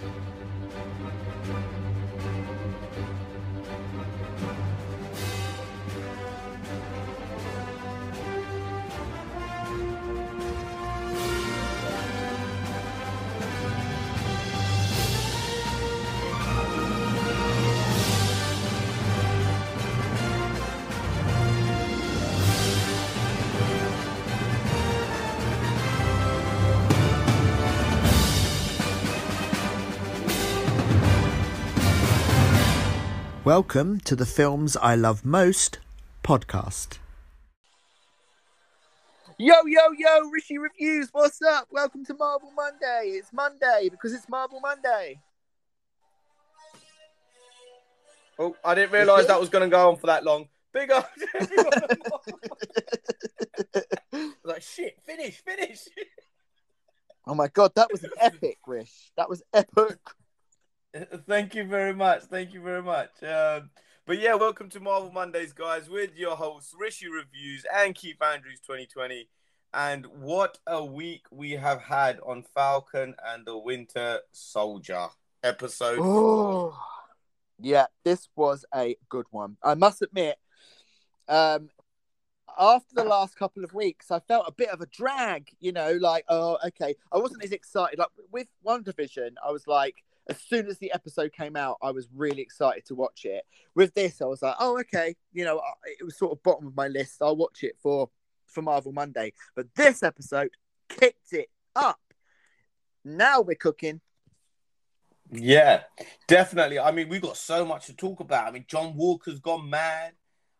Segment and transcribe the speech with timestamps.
[0.00, 0.27] you
[33.48, 35.78] Welcome to the Films I Love Most
[36.22, 36.98] podcast.
[39.38, 41.66] Yo, yo, yo, Rishi Reviews, what's up?
[41.70, 43.12] Welcome to Marvel Monday.
[43.14, 45.22] It's Monday because it's Marvel Monday.
[48.38, 50.46] Oh, I didn't realise that was going to go on for that long.
[50.74, 51.72] Big up to everyone.
[54.44, 55.88] like, shit, finish, finish.
[57.26, 59.10] Oh my god, that was epic, Rish.
[59.16, 59.96] That was epic.
[61.26, 62.22] Thank you very much.
[62.24, 63.22] Thank you very much.
[63.22, 63.70] Um,
[64.06, 68.60] but yeah, welcome to Marvel Mondays, guys, with your hosts, Rishi Reviews and Keith Andrews
[68.60, 69.28] 2020.
[69.74, 75.08] And what a week we have had on Falcon and the Winter Soldier
[75.42, 75.98] episode.
[76.00, 76.74] Oh,
[77.60, 79.58] yeah, this was a good one.
[79.62, 80.36] I must admit,
[81.28, 81.68] um,
[82.58, 85.92] after the last couple of weeks, I felt a bit of a drag, you know,
[86.00, 86.94] like, oh, okay.
[87.12, 87.98] I wasn't as excited.
[87.98, 92.08] Like with WandaVision, I was like, as soon as the episode came out, I was
[92.14, 93.44] really excited to watch it.
[93.74, 96.76] With this, I was like, oh, okay, you know, it was sort of bottom of
[96.76, 97.16] my list.
[97.22, 98.10] I'll watch it for
[98.46, 99.32] for Marvel Monday.
[99.54, 100.50] But this episode
[100.88, 102.00] kicked it up.
[103.04, 104.00] Now we're cooking.
[105.30, 105.82] Yeah,
[106.26, 106.78] definitely.
[106.78, 108.48] I mean, we've got so much to talk about.
[108.48, 110.12] I mean, John Walker's gone mad.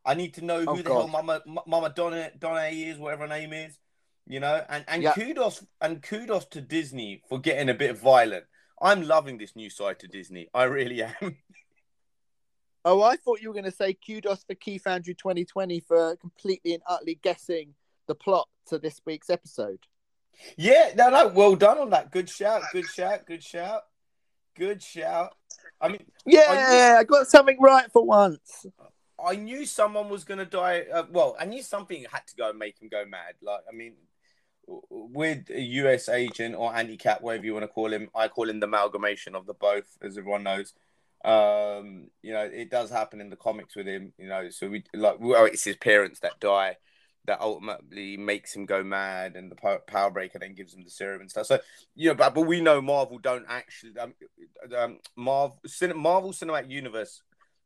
[0.05, 0.94] I need to know oh, who Oh, the God.
[0.94, 3.78] hell Mama Mama Donna Donna is, whatever her name is.
[4.27, 5.14] You know, and and Yeah.
[5.14, 8.44] kudos and kudos to Disney for getting a bit violent.
[8.80, 10.48] I'm loving this new side to Disney.
[10.54, 11.36] I really am.
[12.84, 16.74] Oh, I thought you were going to say kudos for Keith Andrew 2020 for completely
[16.74, 17.74] and utterly guessing
[18.06, 19.80] the plot to this week's episode.
[20.56, 22.11] yeah, no, no, well done on that.
[22.12, 23.83] Good shout, good shout, good shout,
[24.56, 25.34] good shout.
[25.80, 28.67] I mean, Yeah, I got something right for once.
[29.22, 30.84] I knew someone was going to die.
[30.92, 33.34] Uh, well, I knew something had to go and make him go mad.
[33.42, 33.94] Like, I mean,
[34.90, 38.61] with a US agent or anti-cap, whatever you want to call him, I call him
[38.61, 40.74] the amalgamation of the both, as everyone knows.
[41.24, 44.12] Um, you know, it does happen in the comics with him.
[44.18, 46.77] You know, so we like, well, it's his parents that die.
[47.27, 51.20] That ultimately makes him go mad, and the Power Broker then gives him the serum
[51.20, 51.46] and stuff.
[51.46, 51.58] So,
[51.95, 53.98] you know, but, but we know Marvel don't actually.
[53.98, 54.14] Um,
[54.74, 55.61] um, Marvel,
[55.95, 57.20] Marvel Cinematic Universe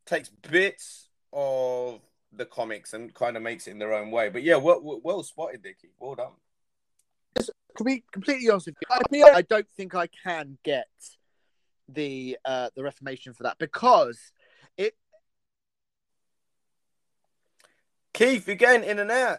[0.04, 2.00] takes bits of
[2.32, 4.30] the comics and kind of makes it in their own way.
[4.30, 5.92] But yeah, well, well, spotted, Dickie.
[6.00, 6.32] Well done.
[7.78, 10.88] To be completely honest with you, I feel I don't think I can get
[11.88, 14.32] the uh the reformation for that because
[14.76, 14.94] it
[18.12, 19.38] Keith, you're getting in and out.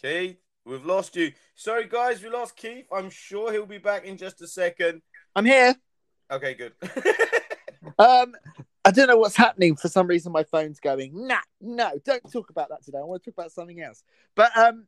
[0.00, 1.32] Keith, we've lost you.
[1.54, 2.86] Sorry, guys, we lost Keith.
[2.92, 5.02] I'm sure he'll be back in just a second.
[5.36, 5.74] I'm here.
[6.30, 6.72] Okay, good.
[7.98, 8.34] Um
[8.84, 9.76] I don't know what's happening.
[9.76, 12.98] For some reason my phone's going, nah, no, don't talk about that today.
[12.98, 14.02] I want to talk about something else.
[14.34, 14.86] But um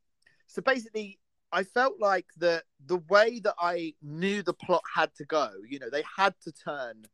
[0.50, 1.18] so basically
[1.52, 5.78] I felt like the the way that I knew the plot had to go, you
[5.78, 7.04] know, they had to turn,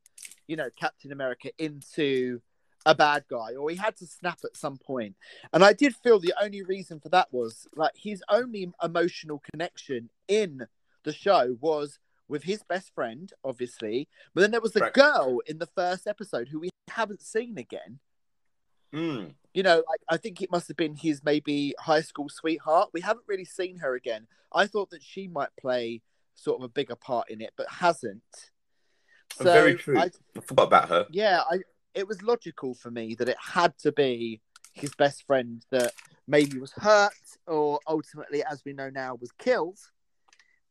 [0.47, 2.41] you know, Captain America into
[2.85, 5.17] a bad guy, or he had to snap at some point.
[5.53, 10.11] And I did feel the only reason for that was like his only emotional connection
[10.29, 10.67] in
[11.03, 11.99] the show was
[12.29, 14.93] with his best friend, obviously, but then there was the Right.
[14.93, 18.01] girl in the first episode who we haven't seen again.
[18.93, 19.35] Mm.
[19.56, 22.91] You know, like I think it must have been his maybe high school sweetheart.
[22.93, 24.27] We haven't really seen her again.
[24.53, 26.03] I thought that she might play
[26.34, 28.50] sort of a bigger part in it, but hasn't.
[29.33, 29.99] So Very true.
[29.99, 31.06] I, I forgot about her.
[31.11, 31.61] yeah, I
[31.94, 34.43] it was logical for me that it had to be
[34.75, 35.94] his best friend that
[36.28, 37.15] maybe was hurt
[37.47, 39.78] or ultimately, as we know now, was killed.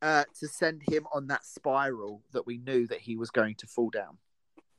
[0.02, 3.66] Uh, to send him on that spiral that we knew that he was going to
[3.66, 4.18] fall down.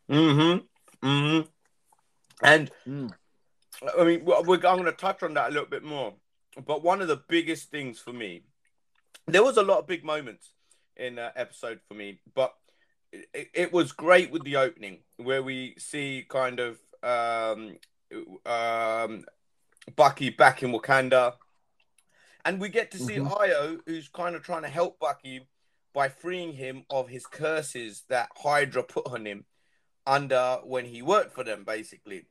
[0.09, 1.09] Mm-hmm.
[1.09, 1.49] Mm-hmm.
[2.45, 3.11] And Mm.
[3.99, 6.15] I mean, I'm going to touch on that a little bit more.
[6.65, 8.43] But one of the biggest things for me,
[9.27, 10.53] there was a lot of big moments
[10.97, 12.55] in that episode for me, but
[13.13, 17.77] it, it was great with the opening where we see kind of um,
[18.47, 19.25] um,
[19.95, 21.35] Bucky back in Wakanda,
[22.45, 23.31] and we get to see Mhm.
[23.31, 25.47] Ayo, who's kind of trying to help Bucky
[25.93, 29.45] by freeing him of his curses that Hydra put on him
[30.07, 32.27] under when he worked for them, basically.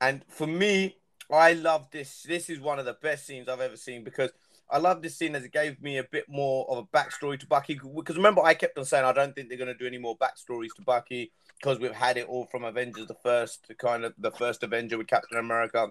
[0.00, 0.96] And for me,
[1.30, 2.22] I love this.
[2.22, 4.30] This is one of the best scenes I've ever seen because
[4.70, 7.46] I love this scene as it gave me a bit more of a backstory to
[7.46, 7.74] Bucky.
[7.74, 10.16] Because remember, I kept on saying I don't think they're going to do any more
[10.16, 14.30] backstories to Bucky because we've had it all from Avengers, the first kind of the
[14.30, 15.88] first Avenger with Captain America.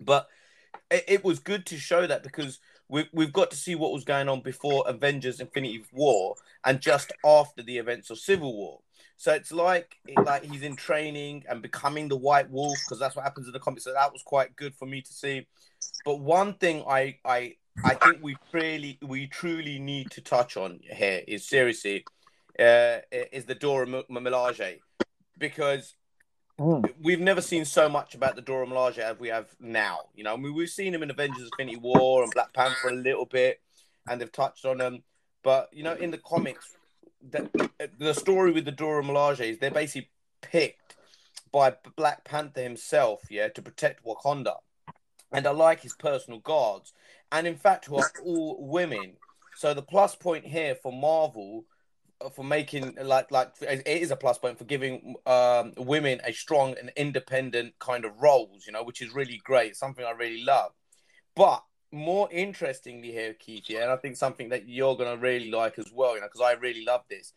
[0.00, 0.28] But
[0.90, 2.58] it, it was good to show that because
[2.88, 6.34] we've, we've got to see what was going on before Avengers Infinity War
[6.64, 8.80] and just after the events of Civil War.
[9.20, 13.22] So it's like like he's in training and becoming the White Wolf because that's what
[13.22, 13.84] happens in the comics.
[13.84, 15.46] So that was quite good for me to see.
[16.06, 20.80] But one thing I I I think we really we truly need to touch on
[20.82, 22.06] here is seriously
[22.58, 24.78] uh, is the Dora Milaje
[25.36, 25.94] because
[26.58, 26.92] Mm.
[27.00, 30.00] We've never seen so much about the Dora Milaje as we have now.
[30.14, 32.92] You know, I mean, we've seen him in Avengers: Infinity War and Black Panther a
[32.94, 33.62] little bit,
[34.06, 35.02] and they've touched on them.
[35.42, 36.76] But you know, in the comics,
[37.28, 40.10] the, the story with the Dora Milaje is they're basically
[40.42, 40.96] picked
[41.52, 44.56] by Black Panther himself, yeah, to protect Wakanda,
[45.32, 46.92] and I like his personal guards,
[47.32, 49.14] and in fact, who are all women.
[49.56, 51.64] So the plus point here for Marvel
[52.34, 56.74] for making like like it is a plus point for giving um, women a strong
[56.78, 59.76] and independent kind of roles, you know, which is really great.
[59.76, 60.72] Something I really love.
[61.34, 65.78] But more interestingly here, Keith, yeah, and I think something that you're gonna really like
[65.78, 67.32] as well, you know, because I really love this.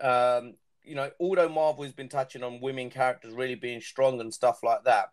[0.00, 4.32] Um, you know, although Marvel has been touching on women characters really being strong and
[4.32, 5.06] stuff like that,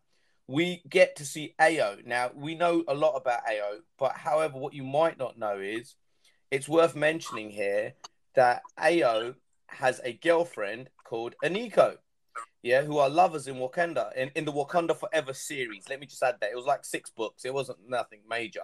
[0.48, 2.06] we get to see Ayo.
[2.06, 5.96] Now we know a lot about Ayo, but however, what you might not know is
[6.50, 7.94] it's worth mentioning here
[8.36, 9.36] that Ayo
[9.68, 11.96] has a girlfriend called Aneka,
[12.64, 15.90] yeah, who are lovers in Wakanda in, in the Wakanda Forever series.
[15.90, 17.46] Let me just add that it was like six books.
[17.46, 18.62] It wasn't nothing major.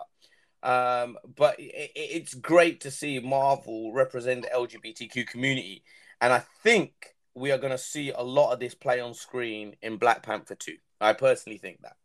[0.64, 5.84] Um, but it, it's great to see Marvel represent the LGBTQ community,
[6.22, 9.76] and I think we are going to see a lot of this play on screen
[9.82, 10.76] in Black Panther 2.
[11.00, 11.96] I personally think that.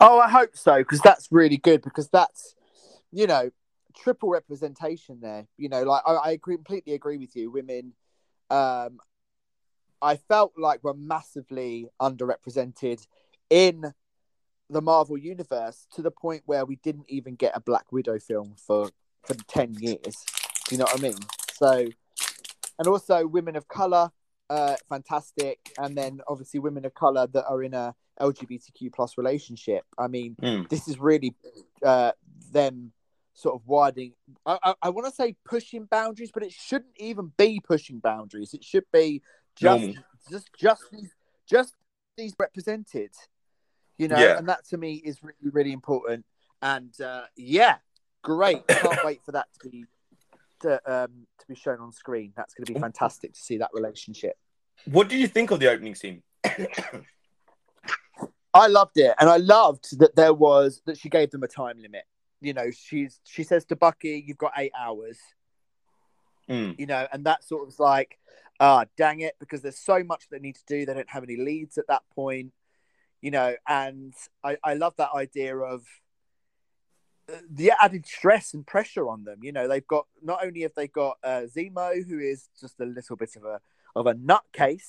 [0.00, 2.54] Oh, I hope so because that's really good because that's
[3.12, 3.50] you know
[3.96, 5.46] triple representation there.
[5.56, 7.50] You know, like I, I completely agree with you.
[7.50, 7.92] Women,
[8.50, 8.98] um,
[10.04, 13.06] I felt like we were massively underrepresented
[13.48, 13.94] in
[14.68, 18.54] the Marvel universe to the point where we didn't even get a Black Widow film
[18.58, 18.90] for
[19.26, 20.24] for ten years.
[20.70, 21.18] You know what I mean?
[21.54, 21.86] So,
[22.78, 24.10] and also women of color,
[24.50, 29.84] uh, fantastic, and then obviously women of color that are in a LGBTQ plus relationship.
[29.98, 30.68] I mean, mm.
[30.68, 31.34] this is really
[31.82, 32.12] uh,
[32.52, 32.92] them
[33.32, 34.12] sort of widening.
[34.44, 38.52] I, I, I want to say pushing boundaries, but it shouldn't even be pushing boundaries.
[38.52, 39.22] It should be
[39.56, 39.98] just
[40.30, 41.14] just just these
[41.48, 41.74] just
[42.16, 43.10] these represented.
[43.98, 44.38] You know, yeah.
[44.38, 46.24] and that to me is really really important.
[46.62, 47.76] And uh, yeah,
[48.22, 48.66] great.
[48.68, 49.84] Can't wait for that to be
[50.60, 52.32] to um to be shown on screen.
[52.36, 54.36] That's going to be fantastic to see that relationship.
[54.86, 56.22] What do you think of the opening scene?
[58.54, 61.80] I loved it, and I loved that there was that she gave them a time
[61.80, 62.04] limit
[62.44, 65.18] you know, she's she says to Bucky, "You've got eight hours."
[66.48, 66.78] Mm.
[66.78, 68.18] You know, and that sort of like,
[68.60, 70.86] ah, dang it, because there's so much they need to do.
[70.86, 72.52] They don't have any leads at that point,
[73.20, 73.54] you know.
[73.68, 75.84] And I, I love that idea of
[77.32, 79.40] uh, the added stress and pressure on them.
[79.42, 82.86] You know, they've got not only have they got uh, Zemo, who is just a
[82.86, 83.60] little bit of a
[83.96, 84.88] of a nutcase.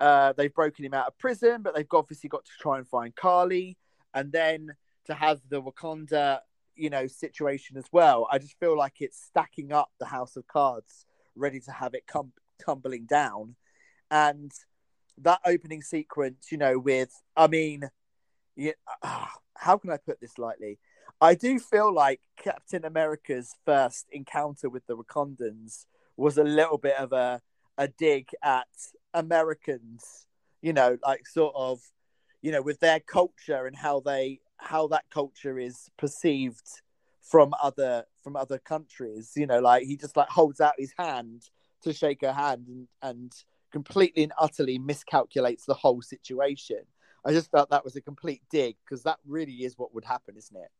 [0.00, 3.14] Uh, they've broken him out of prison, but they've obviously got to try and find
[3.16, 3.76] Carly,
[4.14, 4.74] and then
[5.06, 6.40] to have the Wakanda
[6.76, 8.28] you know situation as well.
[8.30, 12.06] I just feel like it's stacking up the house of cards, ready to have it
[12.06, 12.32] come
[12.64, 13.56] tumbling down,
[14.10, 14.52] and
[15.18, 17.88] that opening sequence, you know, with I mean,
[18.56, 18.72] yeah,
[19.02, 20.78] uh, how can I put this lightly?
[21.20, 25.86] I do feel like Captain America's first encounter with the Wakandans
[26.16, 27.40] was a little bit of a
[27.76, 28.66] a dig at
[29.14, 30.26] Americans,
[30.60, 31.80] you know, like sort of,
[32.42, 36.66] you know, with their culture and how they how that culture is perceived
[37.22, 39.32] from other from other countries.
[39.36, 41.42] You know, like he just like holds out his hand
[41.82, 43.32] to shake her hand and, and
[43.72, 46.80] completely and utterly miscalculates the whole situation.
[47.24, 50.36] I just felt that was a complete dig because that really is what would happen,
[50.36, 50.70] isn't it?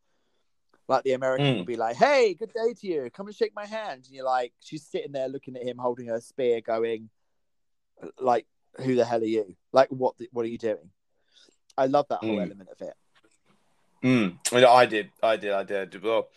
[0.88, 1.56] Like the American mm.
[1.58, 3.10] would be like, "Hey, good day to you.
[3.12, 6.06] Come and shake my hand." And you're like, she's sitting there looking at him, holding
[6.06, 7.10] her spear, going,
[8.18, 9.54] "Like, who the hell are you?
[9.72, 10.14] Like, what?
[10.32, 10.90] What are you doing?"
[11.76, 12.42] I love that whole mm.
[12.42, 12.94] element of it.
[14.02, 16.02] Mm, I did, I did, I did, I did.
[16.02, 16.28] Well,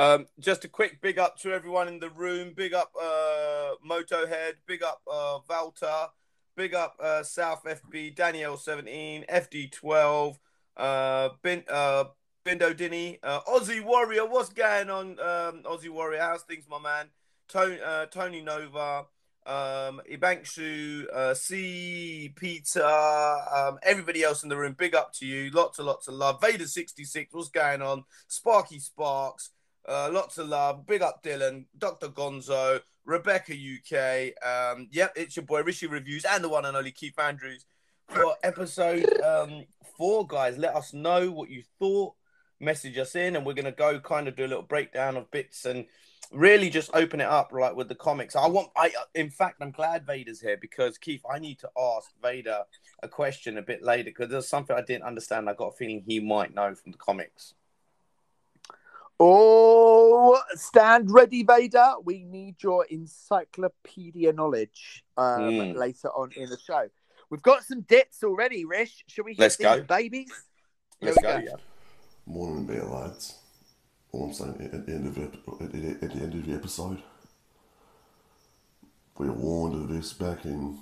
[0.00, 2.52] um, just a quick big up to everyone in the room.
[2.56, 4.54] Big up uh, Motohead.
[4.66, 6.08] Big up uh, Valta.
[6.56, 8.16] Big up uh, South FB.
[8.16, 9.24] Danielle seventeen.
[9.28, 10.38] FD twelve.
[10.76, 12.04] Uh, Bin, uh,
[12.46, 13.18] Bindo Dinny.
[13.22, 14.26] Uh, Aussie Warrior.
[14.26, 16.20] What's going on, um, Aussie Warrior?
[16.20, 17.06] How's things, my man?
[17.48, 19.04] Tony, uh, Tony Nova
[19.46, 25.50] um, Ibankshu, uh, C, Peter, um, everybody else in the room, big up to you.
[25.50, 26.40] Lots and lots of love.
[26.40, 28.04] Vader66, what's going on?
[28.28, 29.50] Sparky Sparks,
[29.90, 30.86] Uh, lots of love.
[30.86, 32.08] Big up Dylan, Dr.
[32.08, 34.32] Gonzo, Rebecca UK.
[34.46, 37.66] Um, yep, it's your boy Rishi Reviews and the one and only Keith Andrews
[38.08, 39.64] for episode um,
[39.96, 40.56] four, guys.
[40.56, 42.14] Let us know what you thought.
[42.60, 45.64] Message us in, and we're gonna go kind of do a little breakdown of bits
[45.64, 45.86] and
[46.30, 48.36] really just open it up like with the comics.
[48.36, 52.10] I want I in fact I'm glad Vader's here because Keith, I need to ask
[52.22, 52.60] Vader
[53.02, 55.50] a question a bit later because there's something I didn't understand.
[55.50, 57.54] I got a feeling he might know from the comics.
[59.22, 61.92] Oh, stand ready, Vader.
[62.02, 65.76] We need your encyclopedia knowledge um, Mm.
[65.76, 66.88] later on in the show.
[67.28, 69.04] We've got some dits already, Rish.
[69.08, 69.82] Shall we hit Let's these go.
[69.82, 70.32] babies?
[71.02, 71.38] Let's Here go.
[71.38, 71.56] we Yeah.
[72.26, 73.36] Morning there, lads.
[74.12, 76.54] All I'm saying at the end of it, at the, at the end of the
[76.54, 77.02] episode,
[79.18, 80.78] we were warned of this back in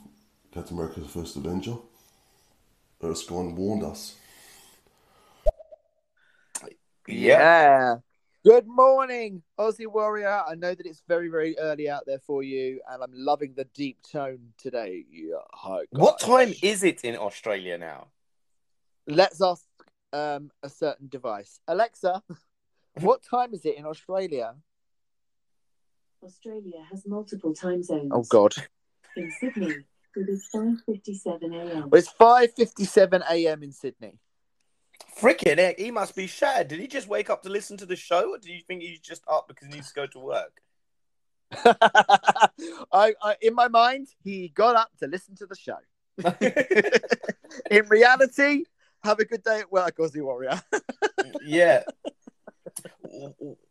[0.52, 1.76] Captain America's First Avenger.
[3.02, 4.16] Erskine warned us.
[7.06, 7.96] Yeah.
[8.48, 10.42] Good morning, Aussie Warrior.
[10.48, 13.64] I know that it's very, very early out there for you, and I'm loving the
[13.74, 15.04] deep tone today.
[15.10, 15.80] Yeah, hi.
[15.90, 18.06] What time is it in Australia now?
[19.06, 19.66] Let's ask
[20.14, 21.60] um, a certain device.
[21.68, 22.22] Alexa,
[23.02, 24.54] what time is it in Australia?
[26.24, 28.08] Australia has multiple time zones.
[28.12, 28.54] Oh God,
[29.14, 29.74] In Sydney,
[30.16, 31.90] it is 5:57 a.m.
[31.90, 33.62] well, it's five fifty-seven a.m.
[33.62, 34.14] in Sydney.
[35.20, 36.68] Freaking heck, he must be shattered.
[36.68, 39.00] Did he just wake up to listen to the show, or do you think he's
[39.00, 40.60] just up because he needs to go to work?
[42.92, 45.78] I, I, in my mind, he got up to listen to the show.
[47.70, 48.64] in reality,
[49.02, 50.60] have a good day at work, Aussie Warrior.
[51.44, 51.82] yeah.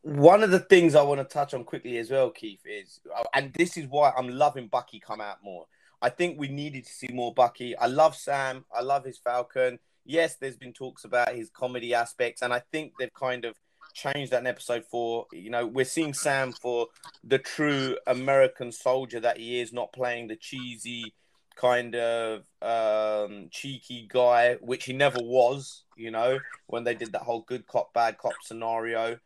[0.02, 3.24] One of the things I want to touch on quickly as well, Keith, is, uh,
[3.34, 5.66] and this is why I'm loving Bucky come out more.
[6.02, 7.76] I think we needed to see more Bucky.
[7.76, 8.66] I love Sam.
[8.76, 9.80] I love his Falcon.
[10.08, 13.56] Yes, there's been talks about his comedy aspects, and I think they've kind of
[13.94, 15.26] changed that in episode four.
[15.34, 16.88] You know, we're seeing Sam for
[17.26, 21.14] the true American soldier that he is, not playing the cheesy
[21.58, 27.24] kind of um cheeky guy, which he never was, you know, when they did that
[27.24, 29.20] whole good cop, bad cop scenario.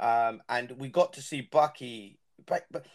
[0.00, 2.18] Um, and we got to see Bucky.
[2.46, 2.86] But, but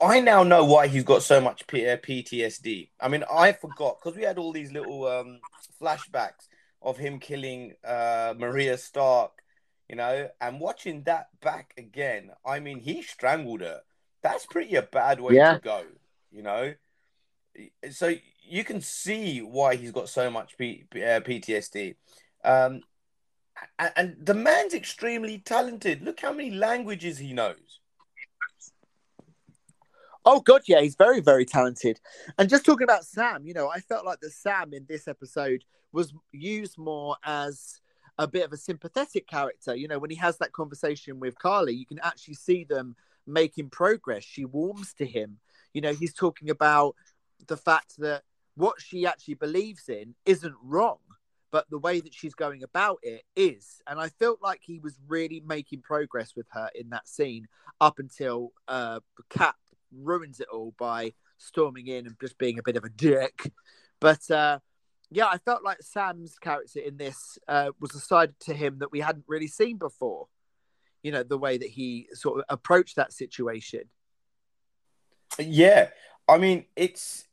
[0.00, 2.90] I now know why he's got so much P- uh, PTSD.
[3.00, 5.40] I mean, I forgot because we had all these little um,
[5.80, 6.46] flashbacks
[6.82, 9.42] of him killing uh, Maria Stark,
[9.88, 12.30] you know, and watching that back again.
[12.44, 13.82] I mean, he strangled her.
[14.22, 15.54] That's pretty a bad way Yeah.
[15.54, 15.82] to go,
[16.30, 16.74] you know.
[17.90, 21.96] So you can see why he's got so much P- uh, PTSD.
[22.44, 22.82] Um,
[23.78, 26.02] and, and the man's extremely talented.
[26.02, 27.80] Look how many languages he knows.
[30.24, 32.00] Oh God, yeah, he's very, very talented.
[32.38, 35.64] And just talking about Sam, you know, I felt like the Sam in this episode
[35.92, 37.80] was used more as
[38.18, 39.74] a bit of a sympathetic character.
[39.74, 42.94] You know, when he has that conversation with Carly, you can actually see them
[43.26, 44.22] making progress.
[44.22, 45.38] She warms to him.
[45.74, 46.94] You know, he's talking about
[47.48, 48.22] the fact that
[48.54, 50.98] what she actually believes in isn't wrong,
[51.50, 53.80] but the way that she's going about it is.
[53.88, 57.48] And I felt like he was really making progress with her in that scene
[57.80, 59.00] up until uh,
[59.30, 59.56] Cap
[59.94, 63.52] ruins it all by storming in and just being a bit of a dick.
[64.00, 64.58] But uh,
[65.10, 68.92] yeah, I felt like Sam's character in this uh, was a side to him that
[68.92, 70.26] we hadn't really seen before.
[71.02, 73.82] You know, the way that he sort of approached that situation.
[75.38, 75.88] Yeah,
[76.28, 77.24] I mean it's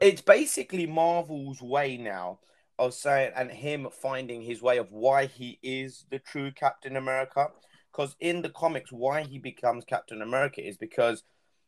[0.00, 2.40] it's basically Marvel's way now
[2.78, 7.48] of saying and him finding his way of why he is the true Captain America.
[7.92, 11.22] Because in the comics, why he becomes Captain America is because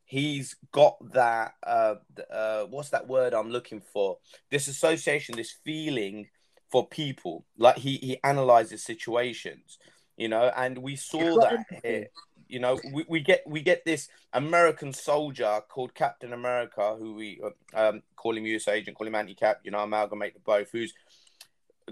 [0.06, 1.96] he's got that uh,
[2.32, 4.18] uh what's that word I'm looking for?
[4.50, 6.28] This association, this feeling
[6.70, 7.44] for people.
[7.58, 9.78] Like he he analyzes situations,
[10.16, 12.06] you know, and we saw that here.
[12.48, 17.40] You know, we, we get we get this American soldier called Captain America, who we
[17.74, 19.60] um, call him US agent, call him anti cap.
[19.64, 20.70] You know, amalgamate the both.
[20.70, 20.94] Who's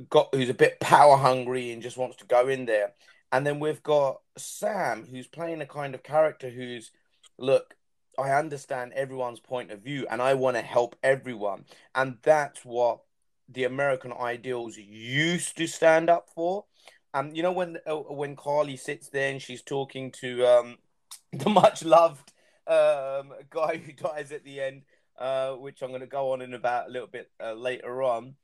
[0.09, 2.93] got who's a bit power hungry and just wants to go in there.
[3.33, 6.93] And then we've got Sam, who's playing a kind of character who's
[7.39, 7.75] look.
[8.19, 13.01] I understand everyone's point of view, and I want to help everyone, and that's what
[13.49, 16.65] the American ideals used to stand up for.
[17.13, 20.79] Um, you know when uh, when Carly sits there and she's talking to um
[21.33, 22.33] the much loved
[22.67, 24.83] um guy who dies at the end,
[25.19, 28.35] uh, which I'm going to go on in about a little bit uh, later on.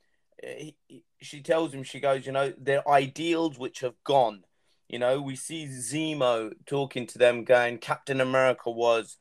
[0.42, 4.44] He, he- she tells him, she goes, you know, their ideals which have gone.
[4.88, 9.18] You know, we see Zemo talking to them, going, Captain America was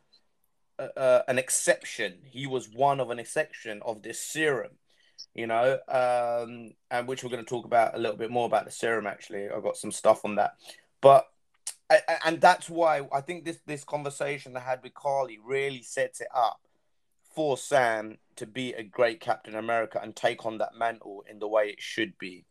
[0.79, 2.19] uh, uh, an exception.
[2.25, 4.71] He was one of an exception of this serum
[5.33, 8.65] you know, um, and which we're going to talk about a little bit more about
[8.65, 9.07] the serum.
[9.07, 10.55] Actually, I've got some stuff on that,
[11.01, 11.27] but
[11.89, 16.21] a- and that's why I think this this conversation I had with Carly really sets
[16.21, 16.59] it up
[17.35, 21.47] for Sam to be a great Captain America and take on that mantle in the
[21.47, 22.45] way it should be.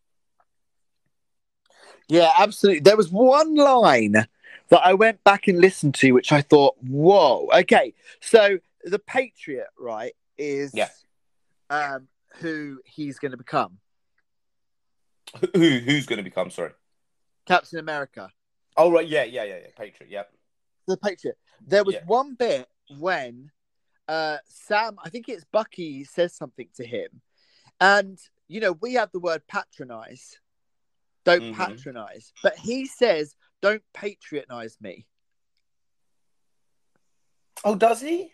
[2.08, 2.80] Yeah, absolutely.
[2.80, 4.26] There was one line
[4.70, 7.48] that I went back and listened to, which I thought, whoa.
[7.60, 10.88] Okay, so the Patriot, right, is Yeah.
[11.70, 13.78] um, who he's going to become
[15.54, 16.50] Who who's going to become?
[16.50, 16.72] Sorry.
[17.46, 18.30] Captain America.
[18.76, 19.66] Oh right, yeah, yeah, yeah, yeah.
[19.76, 20.10] Patriot.
[20.10, 20.32] Yep.
[20.86, 21.36] The Patriot.
[21.66, 22.04] There was Yeah.
[22.06, 22.66] one bit
[22.98, 23.50] when
[24.08, 27.20] uh, Sam, I think it's Bucky, says something to him,
[27.78, 30.38] and you know we have the word patronize.
[31.24, 31.54] Don't Mhm.
[31.54, 35.06] patronize, but he says, "Don't patronize me."
[37.64, 38.32] Oh, does he?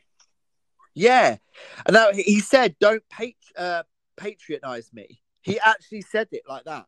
[0.95, 1.39] Yeah,
[1.87, 3.83] and now he- said, "Don't pat- uh,
[4.17, 6.87] patronize me." He actually said it like that,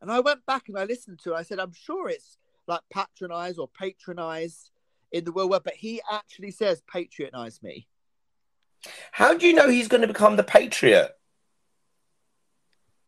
[0.00, 1.36] and I went back and I listened to it.
[1.36, 4.70] I said, "I'm sure it's like patronize or patronize
[5.12, 7.88] in the world word," but he actually says, "Patronize me."
[9.12, 11.12] How do you know he's going to become the Patriot?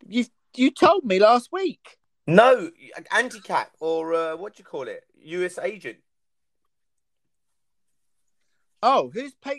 [0.07, 0.25] You
[0.57, 1.99] you told me last week.
[2.27, 2.71] No,
[3.11, 5.05] anti-cap or uh, what do you call it?
[5.23, 5.59] U.S.
[5.59, 5.99] agent.
[8.83, 9.53] Oh, who's pa-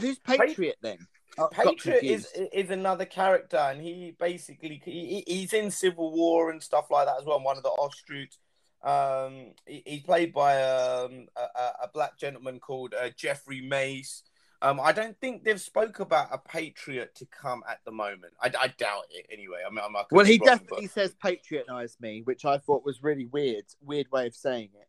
[0.00, 0.98] Who's Patriot then?
[1.38, 6.62] Oh, Patriot is is another character, and he basically he, he's in Civil War and
[6.62, 7.40] stuff like that as well.
[7.42, 8.36] One of the Austrutes.
[8.82, 14.22] Um, he, he's played by um, a, a- a black gentleman called uh, Jeffrey Mace.
[14.62, 18.32] Um, I don't think they've spoke about a Patriot to come at the moment.
[18.40, 19.58] I, I doubt it anyway.
[19.66, 23.02] I mean, I'm, I Well, he wrong, definitely says patronize me, which I thought was
[23.02, 23.64] really weird.
[23.82, 24.88] Weird way of saying it.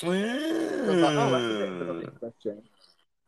[0.00, 0.08] But...
[0.08, 2.62] I like, oh, that's a bit of an obvious question.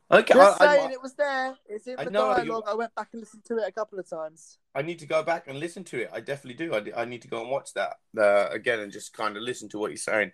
[0.09, 1.57] Okay, Just I, I- saying, it was there.
[1.69, 2.65] It's in I the dialogue.
[2.67, 4.59] I went back and listened to it a couple of times.
[4.75, 6.11] I need to go back and listen to it.
[6.13, 6.75] I definitely do.
[6.75, 9.69] I, I need to go and watch that uh, again and just kind of listen
[9.71, 10.33] to what he's saying.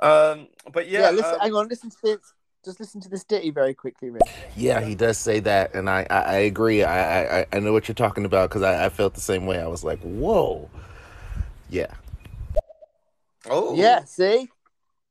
[0.00, 2.34] Um, but yeah, Yeah, listen, um, hang on, listen to this.
[2.64, 4.22] Just listen to this ditty very quickly, Rish.
[4.56, 6.84] Yeah, he does say that, and I, I, I agree.
[6.84, 9.58] I, I, I know what you're talking about because I, I felt the same way.
[9.60, 10.68] I was like, whoa.
[11.70, 11.94] Yeah.
[13.48, 14.50] oh Yeah, see?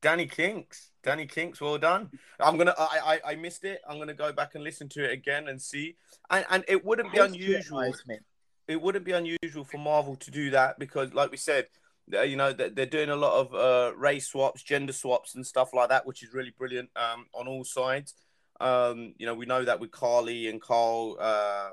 [0.02, 2.12] Danny Kinks, Danny Kinks, well done.
[2.40, 3.82] I'm gonna, I, I, I missed it.
[3.90, 5.96] I'm gonna go back and listen to it again and see.
[6.30, 7.82] And and it wouldn't be unusual.
[7.82, 8.22] Patronize
[8.70, 11.66] it wouldn't be unusual for Marvel to do that because, like we said,
[12.12, 15.74] you know, they're, they're doing a lot of uh, race swaps, gender swaps, and stuff
[15.74, 18.14] like that, which is really brilliant um, on all sides.
[18.60, 21.70] Um, you know, we know that with Carly and Carl uh,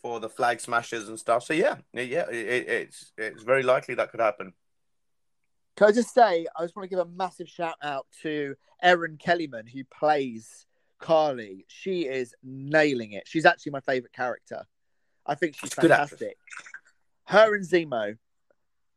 [0.00, 1.44] for the flag smashers and stuff.
[1.44, 4.52] So yeah, yeah, it, it, it's it's very likely that could happen.
[5.76, 9.18] Can I just say, I just want to give a massive shout out to Erin
[9.18, 10.66] Kellyman, who plays
[11.00, 11.66] Carly.
[11.68, 13.24] She is nailing it.
[13.26, 14.64] She's actually my favorite character.
[15.26, 16.36] I think she's She's a good fantastic.
[17.26, 18.16] Her and Zemo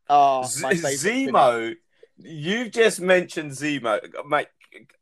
[0.10, 0.66] are Z-.
[0.66, 1.76] Zemo,
[2.18, 4.48] you've just mentioned Zemo, mate.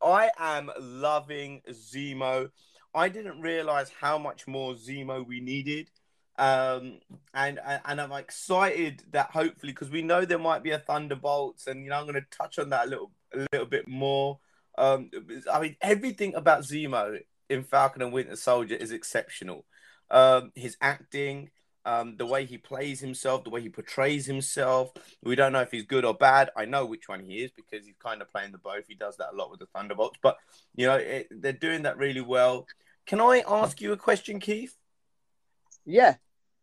[0.01, 2.49] I am loving Zemo.
[2.93, 5.89] I didn't realize how much more Zemo we needed,
[6.37, 6.99] um,
[7.33, 11.67] and and, and I'm excited that hopefully because we know there might be a Thunderbolts,
[11.67, 14.39] and you know I'm going to touch on that a little a little bit more.
[14.77, 15.09] Um,
[15.51, 19.65] I mean everything about Zemo in Falcon and Winter Soldier is exceptional.
[20.09, 21.49] Um, his acting,
[21.85, 24.91] um, the way he plays himself, the way he portrays himself.
[25.23, 26.49] We don't know if he's good or bad.
[26.57, 28.85] I know which one he is because he's kind of playing the both.
[28.87, 30.37] He does that a lot with the Thunderbolts, but
[30.75, 32.65] you know it, they're doing that really well.
[33.05, 34.75] Can I ask you a question, Keith?
[35.85, 36.15] Yeah,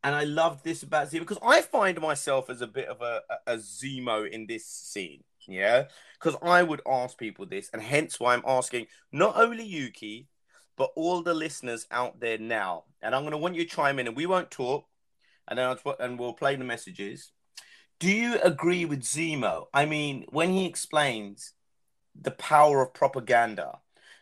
[0.03, 3.21] And I love this about Zemo because I find myself as a bit of a,
[3.47, 5.23] a, a Zemo in this scene.
[5.47, 5.85] Yeah,
[6.21, 10.27] because I would ask people this, and hence why I'm asking not only you, Keith,
[10.77, 12.85] but all the listeners out there now.
[13.03, 14.87] And I'm going to want you to chime in, and we won't talk,
[15.49, 17.33] and then and we'll play the messages.
[18.01, 19.67] Do you agree with Zemo?
[19.73, 21.53] I mean, when he explains
[22.21, 23.79] the power of propaganda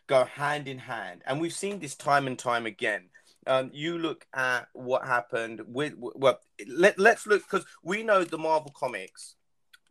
[0.07, 3.09] go hand in hand, and we've seen this time and time again.
[3.47, 8.37] Um, you look at what happened with well, let, let's look because we know the
[8.37, 9.35] Marvel comics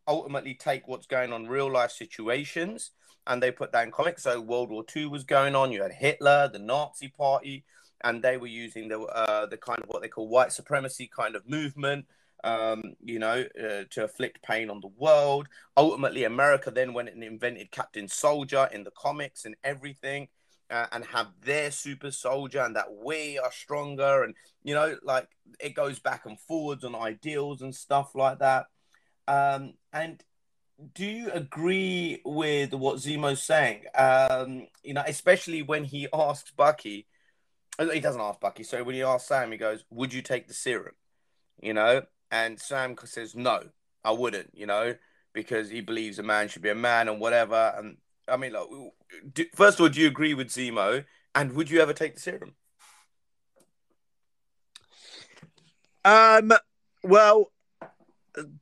[0.07, 2.91] ultimately take what's going on real life situations
[3.27, 4.23] and they put that in comics.
[4.23, 5.73] So World War II was going on.
[5.73, 7.65] You had Hitler, the Nazi Party,
[8.03, 11.37] and they were using the uh, the kind of what they call white supremacy kind
[11.37, 12.07] of movement.
[12.43, 15.47] Um, you know, uh, to inflict pain on the world.
[15.77, 20.29] Ultimately, America then went and invented Captain Soldier in the comics and everything,
[20.71, 24.23] uh, and have their super soldier, and that we are stronger.
[24.25, 28.67] And you know, like it goes back and forwards on ideals and stuff like that.
[29.29, 30.23] Um, and
[30.95, 33.85] do you agree with what Zemo's saying?
[33.95, 37.07] Um, you know, especially when he asks Bucky,
[37.79, 40.55] he doesn't ask Bucky, so when he asks Sam, he goes, Would you take the
[40.55, 40.95] serum?
[41.63, 43.65] You know, and Sam says, No,
[44.05, 44.97] I wouldn't, you know.
[45.33, 47.73] because he believes a man should be a man and whatever.
[47.77, 48.67] And I mean, like,
[49.33, 51.05] do, first of all, do you agree with Zemo?
[51.37, 52.55] And would you ever take the serum?
[56.05, 56.53] Um,
[57.05, 57.53] well,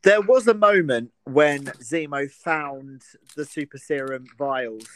[0.02, 3.02] there was a moment when Zemo found
[3.36, 4.86] the super serum vials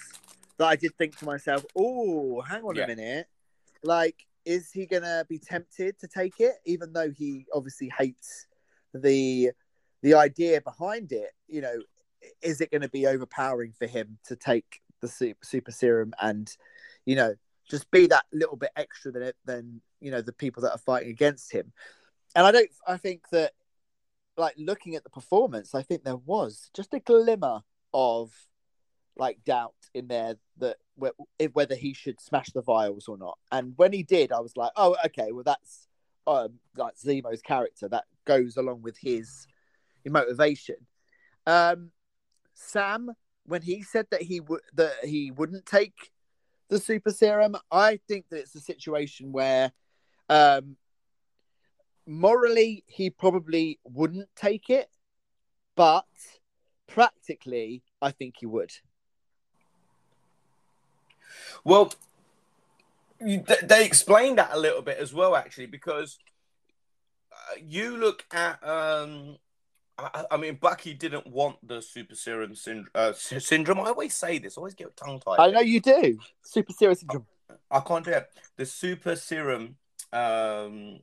[0.58, 2.84] that I did think to myself, "Oh, hang on Yeah.
[2.84, 3.28] a minute!
[3.84, 8.46] Like, is he gonna be tempted to take it, even though he obviously hates
[8.94, 9.50] the
[10.02, 11.30] the idea behind it?
[11.48, 11.76] You know,
[12.40, 16.54] is it going to be overpowering for him to take the super, super serum and,
[17.04, 17.34] you know,
[17.68, 20.78] just be that little bit extra than it than you know the people that are
[20.78, 21.72] fighting against him?"
[22.34, 22.70] And I don't.
[22.86, 23.52] I think that
[24.36, 27.62] like looking at the performance, I think there was just a glimmer
[27.94, 28.32] of
[29.16, 30.78] like doubt in there that
[31.52, 33.38] whether he should smash the vials or not.
[33.50, 35.88] And when he did, I was like, oh, okay, well that's
[36.26, 39.46] um like Zemo's character that goes along with his
[40.06, 40.76] motivation.
[41.46, 41.90] Um,
[42.54, 43.10] Sam,
[43.46, 46.10] when he said that he would that he wouldn't take
[46.68, 49.72] the super serum, I think that it's a situation where
[50.28, 50.76] um
[52.06, 54.88] morally he probably wouldn't take it,
[55.76, 56.06] but
[56.86, 58.72] practically I think he would.
[61.64, 61.92] Well,
[63.20, 66.18] they explained that a little bit as well, actually, because
[67.32, 68.62] uh, you look at.
[68.66, 69.38] Um,
[69.98, 73.80] I, I mean, Bucky didn't want the super serum synd- uh, syndrome.
[73.80, 75.38] I always say this, I always get tongue tied.
[75.38, 76.18] I know you do.
[76.42, 77.26] Super serum syndrome.
[77.70, 78.30] I can't do it.
[78.56, 79.76] The super serum.
[80.12, 81.00] Um,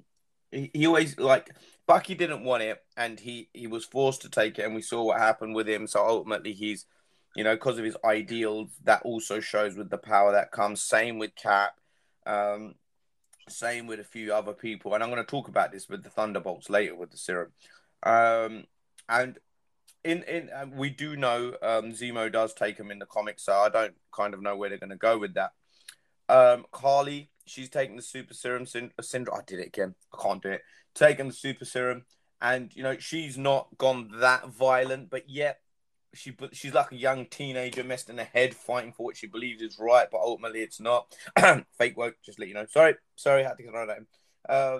[0.51, 1.55] he, he always like
[1.87, 5.03] Bucky didn't want it, and he he was forced to take it, and we saw
[5.03, 5.87] what happened with him.
[5.87, 6.85] So ultimately, he's
[7.39, 8.69] you know because of his ideals.
[8.83, 10.81] That also shows with the power that comes.
[10.81, 11.71] Same with Cap.
[12.25, 12.75] Um,
[13.47, 16.09] same with a few other people, and I'm going to talk about this with the
[16.09, 17.53] Thunderbolts later with the serum.
[18.03, 18.65] Um,
[19.07, 19.39] and
[20.03, 23.53] in in um, we do know um, Zemo does take him in the comics, so
[23.53, 25.51] I don't kind of know where they're going to go with that.
[26.27, 29.39] Um, Carly, she's taking the super serum uh, syndrome.
[29.39, 29.95] I did it again.
[30.13, 30.61] I can't do it.
[30.93, 32.03] Taking the super serum,
[32.41, 35.61] and you know she's not gone that violent, but yet
[36.13, 39.27] she but she's like a young teenager messed in the head, fighting for what she
[39.27, 41.13] believes is right, but ultimately it's not.
[41.77, 42.65] Fake woke, just let you know.
[42.69, 44.07] Sorry, sorry, I had to get that in.
[44.47, 44.79] Uh,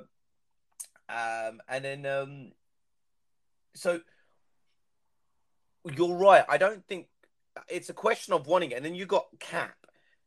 [1.09, 2.51] um, and then um,
[3.75, 3.99] so
[5.95, 6.45] you're right.
[6.49, 7.07] I don't think
[7.67, 8.75] it's a question of wanting it.
[8.75, 9.75] And then you got Cap,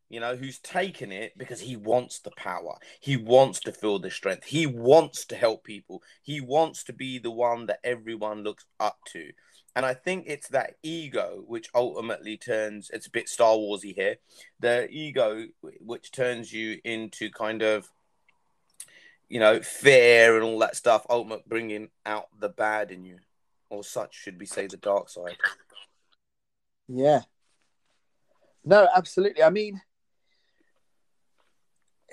[0.08, 2.76] you know, who's taken it because he wants the power.
[3.00, 4.44] He wants to feel the strength.
[4.44, 6.02] He wants to help people.
[6.22, 9.30] He wants to be the one that everyone looks up to.
[9.74, 14.16] And I think it's that ego which ultimately turns it's a bit Star Warsy here.
[14.61, 15.46] The ego
[15.80, 17.88] which turns you into kind of
[19.32, 23.16] you know, fear and all that stuff, ultimately bringing out the bad in you,
[23.70, 25.38] or such should we say, the dark side.
[26.87, 27.22] Yeah.
[28.62, 29.42] No, absolutely.
[29.42, 29.80] I mean,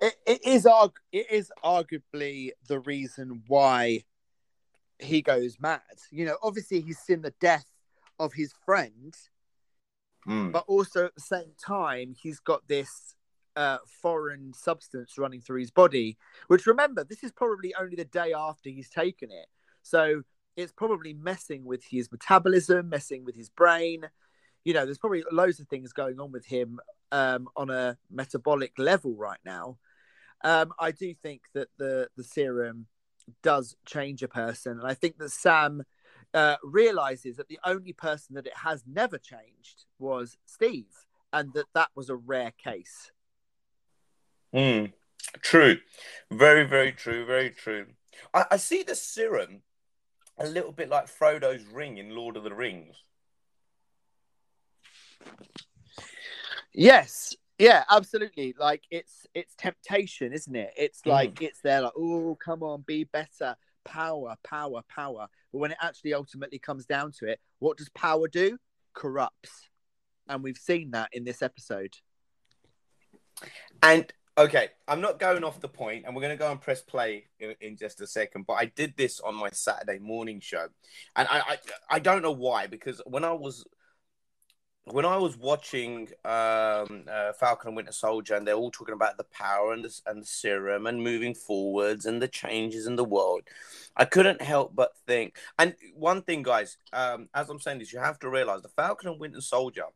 [0.00, 4.04] it, it is arg- it is arguably the reason why
[4.98, 5.80] he goes mad.
[6.10, 7.66] You know, obviously he's seen the death
[8.18, 9.14] of his friend,
[10.26, 10.50] Mm.
[10.50, 13.14] but also at the same time he's got this
[13.54, 16.18] uh, foreign substance running through his body.
[16.48, 19.46] Which remember, this is probably only the day after he's taken it,
[19.82, 20.22] so
[20.56, 24.08] it's probably messing with his metabolism, messing with his brain.
[24.64, 26.80] You know, there's probably loads of things going on with him
[27.12, 29.78] um, on a metabolic level right now.
[30.42, 32.86] Um, I do think that the the serum
[33.42, 35.82] does change a person, and I think that Sam
[36.34, 41.66] uh, realizes that the only person that it has never changed was Steve, and that
[41.74, 43.12] that was a rare case.
[44.54, 44.92] Mm.
[45.40, 45.78] True.
[46.30, 47.26] Very, very true.
[47.26, 47.86] Very true.
[48.32, 49.62] I, I see the serum
[50.38, 53.02] a little bit like Frodo's ring in Lord of the Rings.
[56.72, 58.54] Yes, yeah, absolutely.
[58.58, 60.72] Like it's it's temptation, isn't it?
[60.76, 61.10] It's mm.
[61.10, 65.28] like it's there, like oh, come on, be better, power, power, power.
[65.52, 68.58] But when it actually ultimately comes down to it, what does power do?
[68.92, 69.68] Corrupts,
[70.28, 71.94] and we've seen that in this episode.
[73.82, 76.82] And okay, I'm not going off the point, and we're going to go and press
[76.82, 78.46] play in, in just a second.
[78.46, 80.66] But I did this on my Saturday morning show,
[81.16, 81.56] and I, I
[81.88, 83.64] I don't know why because when I was
[84.88, 89.16] when I was watching um, uh, Falcon and Winter Soldier, and they're all talking about
[89.16, 93.04] the power and the, and the serum and moving forwards and the changes in the
[93.04, 93.42] world,
[93.96, 95.38] I couldn't help but think.
[95.58, 99.10] And one thing, guys, um, as I'm saying this, you have to realize the Falcon
[99.10, 99.86] and Winter Soldier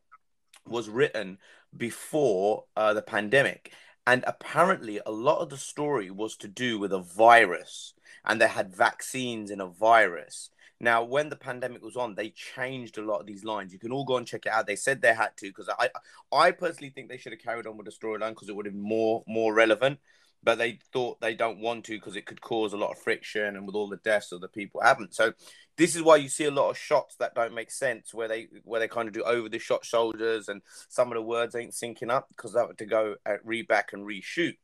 [0.66, 1.38] was written
[1.76, 3.72] before uh, the pandemic.
[4.08, 8.48] And apparently, a lot of the story was to do with a virus, and they
[8.48, 10.50] had vaccines in a virus.
[10.80, 13.72] Now, when the pandemic was on, they changed a lot of these lines.
[13.72, 14.66] You can all go and check it out.
[14.66, 15.90] They said they had to because I,
[16.32, 18.74] I personally think they should have carried on with the storyline because it would have
[18.74, 19.98] been more, more relevant.
[20.42, 23.56] But they thought they don't want to because it could cause a lot of friction
[23.56, 25.14] and with all the deaths of the people haven't.
[25.14, 25.34] So
[25.76, 28.48] this is why you see a lot of shots that don't make sense where they
[28.64, 31.72] where they kind of do over the shot shoulders and some of the words ain't
[31.72, 34.56] syncing up because they have to go at reback and reshoot.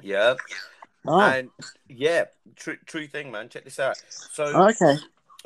[0.00, 0.36] Yeah.
[1.06, 1.50] Oh, And
[1.88, 2.24] yeah,
[2.56, 3.48] true true thing, man.
[3.48, 4.00] Check this out.
[4.08, 4.96] So okay.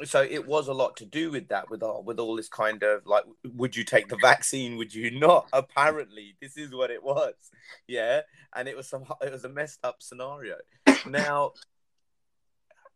[0.05, 2.83] so it was a lot to do with that with all with all this kind
[2.83, 7.03] of like would you take the vaccine would you not apparently this is what it
[7.03, 7.35] was
[7.89, 8.21] yeah
[8.55, 10.57] and it was some it was a messed up scenario
[11.07, 11.53] now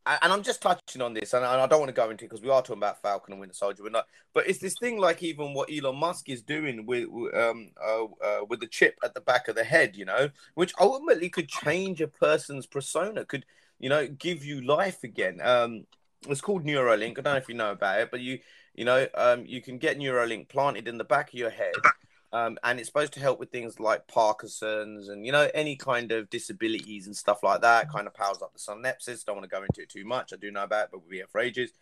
[0.07, 2.43] and I'm just touching on this, and I don't want to go into it because
[2.43, 3.83] we are talking about Falcon and Winter Soldier.
[3.83, 7.35] We're not, but it's this thing like even what Elon Musk is doing with with,
[7.35, 10.73] um uh, uh, with the chip at the back of the head, you know, which
[10.81, 13.45] ultimately could change a person's persona, could
[13.79, 15.41] you know give you life again.
[15.43, 15.87] Um,
[16.29, 17.19] it's called Neuralink.
[17.19, 18.39] I don't know if you know about it, but you
[18.75, 21.75] you know um you can get Neuralink planted in the back of your head.
[22.33, 26.13] Um, and it's supposed to help with things like Parkinson's and you know any kind
[26.13, 27.91] of disabilities and stuff like that.
[27.91, 29.25] Kind of powers up the synapses.
[29.25, 30.33] Don't want to go into it too much.
[30.33, 31.73] I do know about it, but we'll be here for ages.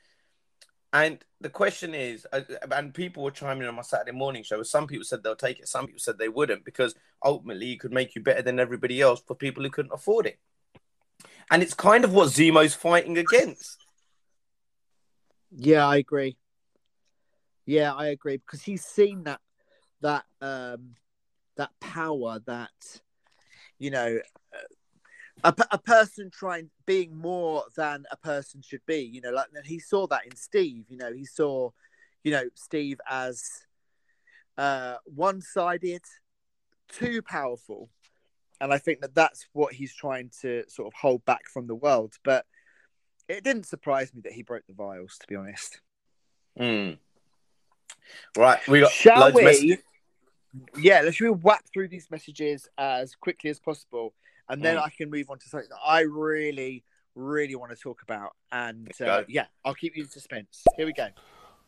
[0.93, 2.41] And the question is, uh,
[2.73, 4.63] and people were chiming in on my Saturday morning show.
[4.63, 5.69] Some people said they'll take it.
[5.69, 9.21] Some people said they wouldn't because ultimately it could make you better than everybody else
[9.27, 10.39] for people who couldn't afford it.
[11.51, 13.85] And it's kind of what Zemo's fighting against.
[15.51, 16.39] Yeah, I agree.
[17.67, 19.41] Yeah, I agree because he's seen that
[20.01, 20.95] that um
[21.57, 23.01] that power that
[23.79, 24.19] you know
[25.45, 29.79] a, a person trying being more than a person should be you know like he
[29.79, 31.71] saw that in steve you know he saw
[32.25, 33.45] you know steve as
[34.57, 36.03] uh one-sided
[36.89, 37.89] too powerful
[38.61, 41.75] and i think that that's what he's trying to sort of hold back from the
[41.75, 42.47] world but
[43.29, 45.81] it didn't surprise me that he broke the vials to be honest
[46.59, 46.95] Hmm.
[48.37, 49.79] Right, we got Shall loads of we?
[50.55, 50.85] Messages.
[50.85, 54.15] Yeah, let's we whack through these messages as quickly as possible,
[54.49, 54.83] and then Mm.
[54.83, 56.85] I can move on to something that I really,
[57.15, 58.35] really want to talk about.
[58.53, 59.25] And uh, go.
[59.29, 60.65] yeah, I'll keep you in suspense.
[60.77, 61.09] Here we go.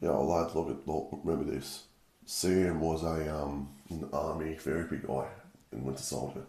[0.00, 1.84] Yeah, lads, look at look, remember this.
[2.24, 5.26] Sam was a um an army therapy guy
[5.72, 6.44] in Winter Soldier,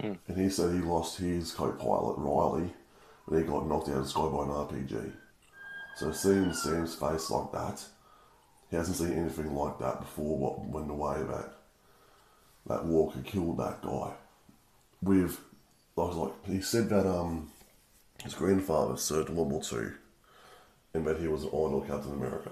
[0.00, 0.12] Hmm.
[0.28, 2.72] and he said he lost his co-pilot Riley
[3.24, 5.12] when he got knocked out of the sky by an RPG.
[5.96, 7.82] So seeing Sam's face like that,
[8.70, 10.36] he hasn't seen anything like that before.
[10.38, 11.54] What when the way that
[12.66, 14.12] that Walker killed that guy
[15.02, 15.40] with,
[15.96, 17.50] I was like, he said that um
[18.22, 19.92] his grandfather served in World War Two,
[20.94, 22.50] and that he was an honorable Captain America.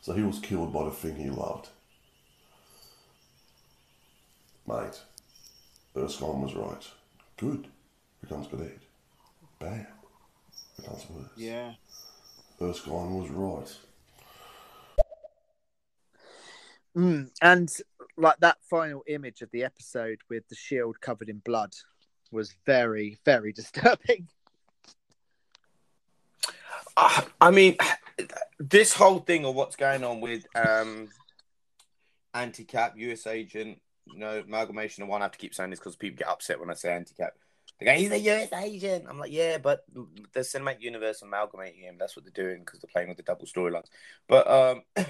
[0.00, 1.68] So he was killed by the thing he loved.
[4.66, 5.00] Mate,
[5.96, 6.86] Erskine was right.
[7.36, 7.68] Good
[8.20, 8.80] becomes bad.
[9.58, 9.86] Bad
[10.76, 11.30] becomes worse.
[11.36, 11.74] Yeah.
[12.60, 13.76] Erskine was right.
[16.96, 17.70] Mm, and
[18.16, 21.74] like that final image of the episode with the shield covered in blood
[22.30, 24.28] was very, very disturbing.
[26.96, 27.76] Uh, I mean,
[28.58, 31.08] this whole thing of what's going on with um,
[32.32, 33.80] anti-cap, US agent,
[34.14, 35.02] know, amalgamation.
[35.02, 36.94] And one, I have to keep saying this because people get upset when I say
[36.94, 37.34] anti-cap.
[37.78, 39.04] They go, he's a US agent.
[39.08, 39.84] I'm like, yeah, but
[40.32, 41.96] the cinematic universe amalgamating him.
[41.98, 43.88] That's what they're doing because they're playing with the double storylines.
[44.28, 44.82] But um,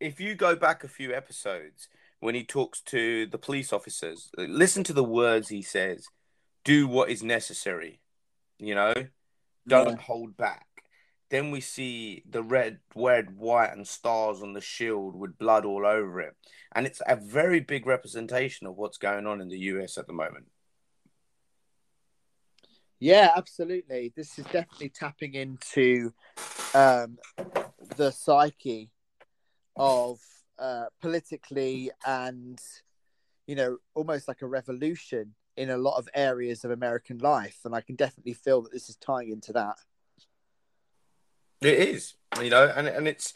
[0.00, 1.88] if you go back a few episodes
[2.20, 6.06] when he talks to the police officers, listen to the words he says.
[6.64, 8.00] Do what is necessary.
[8.58, 8.94] You know,
[9.68, 10.66] don't hold back.
[11.30, 15.84] Then we see the red, red, white, and stars on the shield with blood all
[15.84, 16.34] over it.
[16.74, 20.12] And it's a very big representation of what's going on in the US at the
[20.12, 20.46] moment.
[22.98, 24.12] Yeah, absolutely.
[24.16, 26.12] This is definitely tapping into
[26.74, 27.18] um,
[27.96, 28.90] the psyche
[29.76, 30.18] of
[30.58, 32.60] uh, politically and,
[33.46, 37.58] you know, almost like a revolution in a lot of areas of American life.
[37.64, 39.76] And I can definitely feel that this is tying into that.
[41.62, 43.32] It is, you know, and and it's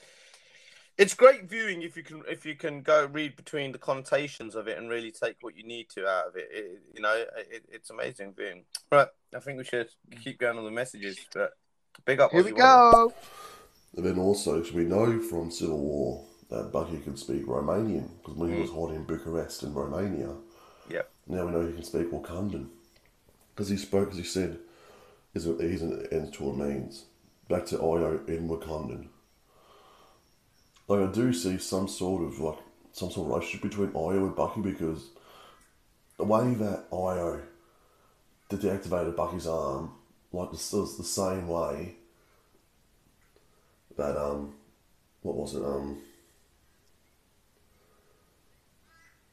[0.98, 4.68] it's great viewing if you can if you can go read between the connotations of
[4.68, 6.48] it and really take what you need to out of it.
[6.52, 8.64] it you know, it, it's amazing viewing.
[8.92, 9.88] Right, I think we should
[10.22, 11.52] keep going on the messages, but
[12.04, 12.30] big up.
[12.30, 13.08] Here we Aussie Wonder.
[13.08, 13.14] go.
[13.96, 18.52] And then also, we know from Civil War that Bucky could speak Romanian because when
[18.52, 20.34] he was hiding in Bucharest in Romania,
[20.90, 21.10] Yep.
[21.28, 22.68] now we know he can speak Wakandan
[23.54, 24.58] because he spoke, as he said,
[25.34, 27.04] is a, he's an end to means.
[27.48, 29.08] Back to Ayo in Wakandan.
[30.88, 32.58] Like I do see some sort of like
[32.92, 35.10] some sort of relationship between Ayo and Bucky because
[36.16, 37.42] the way that Ayo
[38.50, 39.92] deactivated Bucky's arm,
[40.32, 41.94] like it's, it's the same way
[43.96, 44.54] that um,
[45.22, 45.98] what was it um,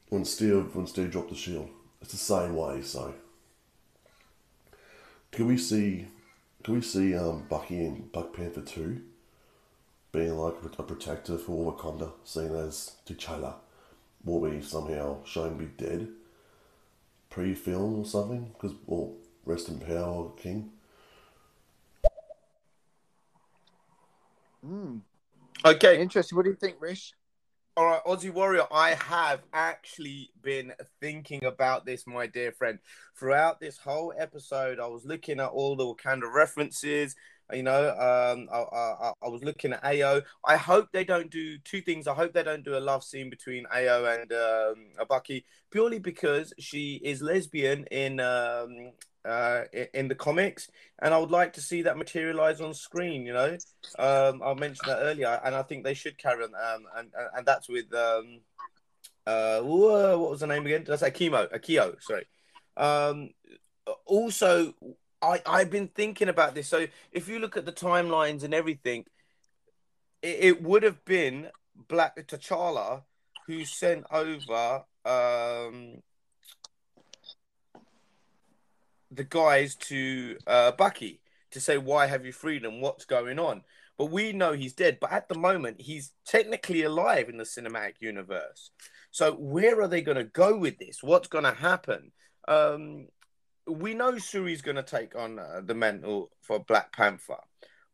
[0.08, 1.68] when Steve when Steve dropped the shield,
[2.00, 2.82] it's the same way.
[2.82, 3.14] So,
[5.32, 6.06] can we see,
[6.62, 9.02] can we see um Bucky in Black Panther two,
[10.12, 13.54] being like a protector for Wakanda, seen as T'Challa,
[14.24, 16.08] will be somehow shown to be dead,
[17.30, 18.50] pre-film or something?
[18.54, 20.70] Because well, rest in power, King.
[24.66, 25.00] Mm.
[25.64, 26.36] Okay, Interesting.
[26.36, 27.14] What do you think, Rish?
[27.78, 32.80] All right, Aussie Warrior, I have actually been thinking about this, my dear friend.
[33.16, 37.14] Throughout this whole episode, I was looking at all the Wakanda references.
[37.52, 40.22] You know, um, I, I, I was looking at Ayo.
[40.44, 42.06] I hope they don't do two things.
[42.06, 46.52] I hope they don't do a love scene between Ayo and um, Bucky, purely because
[46.58, 48.92] she is lesbian in um,
[49.24, 49.62] uh,
[49.94, 50.68] in the comics,
[51.00, 53.24] and I would like to see that materialize on screen.
[53.24, 53.56] You know,
[53.98, 56.54] um, I mentioned that earlier, and I think they should carry on.
[56.54, 58.40] Um, and and- that's with um,
[59.26, 60.84] uh, what was the name again?
[60.84, 61.50] Did I say Chemo?
[61.50, 62.26] Akio, sorry.
[62.76, 63.30] Um,
[64.06, 64.74] also,
[65.22, 66.68] I I've been thinking about this.
[66.68, 69.04] So if you look at the timelines and everything,
[70.22, 71.48] it, it would have been
[71.88, 73.02] Black T'Challa
[73.46, 76.02] who sent over um
[79.10, 82.80] the guys to uh, Bucky to say, "Why have you freed him?
[82.80, 83.62] What's going on?"
[83.96, 84.98] But we know he's dead.
[85.00, 88.70] But at the moment, he's technically alive in the cinematic universe.
[89.10, 91.02] So where are they going to go with this?
[91.02, 92.12] What's going to happen?
[92.46, 93.08] Um,
[93.68, 97.38] we know Shuri's going to take on uh, the mantle for Black Panther.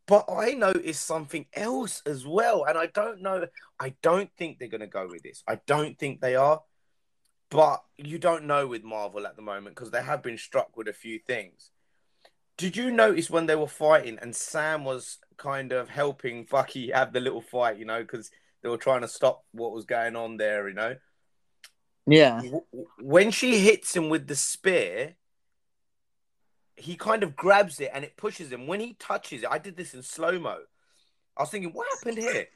[0.07, 3.47] But I noticed something else as well, and I don't know.
[3.79, 5.43] I don't think they're going to go with this.
[5.47, 6.61] I don't think they are.
[7.49, 10.87] But you don't know with Marvel at the moment because they have been struck with
[10.87, 11.71] a few things.
[12.57, 17.13] Did you notice when they were fighting and Sam was kind of helping Bucky have
[17.13, 20.37] the little fight, you know, because they were trying to stop what was going on
[20.37, 20.95] there, you know?
[22.07, 22.41] Yeah.
[22.99, 25.15] When she hits him with the spear,
[26.77, 28.67] he kind of grabs it and it pushes him.
[28.67, 30.59] When he touches it, I did this in slow mo.
[31.37, 32.47] I was thinking, what happened here?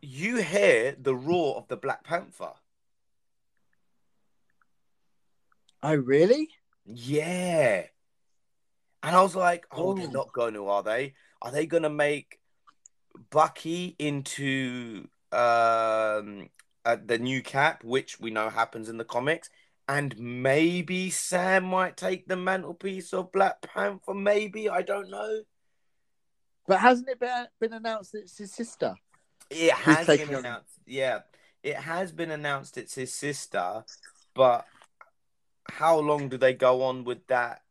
[0.00, 2.52] You hear the roar of the Black Panther.
[5.82, 6.48] Oh, really?
[6.84, 7.84] Yeah.
[9.02, 10.10] And I was like, oh, they're Oh.
[10.10, 11.14] not going to, are they?
[11.42, 12.40] Are they going to make
[13.30, 16.48] Bucky into um,
[16.84, 19.50] uh, the new cap, which we know happens in the comics?
[19.88, 24.12] And maybe Sam might take the mantelpiece of Black Panther.
[24.12, 24.68] Maybe.
[24.68, 25.40] I don't know.
[26.66, 28.94] But hasn't it been, been announced it's his sister?
[29.48, 30.74] It has been on- announced.
[30.86, 31.20] Yeah.
[31.62, 33.84] It has been announced it's his sister.
[34.34, 34.66] But
[35.70, 37.62] how long do they go on with that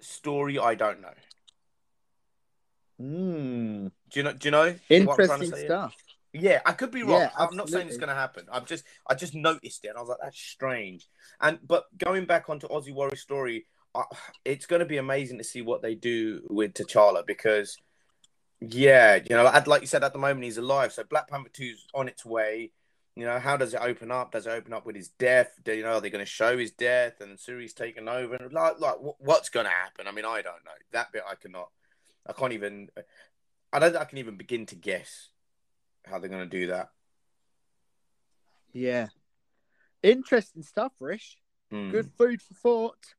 [0.00, 0.58] story?
[0.58, 1.14] I don't know.
[2.98, 3.86] Hmm.
[4.10, 4.32] Do you know?
[4.32, 4.64] Do you know?
[4.64, 5.64] what I'm to Interesting say?
[5.66, 5.94] stuff.
[6.32, 7.20] Yeah, I could be wrong.
[7.22, 8.46] Yeah, I'm not saying it's going to happen.
[8.52, 11.08] I've just, I just noticed it, and I was like, that's strange.
[11.40, 14.04] And but going back onto Aussie Warrior story, uh,
[14.44, 17.78] it's going to be amazing to see what they do with T'Challa because,
[18.60, 21.86] yeah, you know, like you said, at the moment he's alive, so Black Panther 2's
[21.94, 22.72] on its way.
[23.16, 24.30] You know, how does it open up?
[24.30, 25.50] Does it open up with his death?
[25.64, 28.36] Do you know are they going to show his death and Shuri's taken over?
[28.36, 30.06] And like, like what's going to happen?
[30.06, 30.70] I mean, I don't know.
[30.92, 31.70] That bit I cannot.
[32.24, 32.90] I can't even.
[33.72, 33.90] I don't.
[33.90, 35.30] think I can even begin to guess
[36.10, 36.90] how they're going to do that.
[38.72, 39.08] Yeah.
[40.02, 41.36] Interesting stuff, Rish.
[41.70, 41.90] Hmm.
[41.90, 43.14] Good food for thought.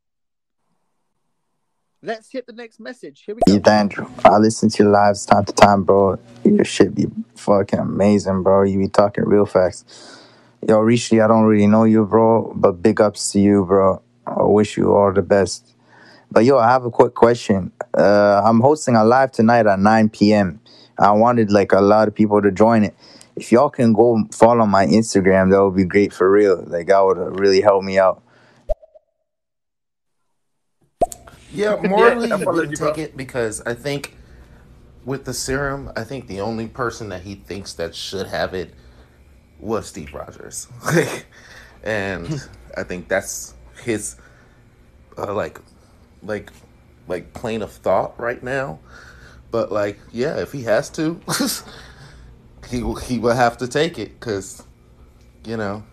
[2.01, 3.23] Let's hit the next message.
[3.25, 3.53] Here we go.
[3.53, 6.17] Ethan Andrew, I listen to your lives time to time, bro.
[6.45, 8.63] Your shit be fucking amazing, bro.
[8.63, 9.83] You be talking real facts.
[10.65, 14.01] Yo, Rishi, I don't really know you, bro, but big ups to you, bro.
[14.25, 15.75] I wish you all the best.
[16.31, 17.71] But yo, I have a quick question.
[17.93, 20.61] Uh, I'm hosting a live tonight at 9 p.m.
[20.99, 22.95] I wanted like a lot of people to join it.
[23.35, 26.63] If y'all can go follow my Instagram, that would be great for real.
[26.67, 28.21] Like that would really help me out.
[31.51, 32.93] Yeah, morally, I he followed wouldn't you, bro.
[32.93, 34.15] take it because I think
[35.05, 38.73] with the serum, I think the only person that he thinks that should have it
[39.59, 40.67] was Steve Rogers,
[41.83, 42.47] and
[42.77, 44.17] I think that's his
[45.17, 45.59] uh, like,
[46.21, 46.51] like,
[47.07, 48.79] like plane of thought right now.
[49.51, 51.19] But like, yeah, if he has to,
[52.69, 54.63] he will- he will have to take it because,
[55.45, 55.83] you know,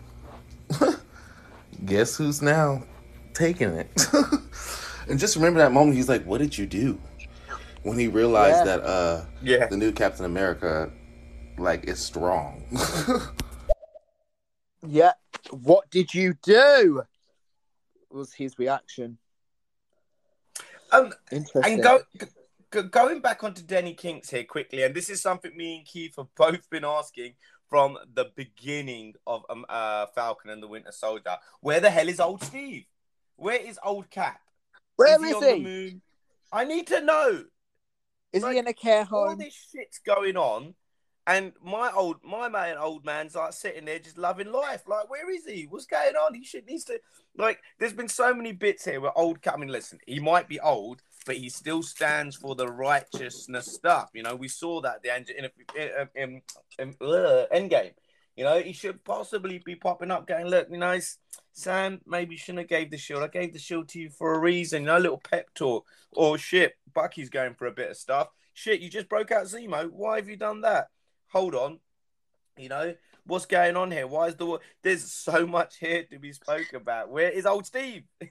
[1.85, 2.83] guess who's now
[3.33, 3.89] taking it?
[5.09, 5.95] and just remember that moment.
[5.97, 6.99] He's like, "What did you do?"
[7.83, 8.77] When he realized Yeah.
[8.77, 9.67] that uh, Yeah.
[9.67, 10.91] the new Captain America,
[11.57, 12.63] like, is strong.
[14.85, 15.13] Yeah.
[15.51, 17.03] What did you do?
[18.11, 19.17] Was his reaction.
[20.91, 21.73] Um, Interesting.
[21.73, 22.27] and go g-
[22.83, 26.33] going back onto Denny Kinks here quickly, and this is something me and Keith have
[26.35, 27.33] both been asking
[27.69, 31.37] from the beginning of um, uh, Falcon and the Winter Soldier.
[31.61, 32.85] Where the hell is old Steve?
[33.35, 34.39] Where is old Cap?
[34.95, 35.49] Where he is on he?
[35.49, 36.01] the moon?
[36.51, 37.43] I need to know.
[38.33, 39.29] Is Like, he in a care home?
[39.29, 40.75] All this shit's going on,
[41.25, 44.83] and my old my man old man's like sitting there just loving life.
[44.87, 45.67] Like, where is he?
[45.69, 46.33] What's going on?
[46.33, 46.99] He should needs to
[47.37, 47.59] like.
[47.79, 49.55] There's been so many bits here where old Cap.
[49.55, 54.09] I mean, listen, he might be old, but he still stands for the righteousness stuff.
[54.13, 56.41] You know, we saw that the end in, in, in,
[56.79, 57.91] in uh, Endgame.
[58.37, 60.97] You know, he should possibly be popping up, going, "Look, you know,
[61.53, 63.23] Sam, maybe you shouldn't have gave the shield.
[63.23, 64.83] I gave the shield to you for a reason.
[64.83, 65.85] You know, a little pep talk.
[66.13, 68.29] Or shit, Bucky's going for a bit of stuff.
[68.53, 69.89] Shit, you just broke out Zemo.
[69.91, 70.87] Why have you done that?
[71.31, 71.79] Hold on.
[72.57, 74.07] You know, what's going on here?
[74.07, 77.09] Why is the there's so much here to be spoke about?
[77.09, 78.03] Where is old Steve?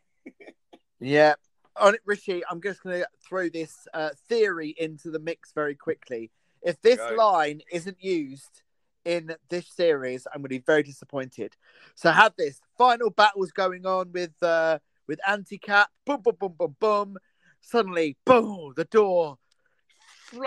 [0.99, 1.34] Yeah.
[1.81, 5.74] On it, Rishi, I'm just going to throw this uh, theory into the mix very
[5.74, 6.31] quickly.
[6.62, 7.14] If this Go.
[7.16, 8.62] line isn't used
[9.05, 11.55] in this series, I'm going to be very disappointed.
[11.95, 15.91] So have this final battles going on with uh, with Anti Cap.
[16.05, 17.16] Boom, boom, boom, boom, boom.
[17.61, 19.39] Suddenly, boom, the door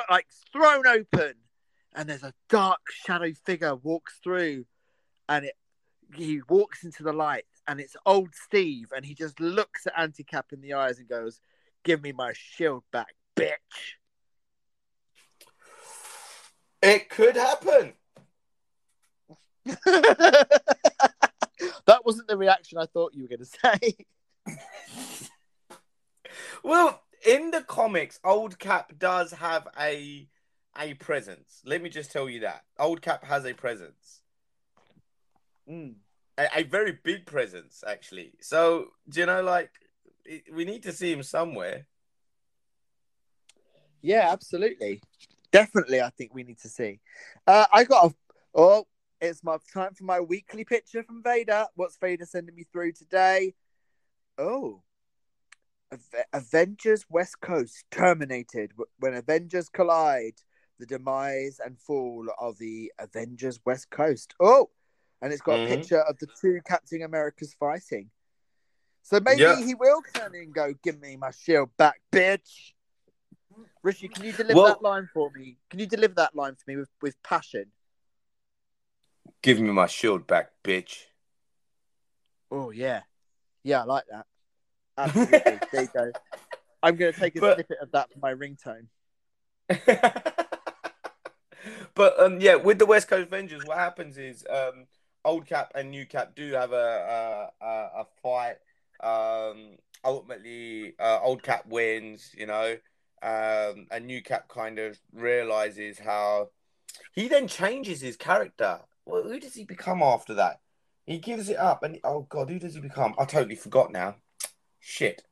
[0.10, 1.34] like thrown open,
[1.94, 4.66] and there's a dark shadow figure walks through,
[5.28, 5.56] and it
[6.16, 10.24] he walks into the light, and it's old Steve, and he just looks at Anti
[10.24, 11.40] Cap in the eyes and goes,
[11.84, 13.94] "Give me my shield back, bitch."
[16.82, 17.94] It could happen.
[19.66, 20.50] that
[22.04, 23.96] wasn't the reaction I thought you were going to say.
[26.64, 30.28] Well, in the comics, Old Cap does have a
[30.78, 31.62] a presence.
[31.66, 34.22] Let me just tell you that Old Cap has a presence,
[35.70, 35.96] Mm.
[36.40, 38.34] A, a very big presence, actually.
[38.40, 39.72] So, do you know, like,
[40.54, 41.88] we need to see him somewhere.
[44.02, 45.02] Yeah, absolutely.
[45.52, 47.00] Definitely, I think we need to see.
[47.46, 48.16] Uh, I got a.
[48.54, 48.88] Oh,
[49.20, 51.66] it's my time for my weekly picture from Vader.
[51.76, 53.56] What's Vader sending me through today?
[54.38, 54.84] Oh.
[56.32, 60.36] Avengers West Coast terminated when Avengers collide.
[60.78, 64.34] The demise and fall of the Avengers West Coast.
[64.40, 64.70] Oh,
[65.22, 65.66] and it's got Mhm.
[65.66, 68.10] a picture of the two Captain Americas fighting.
[69.04, 69.56] So maybe Yeah.
[69.58, 72.74] he will turn in and go, "Give me my shield back, bitch."
[73.84, 75.58] Rishi, can you deliver Well- that line for me?
[75.70, 77.72] Can you deliver that line for me with, with passion?
[79.42, 81.06] Give me my shield back, bitch.
[82.52, 83.04] Oh yeah,
[83.64, 84.28] yeah, I like that.
[84.98, 85.40] Absolutely.
[85.72, 86.12] there you go.
[86.84, 88.88] I'm going to take a But- snippet of that for my ringtone.
[91.94, 94.88] but um, yeah, with the West Coast Avengers, what happens is um,
[95.26, 98.58] Old Cap and New Cap do have a a, a, fight.
[99.02, 102.78] Um, ultimately, uh, Old Cap wins, you know,
[103.22, 106.50] um, and New Cap kind of realizes how
[107.12, 108.80] he then changes his character.
[109.06, 110.62] Well, who does he become after that?
[111.06, 113.16] He gives it up, and oh god, who does he become?
[113.18, 114.16] I totally forgot now.
[114.80, 115.24] Shit.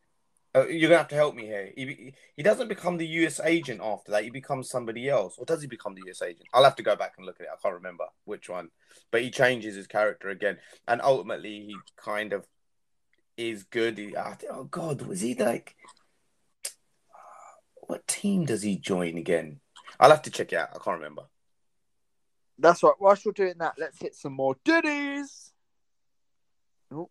[0.58, 1.72] Uh, you're gonna have to help me here.
[1.76, 3.40] He, he doesn't become the U.S.
[3.44, 4.24] agent after that.
[4.24, 6.22] He becomes somebody else, or does he become the U.S.
[6.24, 6.48] agent?
[6.54, 7.50] I'll have to go back and look at it.
[7.54, 8.70] I can't remember which one,
[9.12, 12.48] but he changes his character again, and ultimately he kind of
[13.36, 14.00] is good.
[14.00, 15.76] He, I think, oh God, was he like?
[17.88, 19.62] What team does he join again?
[19.98, 20.70] I'll have to check it out.
[20.76, 21.24] I can't remember.
[22.60, 22.94] That's right.
[23.00, 25.54] Whilst you're doing that, let's hit some more ditties.
[26.92, 27.10] Oh.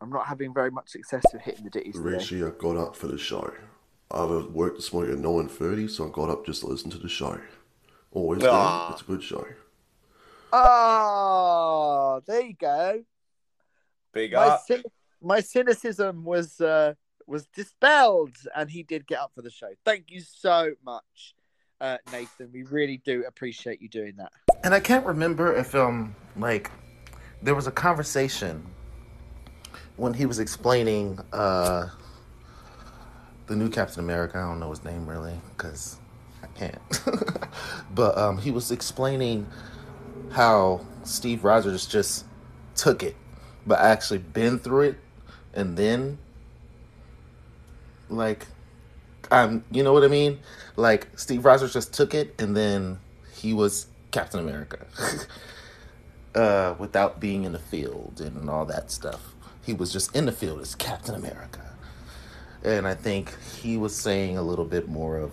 [0.00, 2.46] I'm not having very much success with hitting the ditties today.
[2.46, 3.52] I got up for the show.
[4.10, 6.90] I was worked this morning at nine thirty, so I got up just to listen
[6.90, 7.40] to the show.
[8.12, 8.50] Always good.
[8.50, 8.92] Ah.
[8.92, 9.44] It's a good show.
[10.52, 13.04] Oh, there you go.
[14.12, 14.62] Big My, up.
[14.68, 14.84] cyn-
[15.20, 16.94] my cynicism was uh,
[17.26, 19.68] was dispelled, and he did get up for the show.
[19.84, 21.34] Thank you so much,
[21.80, 22.50] uh, Nathan.
[22.52, 24.32] We really do appreciate you doing that.
[24.64, 26.70] And I can't remember if um like
[27.42, 28.64] there was a conversation
[29.98, 31.88] when he was explaining uh
[33.46, 34.38] the new Captain America.
[34.38, 35.98] I don't know his name really because
[36.42, 37.02] I can't.
[37.94, 39.46] but um he was explaining
[40.30, 42.24] how Steve Rogers just
[42.74, 43.16] took it,
[43.66, 44.96] but actually been through it
[45.52, 46.18] and then
[48.08, 48.46] like
[49.30, 50.38] um you know what I mean?
[50.76, 53.00] Like Steve Rogers just took it and then
[53.34, 54.86] he was Captain America.
[56.36, 59.34] uh without being in the field and all that stuff.
[59.68, 61.60] He was just in the field as Captain America.
[62.64, 65.32] And I think he was saying a little bit more of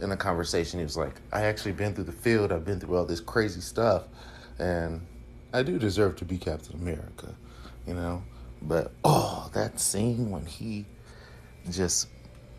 [0.00, 2.96] in a conversation, he was like, I actually been through the field, I've been through
[2.96, 4.02] all this crazy stuff,
[4.58, 5.06] and
[5.52, 7.32] I do deserve to be Captain America,
[7.86, 8.24] you know?
[8.60, 10.84] But oh, that scene when he
[11.70, 12.08] just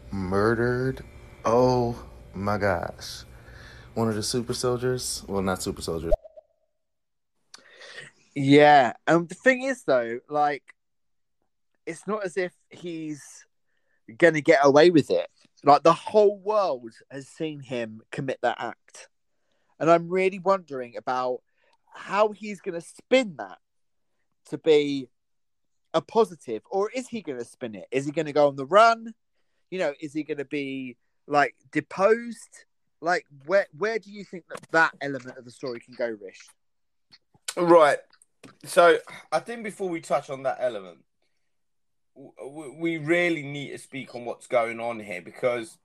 [0.10, 1.04] murdered.
[1.44, 2.02] Oh
[2.34, 3.26] my gosh.
[3.96, 5.26] One of the super soldiers.
[5.28, 6.14] Well, not super soldiers.
[8.34, 10.64] Yeah, and the thing is though, like,
[11.88, 13.46] it's not as if he's
[14.18, 15.28] gonna get away with it.
[15.64, 19.08] Like the whole world has seen him commit that act,
[19.80, 21.40] and I'm really wondering about
[21.92, 23.58] how he's gonna spin that
[24.50, 25.10] to be
[25.94, 27.88] a positive, or is he gonna spin it?
[27.90, 29.14] Is he gonna go on the run?
[29.72, 32.66] You know, is he gonna be like deposed?
[33.02, 36.48] Like, where where do you think that that element of the story can go, Rish?
[37.56, 38.00] Right.
[38.66, 39.00] So
[39.32, 41.00] I think before we touch on that element,
[42.80, 45.78] we really need to speak on what's going on here because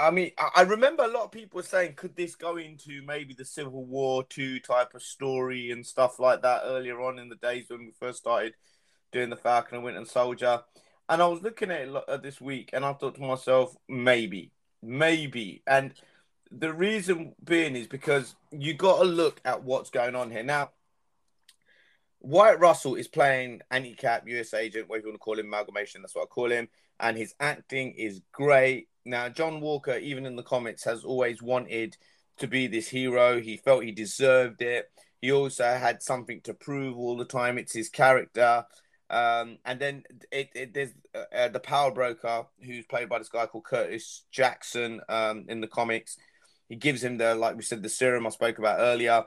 [0.00, 3.44] I mean, I remember a lot of people saying, could this go into maybe the
[3.44, 7.64] Civil War two type of story and stuff like that earlier on in the days
[7.68, 8.54] when we first started
[9.10, 10.60] doing the Falcon and Winter Soldier?
[11.08, 15.62] And I was looking at it this week, and I thought to myself, maybe, maybe.
[15.66, 15.94] And
[16.52, 20.70] the reason being is because you got to look at what's going on here now.
[22.20, 26.02] Wyatt Russell is playing anti-cap US agent, whatever you want to call him, amalgamation.
[26.02, 26.68] That's what I call him,
[27.00, 28.88] and his acting is great.
[29.04, 31.96] Now, John Walker, even in the comics, has always wanted
[32.38, 33.40] to be this hero.
[33.40, 34.90] He felt he deserved it.
[35.20, 37.58] He also had something to prove all the time.
[37.58, 38.64] It's his character.
[39.10, 43.46] Um, and then it, it there's uh, the power broker who's played by this guy
[43.46, 46.18] called Curtiss Jackson um, in the comics.
[46.68, 49.24] He gives him the like we said the serum I spoke about earlier.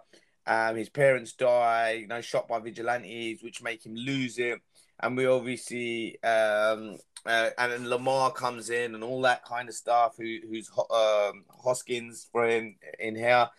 [0.48, 4.60] Um, his parents die, you know, shot by vigilantes, which make him lose it.
[5.00, 9.76] And we obviously, um, uh, and then Lemar comes in and all that kind of
[9.76, 10.16] stuff.
[10.18, 13.50] Who, who's um, Hoskins for him in here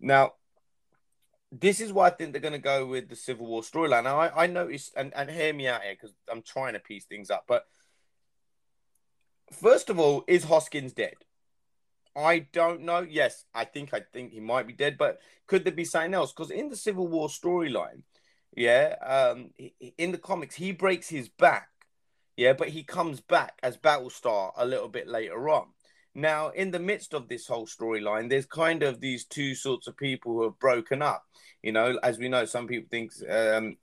[0.00, 0.34] now.
[1.54, 4.04] This is why I think they're going to go with the Civil War storyline.
[4.04, 7.04] Now, I, I noticed, and, and hear me out here because I'm trying to piece
[7.04, 7.44] things up.
[7.46, 7.66] But
[9.52, 11.16] first of all, is Hoskins dead?
[12.14, 13.00] I don't know.
[13.00, 16.32] Yes, I think I think he might be dead, but could there be something else?
[16.32, 18.02] Because in the Civil War storyline,
[18.54, 19.50] yeah, um,
[19.96, 21.68] in the comics, he breaks his back,
[22.36, 25.68] yeah, but he comes back as Battlestar a little bit later on.
[26.14, 29.96] Now, in the midst of this whole storyline, there's kind of these two sorts of
[29.96, 31.24] people who have broken up.
[31.62, 33.76] You know, as we know, some people think um,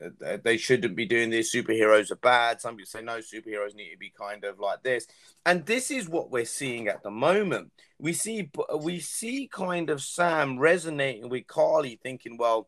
[0.43, 1.53] they shouldn't be doing this.
[1.53, 2.59] Superheroes are bad.
[2.59, 5.07] Some people say no, superheroes need to be kind of like this.
[5.45, 7.71] And this is what we're seeing at the moment.
[7.97, 8.51] We see,
[8.81, 12.67] we see kind of Sam resonating with Karli, thinking, well,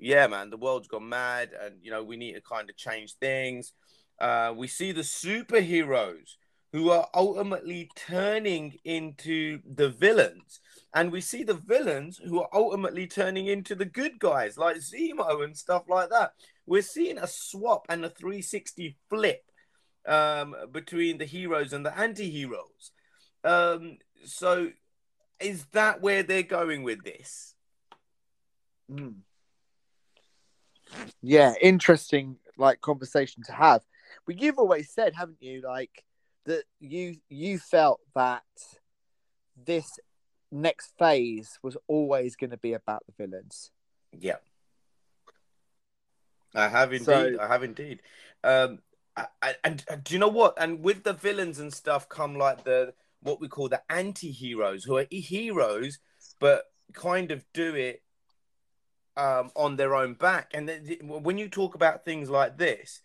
[0.00, 3.14] yeah, man, the world's gone mad, and you know we need to kind of change
[3.14, 3.72] things.
[4.18, 6.36] Uh, we see the superheroes
[6.72, 10.60] who are ultimately turning into the villains.
[10.94, 15.44] And we see the villains who are ultimately turning into the good guys, like Zemo
[15.44, 16.32] and stuff like that.
[16.66, 19.42] We're seeing a swap and a 360 flip
[20.06, 22.92] um, between the heroes and the anti heroes.
[23.42, 24.70] Um, so,
[25.40, 27.54] is that where they're going with this?
[28.90, 29.16] Mm.
[31.22, 33.82] Yeah, interesting like conversation to have.
[34.26, 36.04] But you've always said, haven't you, like
[36.50, 38.42] that you you felt that
[39.56, 40.00] this
[40.50, 43.70] next phase was always going to be about the villains.
[44.18, 44.38] Yeah.
[46.52, 47.04] I have indeed.
[47.04, 48.00] So- I have indeed.
[48.42, 48.80] Um,
[49.16, 50.54] I, I, and, and do you know what?
[50.58, 54.96] And with the villains and stuff come like the what we call the anti-heroes, who
[54.96, 55.98] are heroes,
[56.40, 58.02] but kind of do it
[59.16, 60.50] um, on their own back.
[60.52, 60.68] And
[61.02, 63.02] when you talk about things like this,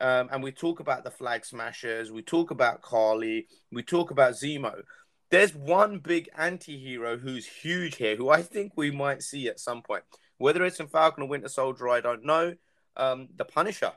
[0.00, 4.32] um, and we talk about the flag smashers, we talk about Karli, we talk about
[4.32, 4.82] Zemo.
[5.30, 9.82] There's one big anti-hero who's huge here, who I think we might see at some
[9.82, 10.04] point.
[10.38, 12.54] Whether it's in Falcon or Winter Soldier, I don't know.
[12.96, 13.92] Um, the Punisher,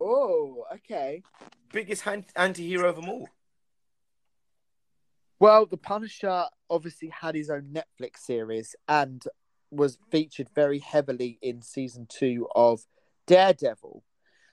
[0.00, 1.22] Oh, okay.
[1.72, 2.06] biggest
[2.36, 3.28] anti-hero of them all.
[5.38, 9.24] Well, the Punisher obviously had his own Netflix series and
[9.70, 12.86] was featured very heavily in season two of
[13.26, 14.02] Daredevil.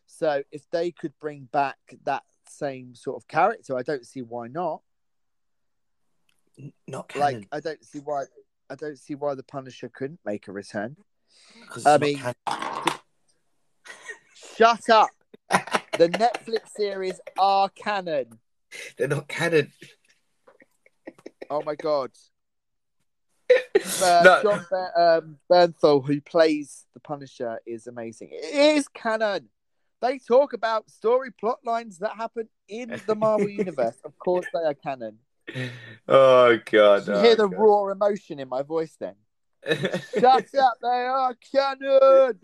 [0.07, 4.47] So if they could bring back that same sort of character, I don't see why
[4.47, 4.81] not.
[6.87, 8.25] Not Like I don't see why
[8.69, 10.95] I don't see why the Punisher couldn't make a return.
[11.61, 12.21] because I mean-
[14.35, 15.09] Shut up.
[15.97, 18.39] The Netflix series are canon.
[18.97, 19.71] they're not canon.
[21.49, 22.11] Oh my god.
[24.03, 24.41] Uh, No.
[24.43, 24.65] Jon
[24.97, 28.29] um, Bernthal, who plays the Punisher, is amazing.
[28.31, 29.49] It is canon.
[30.01, 33.97] They talk about story plot lines that happen in the Marvel universe.
[34.03, 35.19] Of course, they are canon.
[36.07, 37.07] Oh god!
[37.07, 37.59] You oh, hear the God.
[37.59, 38.95] raw emotion in my voice.
[38.99, 39.15] Then
[40.19, 40.77] shut up.
[40.81, 42.39] They are canon.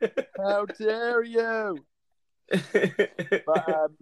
[0.36, 1.84] How dare you?
[2.50, 3.96] But um,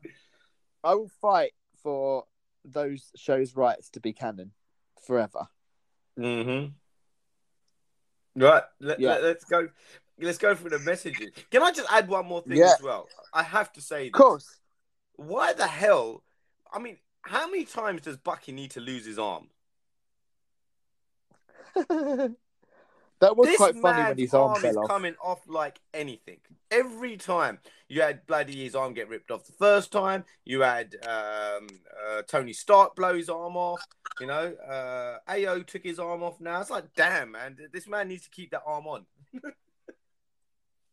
[0.82, 2.24] I will fight for
[2.64, 4.52] those shows' rights to be canon
[5.06, 5.48] forever.
[6.18, 6.72] Mm-hmm.
[8.42, 8.62] Right.
[8.80, 9.18] Let, Yeah.
[9.18, 9.68] let, us go.
[10.18, 11.30] Let's go through the messages.
[11.50, 12.72] Can I just add one more thing Yeah.
[12.72, 13.08] as well?
[13.32, 14.58] I have to say, Of course.
[15.16, 16.22] why the hell?
[16.72, 19.48] I mean, how many times does Bucky need to lose his arm?
[23.20, 24.88] that was this quite funny when his arm arm fell is off.
[24.88, 26.38] coming off like anything.
[26.70, 27.58] Every time
[27.88, 31.68] you had bloody his arm get ripped off the first time, you had um,
[32.08, 33.80] uh, Tony Stark blow his arm off.
[34.20, 36.40] You know, uh, Ayo took his arm off.
[36.40, 39.06] Now it's like, damn, man, this man needs to keep that arm on.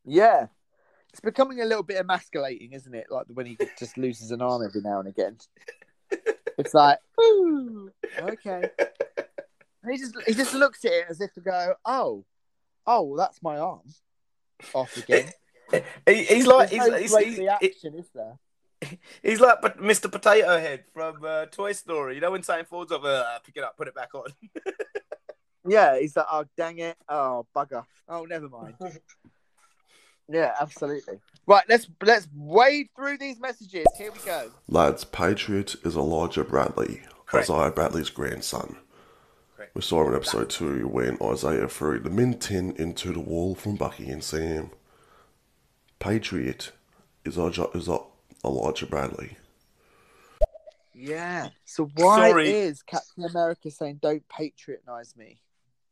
[0.05, 0.47] Yeah.
[1.09, 3.07] It's becoming a little bit emasculating, isn't it?
[3.09, 5.37] Like when he just loses an arm every now and again.
[6.57, 8.69] It's like, ooh, okay.
[9.83, 12.25] And he just he just looks at it as if to go, oh,
[12.87, 13.81] oh, well, that's my arm
[14.73, 15.29] off again.
[16.05, 18.37] He- he's like, he's, There's no he's, great he's, reaction, is there?
[19.23, 20.11] he's like but Mr.
[20.11, 22.15] Potato Head from uh, Toy Story.
[22.15, 24.25] You know when something falls over, uh, pick it up, put it back on.
[25.65, 28.75] Yeah, he's like, oh, dang it, oh, bugger, oh, never mind.
[30.29, 31.19] yeah, absolutely.
[31.47, 33.85] Right, let's let's wade through these messages.
[33.97, 34.51] Here we go.
[34.67, 37.49] Lads, Patriot is Elijah Bradley, Correct.
[37.49, 38.77] Isaiah Bradley's grandson.
[39.73, 39.85] Correct.
[39.85, 43.55] We saw him in episode 2 when Isaiah threw the Min 10 into the wall
[43.55, 44.71] from Bucky and Sam.
[45.99, 46.71] Patriot
[47.25, 47.89] is Elijah, is
[48.43, 49.37] Elijah Bradley.
[50.93, 51.49] Yeah.
[51.65, 52.49] So why Sorry.
[52.49, 55.39] is Captain America saying "Don't patronize me"?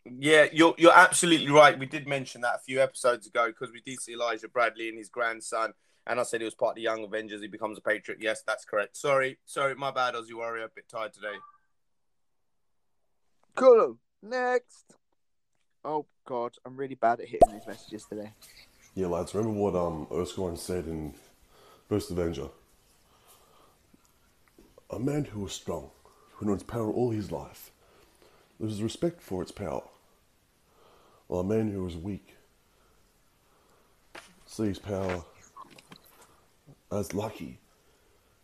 [0.05, 1.77] Yeah, you're you're absolutely right.
[1.77, 4.97] We did mention that a few episodes ago because we did see Elijah Bradley and
[4.97, 5.73] his grandson,
[6.05, 7.41] and I said he was part of the Young Avengers.
[7.41, 8.19] He becomes a Patriot.
[8.21, 8.95] Yes, that's correct.
[8.95, 10.65] Sorry, sorry, my bad, Aussie Warrior.
[10.65, 11.35] A bit tired today.
[13.55, 13.97] Cool.
[14.21, 14.95] Next.
[15.83, 18.33] Oh God, I'm really bad at hitting these messages today.
[18.93, 21.13] Yeah, lads, remember what um Erskine said in
[21.87, 22.49] First Avenger?
[24.89, 25.91] A man who is strong,
[26.33, 27.71] who knows power all his life,
[28.59, 29.83] loses respect for its power,
[31.27, 32.35] while a man who is weak
[34.45, 35.23] sees power
[36.91, 37.59] as lucky.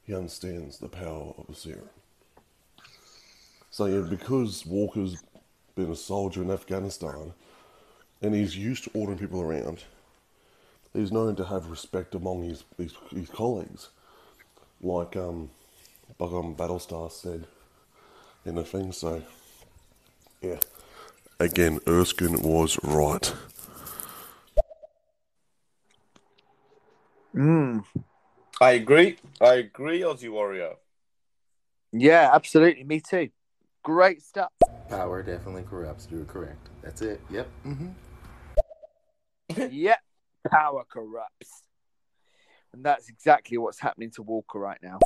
[0.03, 1.89] He understands the power of a serum.
[3.78, 5.23] So yeah, because Walker's
[5.75, 7.32] been a soldier in Afghanistan,
[8.23, 9.84] and he's used to ordering people around,
[10.93, 13.89] he's known to have respect among his his, his colleagues,
[14.82, 15.51] like um,
[16.17, 17.45] like um, Battlestar said
[18.47, 18.91] in the thing.
[18.91, 19.21] So,
[20.41, 20.57] yeah,
[21.39, 23.32] again, Erskine was right.
[27.36, 27.84] Mm.
[28.59, 29.19] I agree.
[29.39, 30.78] I agree, Aussie Warrior.
[31.91, 32.84] Yeah, absolutely.
[32.84, 33.30] Me too.
[33.88, 34.52] Great stuff.
[34.90, 36.10] Power definitely corrupts.
[36.12, 36.68] You're correct.
[36.82, 37.22] That's it.
[37.30, 37.48] Yep.
[37.64, 37.88] hmm
[39.72, 40.00] yep.
[40.52, 41.64] Power corrupts.
[42.74, 45.00] And that's exactly what's happening to Walker right now.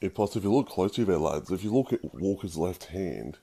[0.00, 3.36] Yeah, plus, if you look closely there, lads, if you look at Walker's left hand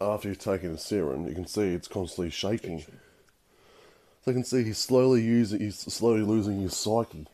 [0.00, 2.80] after he's taken the serum, you can see it's constantly shaking.
[2.80, 7.26] So you can see he's slowly using, he's slowly losing his psyche.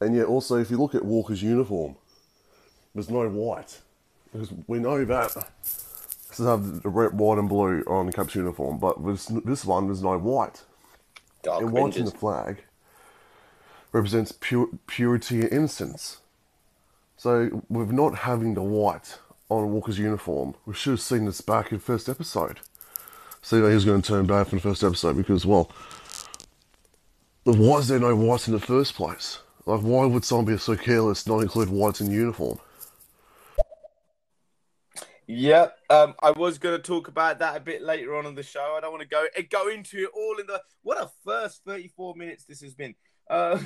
[0.00, 1.96] And yet, also, if you look at Walker's uniform,
[2.94, 3.82] there's no white.
[4.32, 5.34] Because we know that
[6.28, 9.64] this is have the red, white, and blue on the Cap's uniform, but this this
[9.64, 10.62] one there's no white.
[11.42, 12.62] Dark and white in the flag
[13.92, 16.18] represents pure, purity and innocence.
[17.16, 19.18] So, with not having the white
[19.48, 22.60] on Walker's uniform, we should have seen this back in the first episode.
[23.42, 25.70] See that he's going to turn bad from the first episode because, well,
[27.44, 29.40] why is there no whites in the first place?
[29.66, 32.58] Like, why would someone be so careless not include whites in uniform?
[35.30, 35.78] Yep.
[35.90, 38.74] Um, I was going to talk about that a bit later on in the show.
[38.76, 40.60] I don't want to go eh, go into it all in the.
[40.82, 42.96] What a first thirty-four minutes this has been.
[43.28, 43.58] Uh,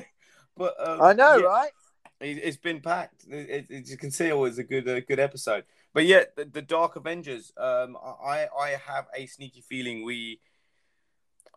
[0.56, 1.70] but um, I know, yeah, right?
[2.20, 3.24] it, it's been packed.
[3.28, 5.64] It, it, as you can see, it was a good a good episode.
[5.94, 7.50] But yeah, the, the Dark Avengers.
[7.56, 10.40] Um, I I have a sneaky feeling we.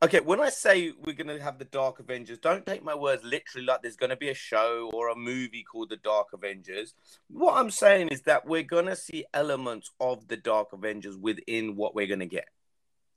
[0.02, 3.22] Okay, when I say we're going to have the Dark Avengers, don't take my words
[3.24, 6.94] literally like there's going to be a show or a movie called the Dark Avengers.
[7.28, 11.76] What I'm saying is that we're going to see elements of the Dark Avengers within
[11.76, 12.48] what we're going to get.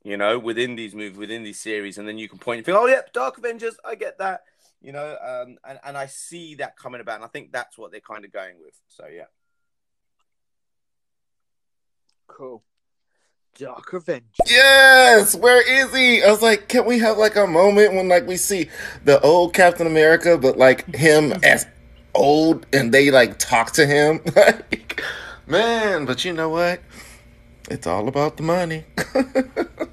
[0.03, 2.77] You know, within these movies, within these series, and then you can point and think,
[2.77, 4.41] "Oh, yeah, Dark Avengers, I get that."
[4.81, 7.91] You know, um, and and I see that coming about, and I think that's what
[7.91, 8.73] they're kind of going with.
[8.89, 9.27] So yeah,
[12.27, 12.63] Cool.
[13.57, 14.23] Dark Revenge.
[14.47, 16.23] Yes, where is he?
[16.23, 18.69] I was like, can we have like a moment when like we see
[19.05, 21.65] the old Captain America, but like him as
[22.15, 24.21] old, and they like talk to him?
[24.35, 25.01] Like,
[25.45, 26.81] man, but you know what?
[27.69, 28.85] It's all about the money.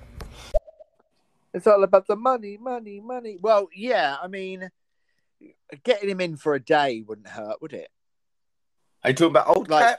[1.52, 3.36] It's all about the money, money, money.
[3.40, 4.70] Well, yeah, I mean,
[5.82, 7.88] getting him in for a day wouldn't hurt, would it?
[9.02, 9.84] Are you talking about old Like-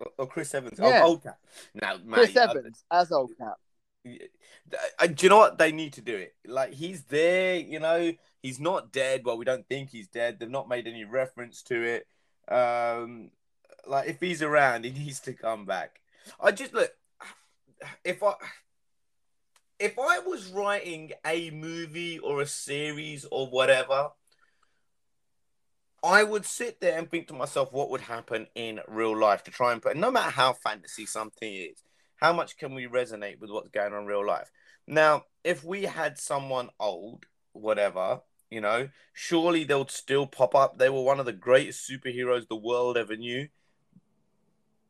[0.00, 0.78] or- or Chris Evans?
[0.80, 1.00] Yeah.
[1.02, 1.38] Oh, old Cap.
[1.74, 3.56] Now, mate, Chris I- Evans as old Cap.
[4.04, 6.34] Do you know what they need to do it?
[6.46, 9.24] Like he's there, you know, he's not dead.
[9.24, 10.38] Well, we don't think he's dead.
[10.38, 12.06] They've not made any reference to it.
[12.52, 13.30] Um,
[13.86, 16.00] like if he's around, he needs to come back.
[16.40, 16.90] I just look
[18.04, 18.34] if I
[19.78, 24.10] if I was writing a movie or a series or whatever,
[26.02, 29.50] I would sit there and think to myself, what would happen in real life to
[29.50, 31.82] try and put, no matter how fantasy something is,
[32.16, 34.50] how much can we resonate with what's going on in real life?
[34.86, 38.20] Now, if we had someone old, whatever,
[38.50, 40.78] you know, surely they'll still pop up.
[40.78, 43.48] They were one of the greatest superheroes the world ever knew.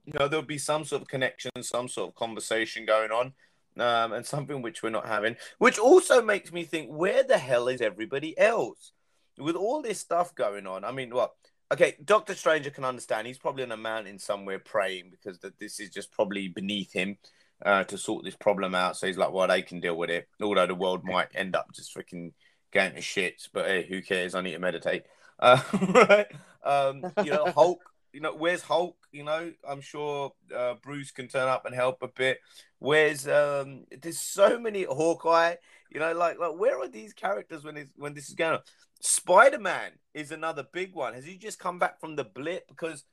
[0.04, 3.32] You know, there'll be some sort of connection, some sort of conversation going on,
[3.78, 7.68] um, and something which we're not having, which also makes me think, where the hell
[7.68, 8.92] is everybody else?
[9.38, 11.34] With all this stuff going on, I mean, what?
[11.70, 13.26] Okay, Doctor Stranger can understand.
[13.26, 17.18] He's probably on a mountain somewhere praying because that this is just probably beneath him
[17.64, 18.96] uh, to sort this problem out.
[18.96, 20.28] So he's like, well, they can deal with it.
[20.40, 22.32] Although the world might end up just freaking
[22.72, 23.42] going to shit.
[23.52, 24.34] But hey, who cares?
[24.34, 25.04] I need to meditate.
[25.38, 25.60] Uh,
[25.94, 26.26] right?
[26.64, 27.80] Um, you know, Hulk.
[28.12, 28.96] You know, where's Hulk?
[29.12, 32.40] You know, I'm sure uh, Bruce can turn up and help a bit.
[32.78, 33.84] Where's um?
[34.00, 35.54] There's so many Hawkeye.
[35.90, 38.60] You know, like like where are these characters when it's, when this is going on?
[39.00, 41.14] Spider Man is another big one.
[41.14, 42.68] Has he just come back from the blip?
[42.68, 43.04] Because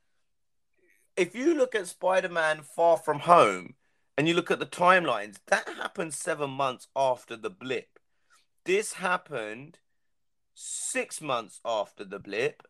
[1.15, 3.75] if you look at Spider Man Far From Home
[4.17, 7.99] and you look at the timelines, that happened seven months after the blip.
[8.65, 9.79] This happened
[10.53, 12.63] six months after the blip.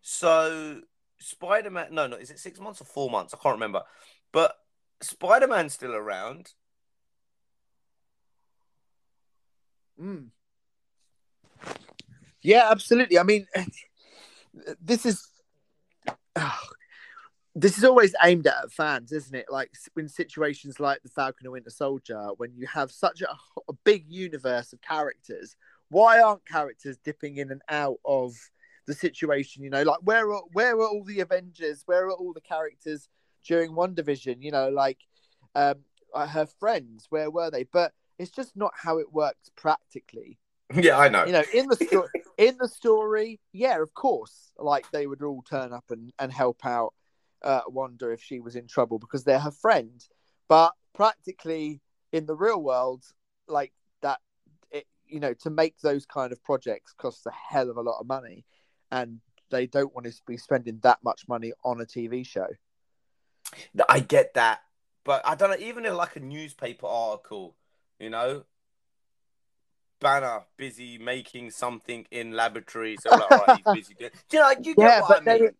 [0.00, 0.82] So
[1.22, 3.34] Spider Man, no, no, is it six months or four months?
[3.34, 3.82] I can't remember.
[4.32, 4.56] But
[5.00, 6.52] Spider Man's still around.
[10.00, 10.28] Mm.
[12.42, 13.18] Yeah, absolutely.
[13.18, 13.46] I mean,
[14.80, 15.28] this is
[17.54, 19.46] this is always aimed at fans, isn't it?
[19.50, 23.28] Like in situations like the Falcon and Winter Soldier, when you have such a,
[23.68, 25.56] a big universe of characters,
[25.90, 28.34] why aren't characters dipping in and out of
[28.86, 29.62] the situation?
[29.62, 31.82] You know, like where are where are all the Avengers?
[31.86, 33.08] Where are all the characters
[33.46, 34.42] during WandaVision?
[34.42, 34.98] You know, like
[35.54, 35.76] um,
[36.14, 37.64] her friends, where were they?
[37.64, 40.38] But it's just not how it works practically
[40.74, 41.24] Yeah, I know.
[41.26, 42.08] you know in the story
[42.38, 46.64] in the story yeah of course like they would all turn up and, and help
[46.64, 46.94] out
[47.42, 50.06] uh wanda if she was in trouble because they're her friend
[50.48, 51.80] but practically
[52.12, 53.04] in the real world
[53.48, 54.20] like that
[54.70, 57.98] it you know to make those kind of projects costs a hell of a lot
[58.00, 58.44] of money
[58.92, 59.18] and
[59.50, 62.46] they don't want to be spending that much money on a tv show
[63.88, 64.60] I get that,
[65.04, 65.56] but I don't know.
[65.66, 67.56] Even in like a newspaper article,
[67.98, 68.44] you know,
[70.00, 72.96] Banner busy making something in laboratory.
[72.96, 74.10] So like, right, he's busy doing.
[74.28, 74.50] Do you know?
[74.50, 75.50] You get Yeah, what I mean?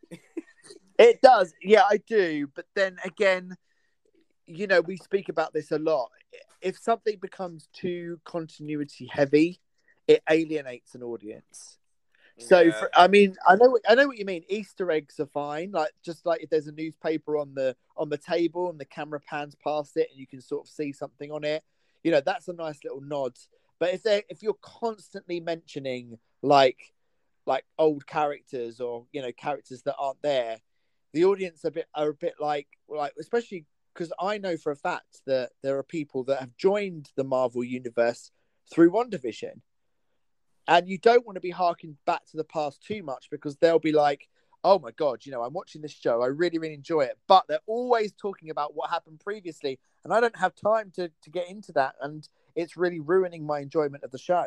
[0.99, 1.55] It does.
[1.63, 2.49] Yeah, I do.
[2.55, 3.57] But then again,
[4.47, 6.11] you know, we speak about this a lot.
[6.61, 9.61] If something becomes too continuity heavy,
[10.07, 11.79] it alienates an audience.
[12.39, 12.73] So, Yeah.
[12.73, 14.45] for, I mean, I know, I know what you mean.
[14.49, 15.71] Easter eggs are fine.
[15.73, 19.21] Like, just like if there's a newspaper on the on the table and the camera
[19.21, 21.63] pans past it, and you can sort of see something on it.
[22.03, 23.37] You know, that's a nice little nod.
[23.79, 26.95] But if they if you're constantly mentioning like
[27.47, 30.59] like old characters or you know characters that aren't there,
[31.13, 34.73] the audience are a bit are a bit like like especially because I know for
[34.73, 38.31] a fact that there are people that have joined the Marvel universe
[38.73, 39.61] through WandaVision,
[40.69, 43.79] and you don't want to be harking back to the past too much because they'll
[43.79, 44.29] be like,
[44.65, 47.45] "Oh my god, you know, I'm watching this show, I really really enjoy it," but
[47.49, 51.49] they're always talking about what happened previously, and I don't have time to to get
[51.49, 54.47] into that, and it's really ruining my enjoyment of the show.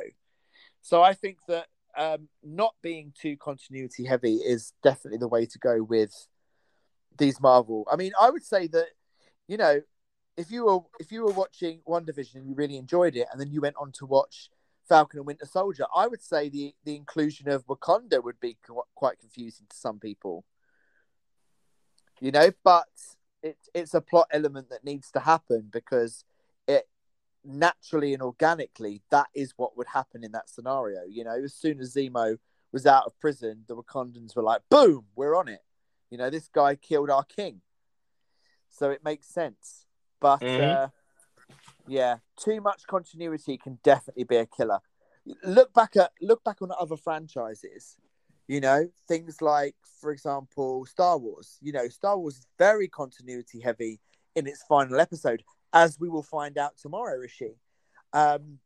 [0.82, 5.60] So I think that um, not being too continuity heavy is definitely the way to
[5.60, 6.28] go with
[7.18, 7.88] these Marvel.
[7.92, 8.88] I mean, I would say that
[9.48, 9.82] you know,
[10.38, 13.52] if you were if you were watching WandaVision and you really enjoyed it, and then
[13.52, 14.50] you went on to watch
[14.88, 18.82] Falcon and Winter Soldier, I would say the the inclusion of Wakanda would be qu-
[18.96, 20.46] quite confusing to some people.
[22.20, 22.88] You know, but
[23.44, 26.24] it's it's a plot element that needs to happen because
[26.68, 26.88] it
[27.44, 31.02] naturally and organically that is what would happen in that scenario.
[31.08, 32.38] You know, as soon as Zemo
[32.72, 35.64] was out of prison, the Wakandans were like, "Boom, we're on it."
[36.10, 37.62] You know, this guy killed our king,
[38.70, 39.86] so it makes sense.
[40.20, 40.60] But Mhm.
[40.60, 40.90] uh,
[41.88, 44.80] yeah, too much continuity can definitely be a killer.
[45.44, 47.98] Look back at look back on other franchises.
[48.48, 51.58] You know, things like, for example, Star Wars.
[51.62, 54.00] You know, Star Wars is very continuity heavy
[54.36, 57.56] in its final episode, as we will find out tomorrow, Rishi.
[58.14, 58.60] Um,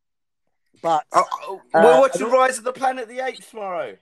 [0.82, 3.96] but oh, oh uh, we're watching uh, Rise of the Planet of the Apes tomorrow.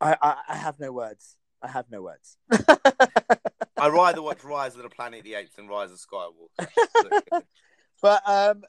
[0.00, 1.36] I, I, I have no words.
[1.62, 2.36] I have no words.
[3.84, 7.42] I'd rather watch Rise of the Planet of the Apes than Rise of Skywalker.
[8.02, 8.62] but um,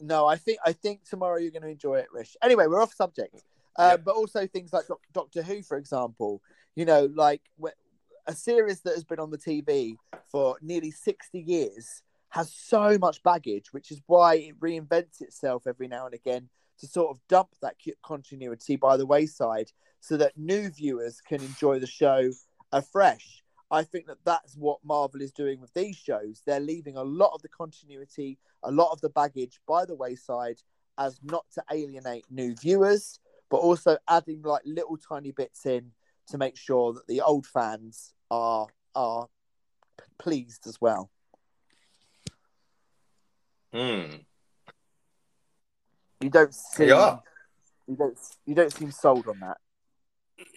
[0.00, 2.36] no, I think I think tomorrow you're going to enjoy it, Rish.
[2.40, 3.42] Anyway, we're off subject.
[3.76, 4.04] Uh, Yep.
[4.04, 6.40] But also things like Doc- Doctor Who, for example.
[6.76, 7.42] You know, like
[8.28, 9.96] a series that has been on the TV
[10.30, 15.88] for nearly sixty years has so much baggage, which is why it reinvents itself every
[15.88, 16.48] now and again
[16.78, 21.80] to sort of dump that continuity by the wayside, so that new viewers can enjoy
[21.80, 22.30] the show
[22.70, 23.41] afresh.
[23.72, 26.42] I think that that's what Marvel is doing with these shows.
[26.44, 30.58] They're leaving a lot of the continuity, a lot of the baggage by the wayside
[30.98, 33.18] as not to alienate new viewers,
[33.50, 35.90] but also adding like little tiny bits in
[36.28, 39.28] to make sure that the old fans are are
[40.18, 41.10] pleased as well.
[43.72, 44.16] Hmm.
[46.20, 47.18] You don't seem Yeah.
[47.86, 49.56] you don't you don't seem sold on that.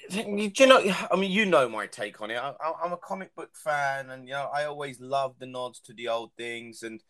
[0.09, 0.83] You, do you know?
[1.11, 2.35] I mean, you know my take on it.
[2.37, 5.79] I, I, I'm a comic book fan, and you know, I always love the nods
[5.81, 7.01] to the old things, and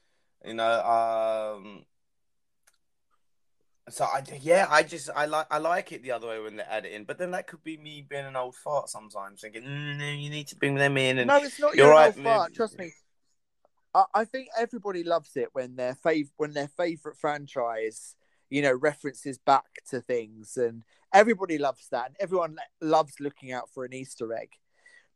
[0.45, 1.85] you know, um,
[3.89, 6.63] so I yeah, I just I like I like it the other way when they
[6.63, 9.63] add it in, but then that could be me being an old fart sometimes, thinking,
[9.63, 12.15] mm, no, you need to bring them in, and no, it's not your right, old
[12.23, 12.49] fart.
[12.49, 12.91] maybe- Trust me.
[13.93, 18.15] I, I think everybody loves it when their fav- when their favorite franchise,
[18.49, 20.83] you know, references back to things, and
[21.15, 24.49] everybody loves that, and everyone loves looking out for an Easter egg.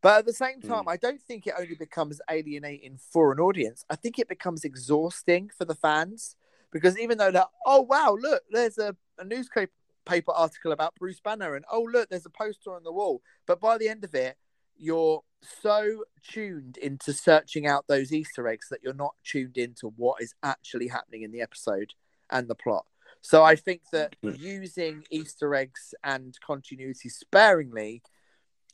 [0.02, 0.90] But at the same time, hmm.
[0.90, 3.84] I don't think it only becomes alienating for an audience.
[3.90, 6.38] I think it becomes exhausting for the fans
[6.72, 9.74] because even though that, oh wow, look, there's a, a newspaper
[10.06, 13.22] paper article about Bruce Banner, and oh look, there's a poster on the wall.
[13.46, 14.38] But by the end of it,
[14.78, 15.22] you're
[15.62, 20.34] so tuned into searching out those Easter eggs that you're not tuned into what is
[20.44, 21.94] actually happening in the episode
[22.30, 22.86] and the plot.
[23.22, 28.02] So I think that using Easter eggs and continuity sparingly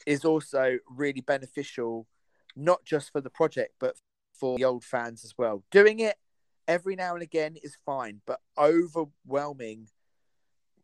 [0.05, 2.07] is also really beneficial,
[2.55, 3.95] not just for the project, but
[4.33, 5.63] for the old fans as well.
[5.71, 6.17] Doing it
[6.67, 9.89] every now and again is fine, but overwhelming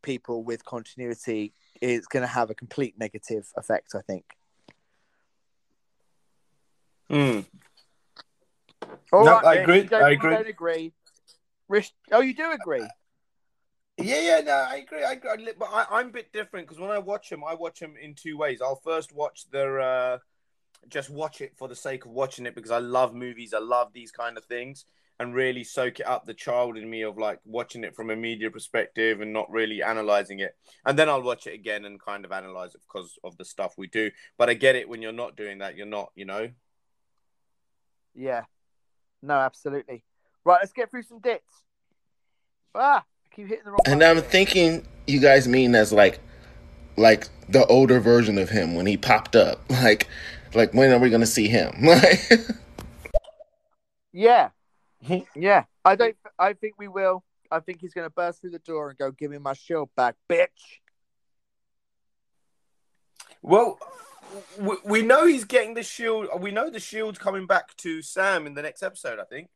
[0.02, 4.24] people with continuity is going to have a complete negative effect, I think.
[7.08, 7.40] Hmm.
[9.12, 10.34] All No, right, I agree, I agree.
[10.34, 10.92] don't agree.
[11.68, 12.88] Rish, oh, you do agree.
[13.98, 15.04] Yeah, yeah, no, I agree.
[15.04, 15.48] I agree.
[15.58, 18.14] But I, I'm a bit different because when I watch them, I watch them in
[18.14, 18.60] two ways.
[18.62, 20.18] I'll first watch their, uh,
[20.88, 23.54] just watch it for the sake of watching it because I love movies.
[23.54, 24.86] I love these kind of things
[25.20, 26.24] and really soak it up.
[26.24, 29.82] The child in me of like watching it from a media perspective and not really
[29.82, 30.56] analyzing it.
[30.84, 33.74] And then I'll watch it again and kind of analyze it because of the stuff
[33.76, 34.10] we do.
[34.38, 35.76] But I get it when you're not doing that.
[35.76, 36.48] You're not, you know.
[38.14, 38.44] Yeah.
[39.22, 40.02] No, absolutely.
[40.44, 41.64] Right, let's get through some dits.
[42.74, 44.22] Ah, keep hitting the wrong And I'm here.
[44.22, 46.20] thinking you guys mean as like
[46.96, 49.60] like the older version of him when he popped up.
[49.70, 50.08] Like
[50.54, 51.74] like when are we gonna see him?
[51.82, 52.20] Like
[54.12, 54.50] Yeah.
[55.34, 55.64] yeah.
[55.84, 57.24] I don't I think we will.
[57.50, 60.16] I think he's gonna burst through the door and go, Give me my shield back,
[60.30, 60.48] bitch.
[63.42, 63.78] Well,
[64.58, 66.28] we, we know he's getting the shield.
[66.40, 69.48] We know the shield's coming back to Sam in the next episode, I think.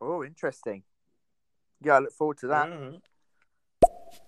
[0.00, 0.82] Oh, interesting.
[1.82, 2.68] Yeah, I look forward to that.
[2.68, 3.00] Mhm.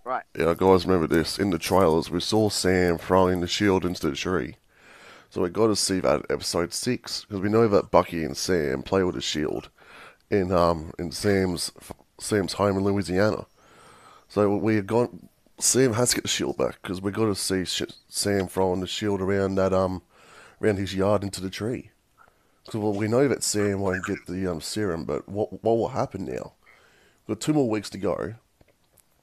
[0.05, 0.25] Right.
[0.37, 1.39] Yeah, guys, remember this.
[1.39, 4.57] In the trailers, we saw Sam throwing the shield into the tree.
[5.31, 8.37] So we got to see that at episode six because we know that Bucky and
[8.37, 9.71] Sam play with the shield
[10.31, 11.73] in um in Sam's
[12.19, 13.47] Sam's home in Louisiana.
[14.29, 15.11] So we have got
[15.59, 18.81] Sam has to get the shield back because we got to see sh- Sam throwing
[18.81, 20.03] the shield around that um
[20.61, 21.91] around his yard into the tree.
[22.71, 25.89] So well, we know that Sam won't get the um serum, but what what will
[25.89, 26.55] happen now?
[27.27, 28.35] We've got two more weeks to go.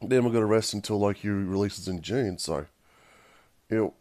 [0.02, 2.38] Then we're going to rest until like he releases in June.
[2.38, 2.66] So,
[3.70, 3.93] you know,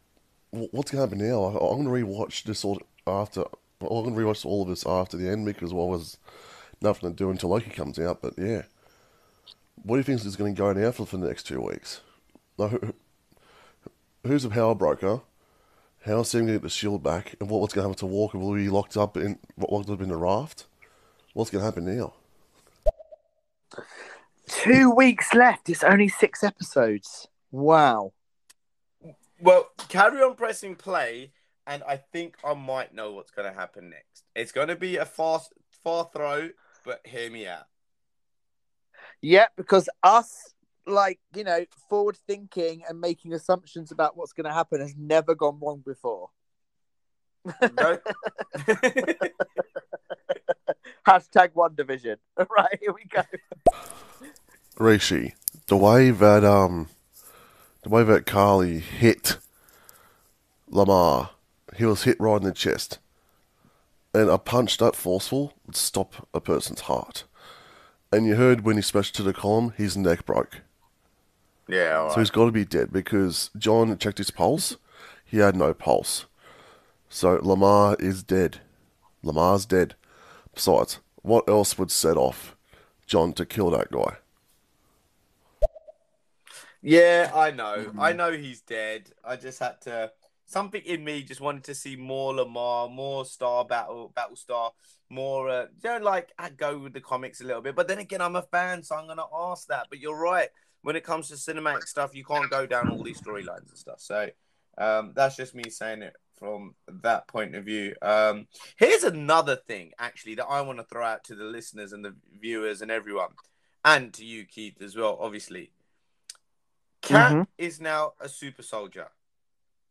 [0.51, 1.45] what's going to happen now?
[1.45, 3.43] I'm going to rewatch this all after.
[3.81, 6.17] I'm going to rewatch all of this after the end because well, there's
[6.81, 8.23] nothing to do until Loki comes out.
[8.23, 8.63] But yeah,
[9.83, 12.01] what do you think is going to go now for, for the next two weeks?
[12.57, 12.95] Like, who,
[14.25, 15.21] who's a power broker?
[16.05, 17.35] How's Sam going to get the shield back?
[17.41, 18.39] And what, what's going to happen to Walker?
[18.39, 20.67] Will he be locked up in locked up in the raft?
[21.35, 22.15] What's going to happen now?
[24.49, 25.69] Two weeks left.
[25.69, 27.29] It's only six episodes.
[27.51, 28.13] Wow.
[29.41, 31.33] Well, carry on pressing play,
[31.67, 34.25] and I think I might know what's going to happen next.
[34.35, 35.53] It's going to be a fast,
[35.85, 36.49] far throw,
[36.85, 37.67] but hear me out.
[39.21, 40.55] Yeah, because us,
[40.87, 45.35] like, you know, forward thinking and making assumptions about what's going to happen has never
[45.35, 46.31] gone wrong before.
[47.45, 47.99] No?
[51.07, 52.17] Hashtag WandaVision.
[52.51, 53.23] Right, here we go.
[54.79, 55.35] Rishi,
[55.67, 56.89] the way that um,
[57.83, 59.39] the way that Karli hit
[60.71, 61.31] Lemar,
[61.77, 62.99] he was hit right in the chest.
[64.15, 67.25] And a punch that forceful would stop a person's heart.
[68.11, 70.63] And you heard when he smashed to the column, his neck broke.
[71.69, 74.77] Yeah, all So he's got to be dead because John checked his pulse.
[75.25, 76.25] He had no pulse.
[77.11, 78.61] So Lemar is dead.
[79.23, 79.95] Lemar's dead.
[80.55, 82.57] Besides, what else would set off
[83.07, 84.17] John to kill that guy?
[86.83, 87.77] Yeah, I know.
[87.79, 88.01] Mm-hmm.
[88.01, 89.11] I know he's dead.
[89.25, 90.13] I just had to.
[90.47, 94.71] Something in me just wanted to see more Lemar, more Star Battle, Battlestar,
[95.11, 95.49] more.
[95.51, 97.77] Uh, you know, like I go with the comics a little bit.
[97.77, 99.89] But then again, I'm a fan, so I'm gonna ask that.
[99.91, 100.49] But you're right.
[100.83, 104.01] When it comes to cinematic stuff, you can't go down all these storylines and stuff.
[104.01, 104.31] So
[104.79, 107.95] um, that's just me saying it from that point of view.
[108.01, 112.05] Um, here's another thing, actually, that I want to throw out to the listeners and
[112.05, 113.31] the viewers and everyone,
[113.85, 115.19] and to you, Keith, as well.
[115.21, 115.73] Obviously,
[117.03, 117.47] Cap Mhm.
[117.57, 119.09] is now a super soldier.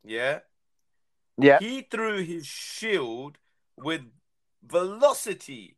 [0.03, 0.39] Yeah.
[1.37, 1.59] Yeah.
[1.59, 3.37] He threw his shield
[3.77, 4.01] with
[4.63, 5.77] velocity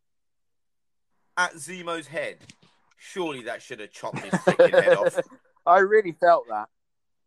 [1.38, 2.39] at Zemo's head.
[2.97, 5.17] Surely that should have chopped his freaking head off.
[5.65, 6.67] I really felt that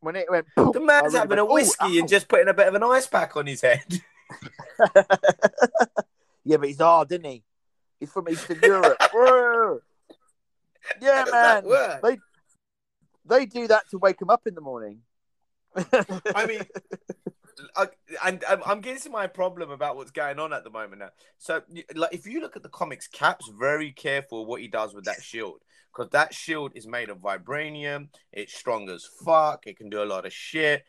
[0.01, 0.47] when it went.
[0.57, 2.75] The man's really having a went, "Ooh, whiskey ow." and just putting a bit of
[2.75, 3.85] an ice pack on his head.
[6.45, 7.45] yeah, but he's hard, isn't he?
[8.01, 8.97] He's from Eastern Europe.
[11.01, 12.01] Yeah, How does that man.
[12.03, 12.19] They
[13.25, 15.01] they do that to wake him up in the morning.
[15.77, 16.63] I mean,
[17.77, 17.89] I,
[18.25, 21.01] and um, I'm, I'm getting to my problem about what's going on at the moment
[21.01, 21.11] now.
[21.39, 21.63] So,
[21.95, 25.23] like, if you look at the comics, Cap's very careful what he does with that
[25.23, 25.61] shield
[25.95, 28.09] because that shield is made of vibranium.
[28.33, 29.67] It's strong as fuck.
[29.67, 30.85] It can do a lot of shit,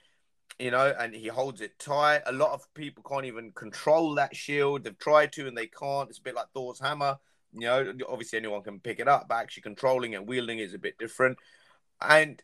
[0.60, 0.94] you know.
[0.98, 2.22] And he holds it tight.
[2.26, 4.84] A lot of people can't even control that shield.
[4.84, 6.10] They've tried to and they can't.
[6.10, 7.18] It's a bit like Thor's hammer.
[7.54, 10.80] You know, obviously anyone can pick it up, but actually controlling and wielding is a
[10.80, 11.38] bit different.
[12.08, 12.42] And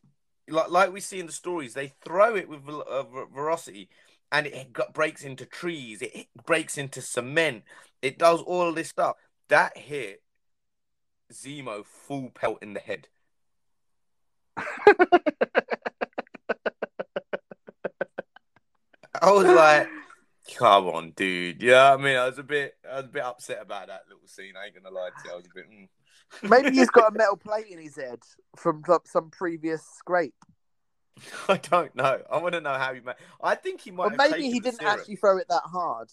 [0.47, 3.03] like like we see in the stories, they throw it with uh,
[4.31, 6.01] and it breaks into trees.
[6.01, 7.63] It breaks into cement.
[8.01, 9.15] It does all this stuff.
[9.49, 10.21] That hit
[11.33, 13.07] Zemo full pelt in the head.
[19.21, 19.89] I was like,
[20.59, 23.59] "Come on, dude." Yeah, I mean, I was a bit, I was a bit upset
[23.61, 24.53] about that little scene.
[24.61, 25.33] I ain't gonna lie to you.
[25.33, 25.65] I was a bit.
[25.71, 25.87] Mm.
[26.49, 28.19] Maybe he's got a metal plate in his head
[28.55, 30.35] from some- previous scrape.
[31.49, 32.21] I don't know.
[32.31, 33.15] I want to know how he made.
[33.41, 34.05] I think he might.
[34.05, 36.09] Or have maybe he didn't actually throw it that hard.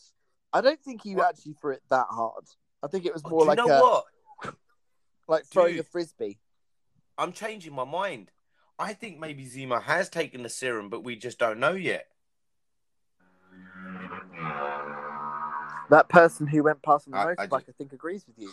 [0.52, 1.28] I don't think he What?
[1.30, 2.44] actually threw it that hard.
[2.82, 4.04] I think it was Oh, more you like know a, what?
[5.28, 5.80] like throwing Dude.
[5.80, 6.38] a frisbee.
[7.18, 8.30] I'm changing my mind.
[8.78, 12.06] I think maybe Zemo has taken the serum, but we just don't know yet.
[15.90, 18.38] That person who went past on the I- I motorbike, I, just- think, agrees with
[18.38, 18.50] you.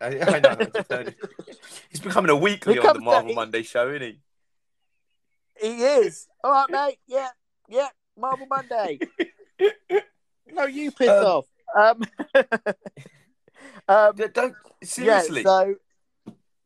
[0.00, 0.56] I, I know.
[0.58, 1.16] I just heard it.
[1.90, 4.18] He's becoming a weekly on the Marvel Monday show, isn't he?
[5.60, 6.26] He is.
[6.42, 6.98] All right, mate.
[7.06, 7.28] Yeah,
[7.68, 7.88] yeah.
[8.16, 8.98] Marvel Monday.
[10.54, 11.46] No, you piss Um, off.
[11.74, 12.02] Um,
[13.88, 14.84] um, Don't yeah.
[14.84, 15.42] seriously.
[15.44, 15.76] So,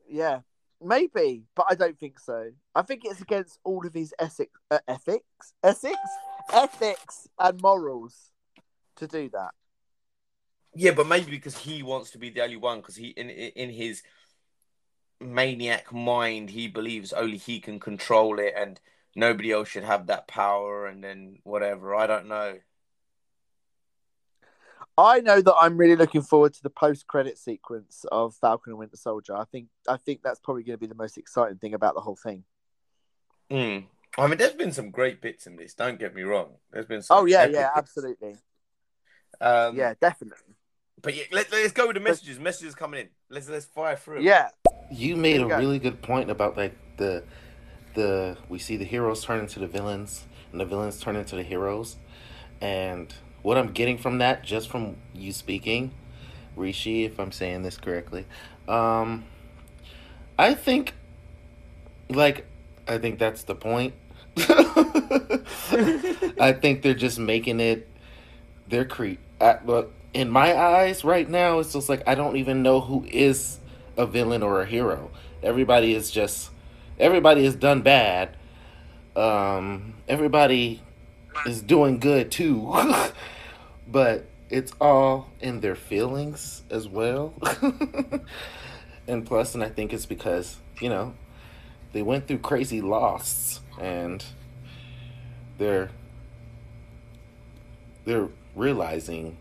[0.09, 0.39] yeah,
[0.83, 2.51] maybe, but I don't think so.
[2.75, 5.97] I think it's against all of his ethics, uh, ethics, ethics,
[6.51, 8.31] ethics, and morals
[8.95, 9.51] to do that.
[10.75, 13.69] Yeah, but maybe because he wants to be the only one, because he in in
[13.69, 14.03] his
[15.19, 18.79] maniac mind, he believes only he can control it, and
[19.15, 20.85] nobody else should have that power.
[20.85, 22.57] And then whatever, I don't know.
[24.99, 28.97] I know that I'm really looking forward to the post-credit sequence of Falcon and Winter
[28.97, 29.35] Soldier.
[29.35, 32.01] I think I think that's probably going to be the most exciting thing about the
[32.01, 32.43] whole thing.
[33.51, 33.85] Mm.
[34.17, 35.73] I mean, there's been some great bits in this.
[35.73, 36.55] Don't get me wrong.
[36.71, 37.77] There's been some Oh yeah, yeah, bits.
[37.77, 38.35] absolutely.
[39.39, 40.55] Um, Yeah, definitely.
[41.01, 42.39] But yeah, let, let's go with the messages.
[42.39, 43.09] Messages coming in.
[43.29, 44.23] Let's let's fire through.
[44.23, 44.49] Yeah,
[44.91, 45.57] You made Here a go.
[45.57, 47.23] really good point about like the
[47.93, 51.43] the we see the heroes turn into the villains and the villains turn into the
[51.43, 51.97] heroes.
[52.61, 53.13] And
[53.43, 55.91] what I'm getting from that, just from you speaking,
[56.55, 58.25] Rishi, if I'm saying this correctly,
[58.67, 59.25] um
[60.39, 60.93] I think
[62.09, 62.45] like
[62.87, 63.93] I think that's the point.
[66.39, 67.87] I think they're just making it
[68.67, 72.63] they're cre at look in my eyes right now it's just like I don't even
[72.63, 73.59] know who is
[73.97, 75.11] a villain or a hero.
[75.41, 76.51] Everybody is just
[76.99, 78.35] everybody is done bad.
[79.15, 80.81] Um everybody
[81.45, 82.73] is doing good too.
[83.87, 87.33] but it's all in their feelings as well.
[89.07, 91.15] and plus and I think it's because, you know,
[91.93, 94.23] they went through crazy loss and
[95.57, 95.89] they're
[98.05, 99.37] they're realizing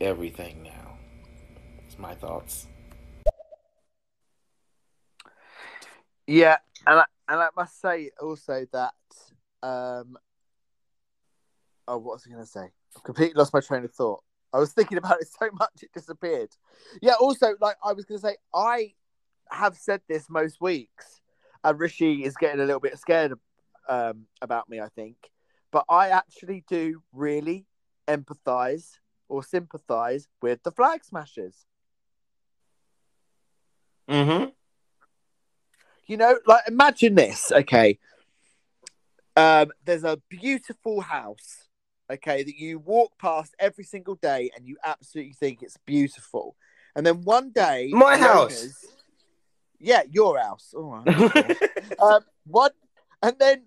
[0.00, 0.96] everything now.
[1.86, 2.66] It's my thoughts.
[6.26, 6.56] yeah,
[6.86, 8.94] and I, and I must say also that
[9.62, 10.16] um
[11.88, 12.70] oh what was I gonna say?
[12.96, 14.22] I've completely lost my train of thought.
[14.52, 16.50] I was thinking about it so much it disappeared.
[17.02, 18.94] Yeah, also like I was gonna say I
[19.50, 21.20] have said this most weeks
[21.64, 23.32] and Rishi is getting a little bit scared
[23.88, 25.16] um, about me, I think.
[25.72, 27.66] But I actually do really
[28.06, 28.98] empathize
[29.28, 31.64] or sympathize with the flag smashers.
[34.08, 34.50] Mm-hmm.
[36.06, 37.98] You know, like imagine this, okay.
[39.36, 41.66] Um, there's a beautiful house,
[42.12, 46.56] okay, that you walk past every single day and you absolutely think it's beautiful.
[46.94, 48.52] And then one day My house.
[48.60, 48.84] owners-
[49.84, 50.74] yeah, your house.
[50.76, 51.62] All right.
[52.02, 52.70] um, one
[53.22, 53.66] and then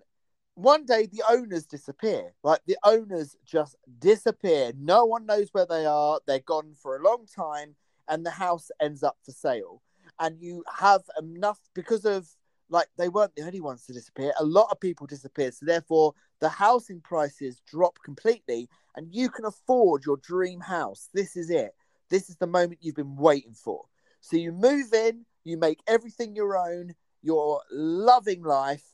[0.54, 2.34] one day the owners disappear.
[2.42, 4.72] Like the owners just disappear.
[4.76, 6.18] No one knows where they are.
[6.26, 7.76] They're gone for a long time,
[8.08, 9.80] and the house ends up for sale.
[10.18, 12.28] And you have enough because of
[12.68, 14.32] like they weren't the only ones to disappear.
[14.40, 19.44] A lot of people disappeared, so therefore the housing prices drop completely, and you can
[19.44, 21.08] afford your dream house.
[21.14, 21.70] This is it.
[22.10, 23.84] This is the moment you've been waiting for.
[24.20, 28.84] So you move in, you make everything your own, you're loving life,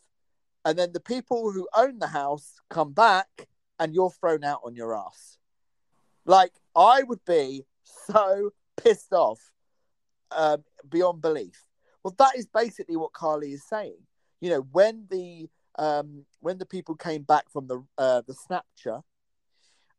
[0.65, 3.49] and then the people who own the house come back
[3.79, 5.39] and you're thrown out on your ass.
[6.25, 7.65] Like, I would be
[8.07, 9.41] so pissed off
[10.31, 11.65] um, beyond belief.
[12.03, 13.99] Well, that is basically what Karli is saying.
[14.41, 19.01] You know, when the um, when the people came back from the uh, the snatcher,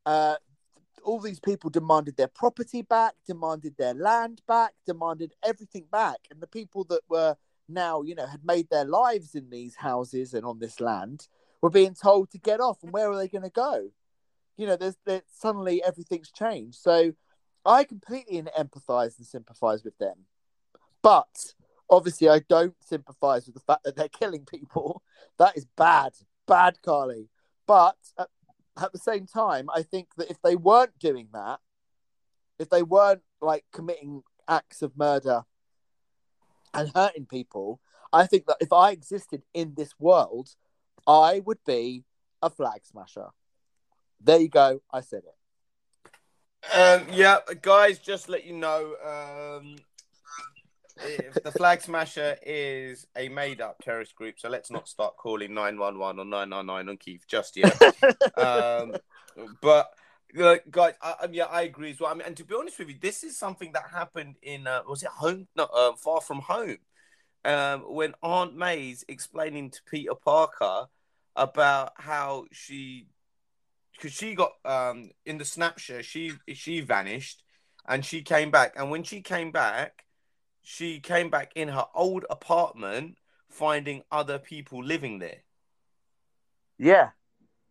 [0.05, 0.35] uh,
[1.05, 6.41] all these people demanded their property back, demanded their land back, demanded everything back, and
[6.41, 7.35] the people that were
[7.69, 11.27] now, you know, had made their lives in these houses and on this land
[11.61, 13.89] were being told to get off, and where are they going to go?
[14.57, 16.77] You know, there's, there's suddenly everything's changed.
[16.77, 17.13] So
[17.65, 20.25] I completely empathise and sympathise with them,
[21.01, 21.53] but
[21.89, 25.01] obviously I don't sympathise with the fact that they're killing people.
[25.37, 26.13] That is bad,
[26.47, 27.29] bad, Karli.
[27.67, 28.29] But at,
[28.77, 31.59] at the same time, I think that if they weren't doing that,
[32.59, 35.43] if they weren't like committing acts of murder
[36.73, 37.79] and hurting people,
[38.11, 40.49] I think that if I existed in this world,
[41.07, 42.03] I would be
[42.41, 43.27] a flag smasher.
[44.21, 44.81] There you go.
[44.91, 45.35] I said it.
[46.73, 49.75] Um, yeah, guys, just let you know, um,
[50.97, 55.99] the Flag Smasher is a made-up terrorist group, so let's not start calling nine one
[55.99, 57.79] one or nine nine nine on Keith just yet.
[58.37, 58.95] um,
[59.61, 59.89] but
[60.39, 62.11] uh, guys, I, I, yeah, I agree as well.
[62.11, 64.81] I mean, and to be honest with you, this is something that happened in uh,
[64.87, 65.47] was it home?
[65.55, 66.77] No, uh, far from home.
[67.43, 70.87] Um, when Aunt May's explaining to Peter Parker
[71.35, 73.07] about how she,
[73.95, 77.43] because she got um in the snapshot, she she vanished,
[77.87, 80.04] and she came back, and when she came back,
[80.65, 83.17] she came back in her old apartment,
[83.49, 85.43] finding other people living there.
[86.79, 87.09] Yeah.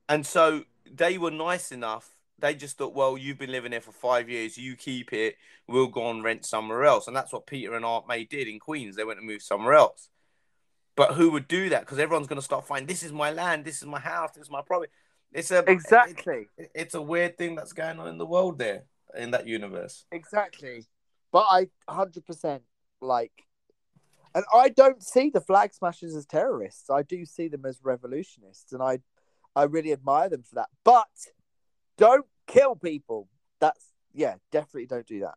[0.09, 2.11] And so they were nice enough.
[2.39, 4.57] They just thought, well, you've been living there for five years.
[4.57, 5.37] You keep it.
[5.67, 7.09] We'll go and rent somewhere else.
[7.09, 8.95] And that's what Peter and Aunt May did in Queens.
[8.95, 10.09] They went and moved somewhere else.
[10.97, 11.81] But who would do that?
[11.81, 14.45] Because everyone's going to start finding this is my land, this is my house, this
[14.45, 14.93] is my property.
[15.33, 16.47] It's a Exactly.
[16.57, 18.85] it- it's a weird thing that's going on in the world there,
[19.17, 20.05] in that universe.
[20.13, 20.87] Exactly.
[21.33, 22.61] But I 100%
[23.01, 23.33] like,
[24.35, 26.91] and I don't see the flag smashers as terrorists.
[26.91, 28.99] I do see them as revolutionists, and I,
[29.55, 30.69] I really admire them for that.
[30.85, 31.07] But
[31.97, 33.29] don't kill people.
[33.61, 35.35] That's yeah, definitely don't do that.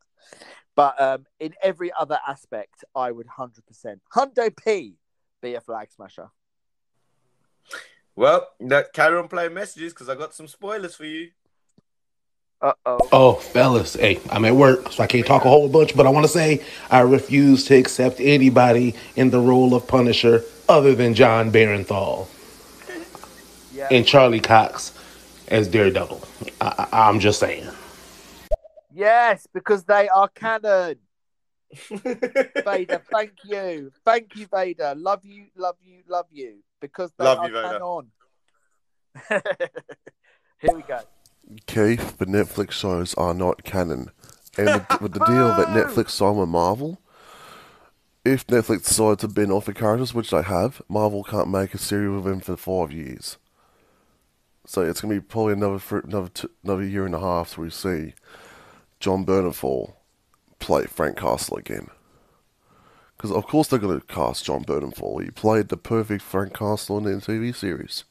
[0.76, 4.96] But um, in every other aspect, I would 100% Hundo P
[5.42, 6.30] be a flag smasher.
[8.16, 11.30] Well, that carry on playing messages because I got some spoilers for you.
[12.62, 12.98] Uh oh.
[13.12, 16.10] Oh, fellas, hey, I'm at work, so I can't talk a whole bunch, but I
[16.10, 21.14] want to say I refuse to accept anybody in the role of Punisher other than
[21.14, 22.28] Jon Bernthal
[23.74, 23.90] Yeah.
[23.92, 24.92] and Charlie Cox
[25.50, 26.28] as Daredevil.
[26.60, 27.68] I, I, I'm just saying.
[28.94, 30.98] Yes, because they are canon.
[31.90, 33.92] Vader, thank you.
[34.04, 34.96] Thank you, Vader.
[34.98, 36.64] Love you, love you, love you.
[36.82, 37.80] Because they Love are you, Vader.
[37.80, 38.12] canon.
[40.60, 41.02] Here we go.
[41.66, 44.12] Keith, the Netflix shows are not canon.
[44.58, 47.00] And with, with the deal that Netflix signed with Marvel,
[48.26, 51.78] if Netflix decides to bin off the characters, which they have, Marvel can't make a
[51.78, 53.38] series with them for five years.
[54.66, 57.54] So it's going to be probably another fr- another t- another year and a half
[57.54, 58.14] till we see
[59.00, 59.94] Jon Bernthal
[60.60, 61.88] play Frank Castle again.
[63.16, 65.24] Because of course they're going to cast Jon Bernthal.
[65.24, 68.04] He played the perfect Frank Castle in the TV series.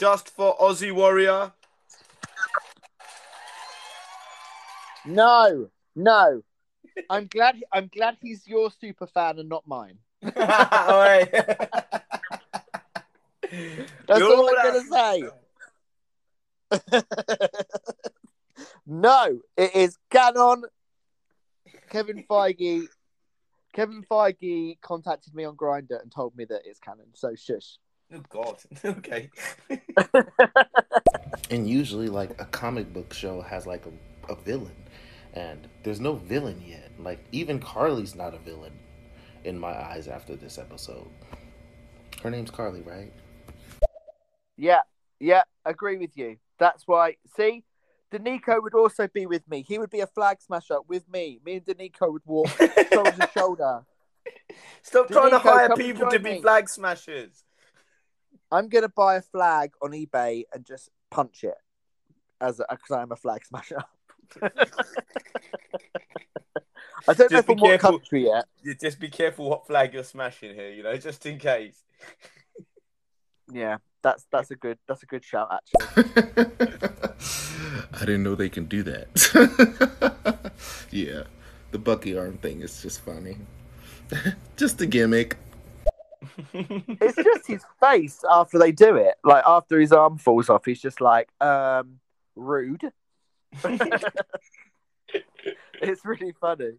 [0.00, 1.52] Just for Aussie Warrior.
[5.04, 6.42] No, no.
[7.10, 7.62] I'm glad.
[7.70, 9.98] I'm glad he's your super fan and not mine.
[10.24, 11.30] Alright.
[14.06, 15.28] That's You're all I'm gonna
[16.80, 16.92] say.
[18.86, 20.62] no, it is canon.
[21.90, 22.86] Kevin Feige.
[23.74, 27.08] Kevin Feige contacted me on Grindr and told me that it's canon.
[27.12, 27.76] So shush.
[28.12, 28.56] Oh God.
[28.84, 29.30] Okay.
[31.50, 34.76] And usually, like a comic book show has like a, a villain,
[35.34, 36.92] and there's no villain yet.
[36.96, 38.72] Like even Karli's not a villain
[39.42, 41.08] in my eyes after this episode.
[42.22, 43.12] Her name's Karli, right?
[44.56, 44.82] Yeah,
[45.18, 46.36] yeah, agree with you.
[46.58, 47.16] That's why.
[47.36, 47.64] See,
[48.12, 49.64] Danico would also be with me.
[49.66, 51.40] He would be a flag smasher with me.
[51.44, 52.48] Me and Danico would walk
[52.92, 53.80] shoulder to shoulder.
[54.82, 56.40] Stop trying to hire people to be me.
[56.40, 57.44] flag smashers.
[58.50, 61.54] I'm gonna buy a flag on eBay and just punch it
[62.40, 63.82] as because I'm a flag smasher.
[67.08, 68.46] I don't know Just be from what country yet.
[68.62, 71.82] You just be careful what flag you're smashing here, you know, just in case.
[73.52, 76.04] Yeah, that's that's a good that's a good shout actually.
[77.94, 80.52] I didn't know they can do that.
[80.90, 81.24] yeah,
[81.70, 83.38] the Bucky arm thing is just funny.
[84.56, 85.36] just a gimmick.
[86.52, 89.14] it's just his face after they do it.
[89.24, 92.00] Like after his arm falls off, he's just like, um,
[92.36, 92.92] rude.
[95.82, 96.72] it's really funny.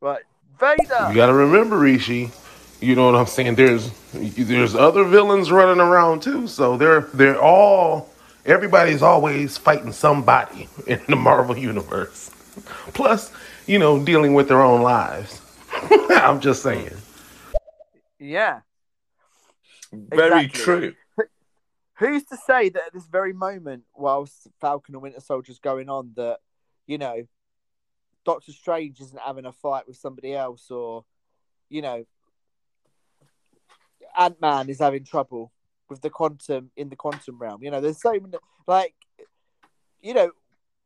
[0.00, 0.22] Right,
[0.58, 1.08] Vader.
[1.08, 2.30] You gotta remember, Rishi.
[2.80, 3.56] You know what I'm saying?
[3.56, 8.08] There's there's other villains running around too, so they're they're all
[8.46, 12.30] everybody's always fighting somebody in the Marvel universe.
[12.94, 13.32] Plus,
[13.66, 15.40] you know, dealing with their own lives.
[16.10, 16.96] I'm just saying.
[18.18, 18.60] Yeah.
[19.92, 20.62] Very Exactly.
[20.62, 20.94] true.
[21.98, 26.12] Who's to say that at this very moment, whilst Falcon and Winter Soldier's going on,
[26.16, 26.38] that
[26.86, 27.24] you know,
[28.24, 31.04] Doctor Strange isn't having a fight with somebody else, or
[31.68, 32.06] you know,
[34.18, 35.52] Ant Man is having trouble
[35.90, 37.62] with the quantum in the quantum realm.
[37.62, 38.94] You know, there's so many like,
[40.00, 40.30] you know,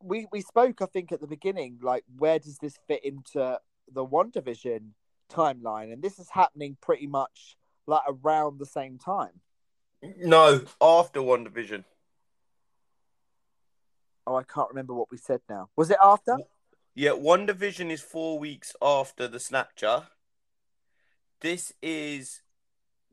[0.03, 3.59] we we spoke I think at the beginning like where does this fit into
[3.91, 4.89] the WandaVision
[5.31, 7.55] timeline, and this is happening pretty much
[7.87, 9.41] like around the same time.
[10.17, 11.83] No, after WandaVision.
[14.27, 15.69] Oh, I can't remember what we said now.
[15.75, 16.37] Was it after?
[16.95, 20.07] Yeah, WandaVision is four weeks after the Snapchat.
[21.41, 22.41] This is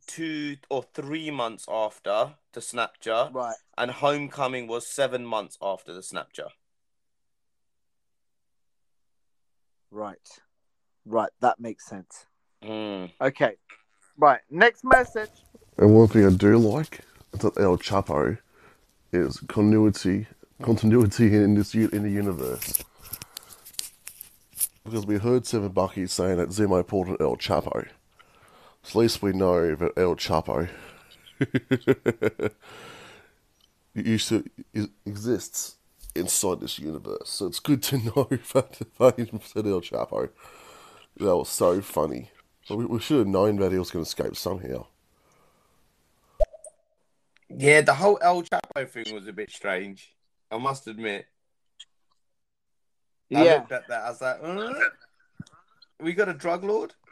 [0.07, 3.57] two or three months after the Snapchat, Right.
[3.77, 6.51] and Homecoming was seven months after the Snapchat.
[9.91, 10.29] Right.
[11.05, 11.31] Right.
[11.41, 12.27] That makes sense.
[12.63, 13.13] Mm.
[13.21, 13.57] Okay.
[14.17, 14.41] Right.
[14.51, 15.31] Next message.
[15.79, 17.01] And one thing I do like
[17.33, 18.39] that El Chapo
[19.13, 20.27] is continuity,
[20.63, 22.83] continuity in this in the universe.
[24.85, 27.89] Because we heard Seven Bucky saying that Zemo pulled an El Chapo.
[28.83, 30.69] So at least we know that El Chapo
[33.95, 34.45] used to
[35.07, 35.77] exists
[36.15, 37.31] inside this universe.
[37.31, 40.29] So it's good to know that they said El Chapo.
[41.17, 42.32] That was so funny.
[42.69, 44.87] But we, we should have known that he was going to escape somehow.
[47.49, 50.15] Yeah, the whole El Chapo thing was a bit strange.
[50.51, 51.27] I must admit.
[53.35, 53.55] I Yeah.
[53.55, 54.03] looked at that.
[54.03, 54.75] I was like, uh,
[56.01, 56.95] we got a drug lord.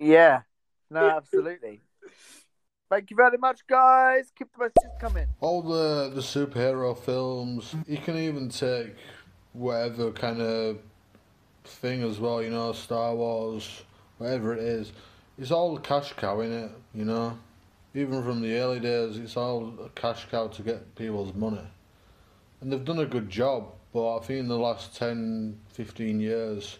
[0.00, 0.42] Yeah.
[0.90, 1.80] No, absolutely.
[2.90, 4.32] Thank you very much, guys.
[4.38, 5.26] Keep the messages coming.
[5.40, 8.94] All the the superhero films, you can even take
[9.52, 10.78] whatever kind of
[11.68, 13.82] thing as well, you know, Star Wars,
[14.18, 14.92] whatever it is.
[15.38, 17.38] It's all a cash cow in it, you know.
[17.94, 21.66] Even from the early days, it's all a cash cow to get people's money.
[22.60, 26.78] And they've done a good job, but I think in the last 10, 15 years,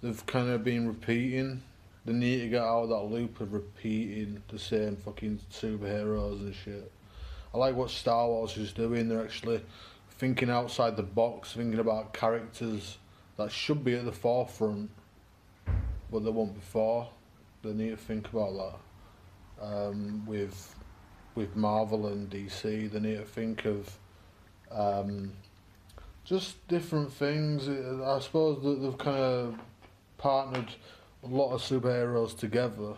[0.00, 1.62] they've kind of been repeating.
[2.04, 6.54] They need to get out of that loop of repeating the same fucking superheroes and
[6.54, 6.90] shit.
[7.54, 9.08] I like what Star Wars is doing.
[9.08, 9.62] They're actually
[10.18, 12.96] thinking outside the box, thinking about characters
[13.42, 14.90] that should be at the forefront,
[16.10, 17.08] but they weren't before.
[17.62, 18.78] They need to think about
[19.58, 19.64] that.
[19.64, 20.74] Um, with
[21.34, 23.98] with Marvel and DC, they need to think of
[24.70, 25.32] um,
[26.24, 27.68] just different things.
[27.68, 29.58] I suppose that they've kind of
[30.18, 30.70] partnered
[31.22, 32.94] a lot of superheroes together,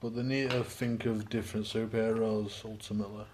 [0.00, 3.24] but they need to think of different superheroes ultimately.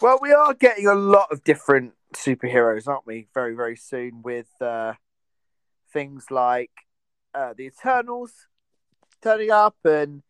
[0.00, 3.28] Well, we are getting a lot of different superheroes, aren't we?
[3.34, 4.94] Very, very soon with uh,
[5.92, 6.70] things like
[7.34, 8.32] uh, the Eternals
[9.22, 10.22] turning up, and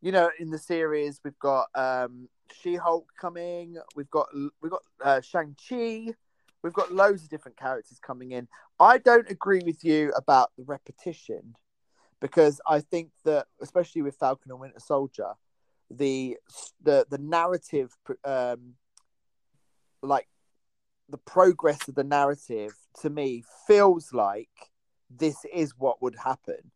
[0.00, 2.28] you know, in the series we've got um,
[2.60, 3.76] She-Hulk coming.
[3.94, 4.28] We've got
[4.60, 6.14] we've got uh, Shang Chi.
[6.62, 8.46] We've got loads of different characters coming in.
[8.78, 11.54] I don't agree with you about the repetition
[12.20, 15.32] because I think that, especially with Falcon and Winter Soldier,
[15.90, 16.36] the
[16.82, 18.74] the the narrative, um,
[20.02, 20.28] like
[21.10, 22.72] the progress of the narrative,
[23.02, 24.70] to me feels like
[25.10, 26.70] this is what would happen.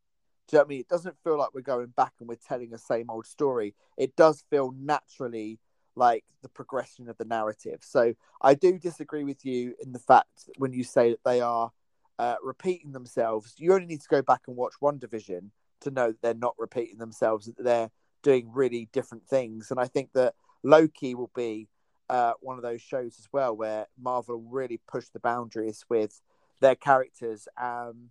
[0.49, 0.81] Do you know what I mean?
[0.81, 3.75] It doesn't feel like we're going back and we're telling the same old story.
[3.97, 5.59] It does feel naturally
[5.97, 7.79] like the progression of the narrative.
[7.83, 11.71] So I do disagree with you in the fact when you say that they are
[12.19, 13.55] uh, repeating themselves.
[13.59, 15.51] You only need to go back and watch WandaVision
[15.81, 17.47] to know that they're not repeating themselves.
[17.47, 17.91] That they're
[18.23, 19.71] doing really different things.
[19.71, 21.69] And I think that Loki will be
[22.09, 26.21] uh, one of those shows as well where Marvel really pushed the boundaries with
[26.61, 27.49] their characters.
[27.61, 28.11] Um,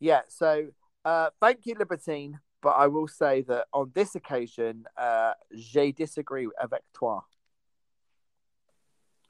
[0.00, 0.68] yeah, so
[1.04, 2.40] uh, thank you, Libertine.
[2.62, 7.20] But I will say that on this occasion, uh, je disagree avec toi.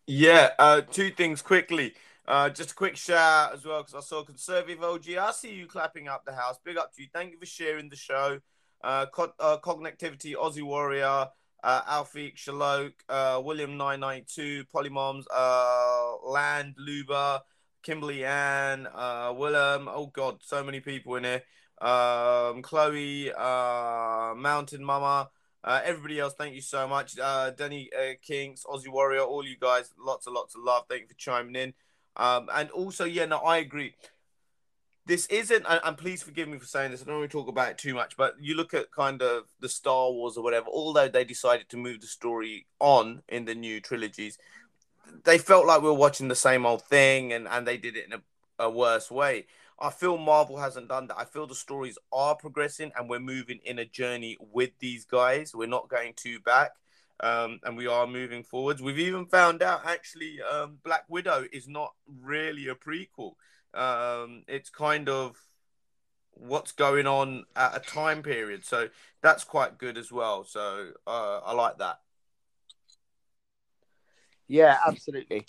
[0.06, 1.94] Yeah, uh, two things quickly.
[2.26, 5.10] Uh, just a quick shout out as well because I saw Conservative OG.
[5.18, 6.58] I see you clapping up the house.
[6.64, 7.08] Big up to you.
[7.12, 8.38] Thank you for sharing the show.
[8.82, 11.28] Uh, Co- uh Cognitivity, Aussie Warrior,
[11.64, 17.42] uh, Alfie Shalok, uh, William 992, Polymoms, uh, Land Luba,
[17.82, 19.88] Kimberly Ann, uh, Willem.
[19.88, 21.42] Oh, God, so many people in here.
[21.80, 25.30] Um, Chloe, uh, Mountain Mama.
[25.64, 27.18] Uh, everybody else, thank you so much.
[27.18, 30.84] Uh, Danny uh, Kings, Aussie Warrior, all you guys, lots and lots of love.
[30.90, 31.72] Thank you for chiming in.
[32.16, 33.94] Um, and also, yeah, no, I agree.
[35.06, 37.02] This isn't, and please forgive me for saying this.
[37.02, 39.44] I don't want to talk about it too much, but you look at kind of
[39.60, 40.66] the Star Wars or whatever.
[40.72, 44.38] Although they decided to move the story on in the new trilogies,
[45.24, 48.06] they felt like we were watching the same old thing, and and they did it
[48.06, 48.22] in a,
[48.58, 49.46] a worse way.
[49.78, 51.18] I feel Marvel hasn't done that.
[51.18, 55.54] I feel the stories are progressing, and we're moving in a journey with these guys.
[55.54, 56.70] We're not going too back
[57.20, 58.82] um, and we are moving forwards.
[58.82, 63.34] We've even found out actually um, Black Widow is not really a prequel.
[63.74, 65.36] Um, it's kind of
[66.32, 68.88] what's going on at a time period, so
[69.22, 70.44] that's quite good as well.
[70.44, 72.00] So uh, I like that.
[74.46, 75.46] Yeah, absolutely.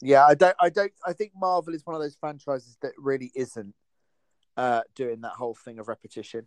[0.00, 3.32] Yeah, I don't, I don't, I think Marvel is one of those franchises that really
[3.34, 3.74] isn't
[4.56, 6.46] uh, doing that whole thing of repetition.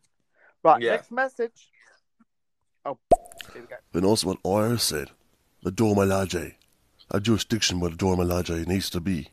[0.63, 0.91] Right, Yeah.
[0.91, 1.69] next message.
[2.85, 2.97] Oh,
[3.53, 3.75] here we go.
[3.91, 5.11] But also what Ira said,
[5.63, 6.55] the Dora Milaje,
[7.09, 9.29] a jurisdiction where the Dora Milaje needs to be.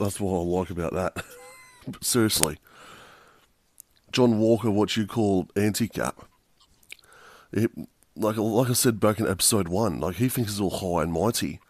[0.00, 1.24] That's what I like about that.
[2.00, 2.58] seriously,
[4.10, 6.24] John Walker, what you call anti-cap,
[8.16, 11.12] like like I said back in episode one, like he thinks he's all high and
[11.12, 11.60] mighty,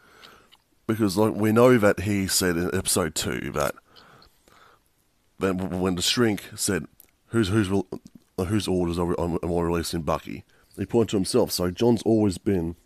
[0.86, 3.74] because like we know that he said in episode two that
[5.40, 6.86] when the shrink said,
[7.28, 7.68] "Whose whose
[8.38, 10.44] whose orders are am I releasing Bucky?"
[10.76, 11.50] He pointed to himself.
[11.50, 12.76] So John's always been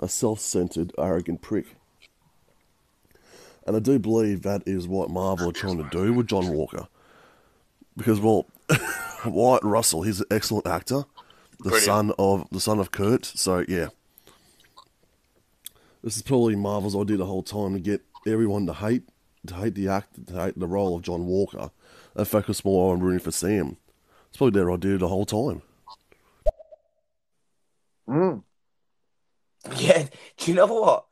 [0.00, 1.76] a self-centered, arrogant prick,
[3.68, 6.88] and I do believe that is what Marvel are trying to do with John Walker,
[7.98, 8.46] because well,
[9.26, 11.04] Wyatt Russell, he's an excellent actor,
[11.58, 11.84] the Brilliant.
[11.84, 13.26] son of the son of Kurt.
[13.26, 13.88] So yeah.
[16.02, 19.02] This is probably Marvel's idea the whole time to get everyone to hate
[19.46, 21.70] to hate the act to hate the role of John Walker
[22.14, 23.76] and focus more on rooting for Sam.
[24.28, 25.60] It's probably their idea the whole time.
[28.08, 28.44] Mm.
[29.76, 30.06] Yeah,
[30.38, 31.07] do you know what?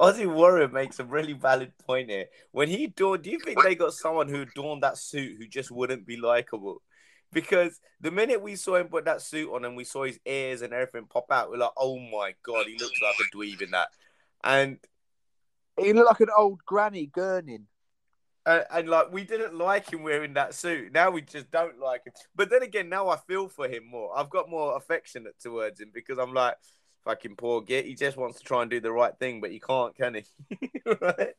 [0.00, 2.26] Aussie Warrior makes a really valid point here.
[2.52, 5.70] When he donned, do you think they got someone who donned that suit who just
[5.70, 6.82] wouldn't be likable?
[7.32, 10.62] Because the minute we saw him put that suit on and we saw his ears
[10.62, 13.70] and everything pop out, we're like, oh my god, he looks like a dweeb in
[13.72, 13.88] that.
[14.42, 14.78] And
[15.78, 17.64] He looked like an old granny gurning.
[18.46, 20.92] and, and like we didn't like him wearing that suit.
[20.92, 22.12] Now we just don't like him.
[22.34, 24.16] But then again, now I feel for him more.
[24.18, 26.56] I've got more affectionate towards him because I'm like,
[27.04, 27.86] fucking poor git.
[27.86, 30.24] He just wants to try and do the right thing, but he can't, can he?
[31.00, 31.34] right?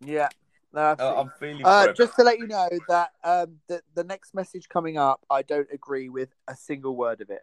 [0.00, 0.28] Yeah.
[0.72, 1.14] No, Uh.
[1.18, 1.62] I'm feeling.
[1.64, 5.42] Uh, just to let you know that um, the, the next message coming up, I
[5.42, 7.42] don't agree with a single word of it.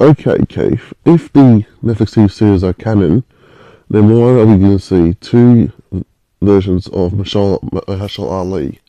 [0.00, 0.92] Okay, Keith.
[1.04, 3.24] If the Netflix TV series are canon,
[3.88, 5.70] then why are we going to see two
[6.42, 8.80] versions of Marshall, Mahershala Ali,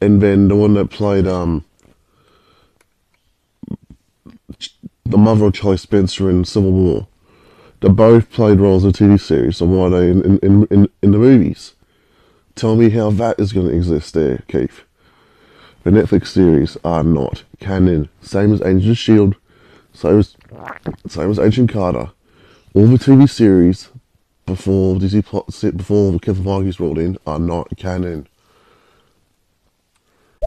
[0.00, 1.64] and then the one that played um
[5.04, 7.06] the mother of Charlie Spencer in Civil War?
[7.80, 11.10] They both played roles in the TV series, so why they in, in, in, in
[11.12, 11.74] the movies?
[12.54, 14.82] Tell me how that is going to exist there, Keith.
[15.82, 18.08] The Netflix series are not canon.
[18.22, 19.36] Same as Agents of Shield,
[19.92, 20.36] same as
[21.06, 22.10] same as Agent Carter.
[22.74, 23.90] All the TV series
[24.46, 28.26] before Disney Plus, before Kevin Feige's rolled in are not canon.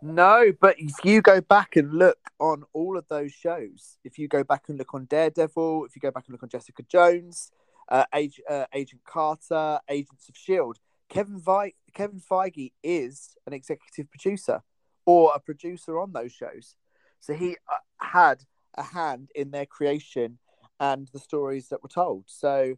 [0.02, 4.28] No, but if you go back and look on all of those shows, if you
[4.28, 7.52] go back and look on Daredevil, if you go back and look on Jessica Jones,
[7.90, 10.80] uh, Ag- uh, Agent Carter, Agents of Shield.
[11.10, 14.62] Kevin Vi- Kevin Feige is an executive producer
[15.06, 16.76] or a producer on those shows,
[17.20, 18.44] so he uh, had
[18.76, 20.38] a hand in their creation
[20.80, 22.26] and the stories that were told.
[22.28, 22.76] So,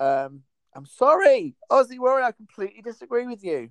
[0.00, 0.42] um,
[0.74, 3.70] I'm sorry, Aussie Warrior, I completely disagree with you.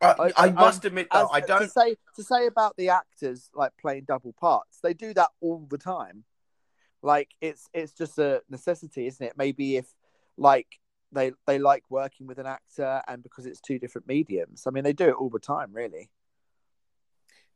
[0.00, 1.70] I, I- must admit though, I don't.
[1.70, 4.78] say to say about the actors like playing double parts.
[4.82, 6.24] They do that all the time.
[7.02, 9.34] Like it's it's just a necessity, isn't it?
[9.36, 9.86] Maybe if
[10.36, 10.66] like
[11.12, 14.64] they they like working with an actor and because it's two different mediums.
[14.66, 16.10] I mean, they do it all the time, really.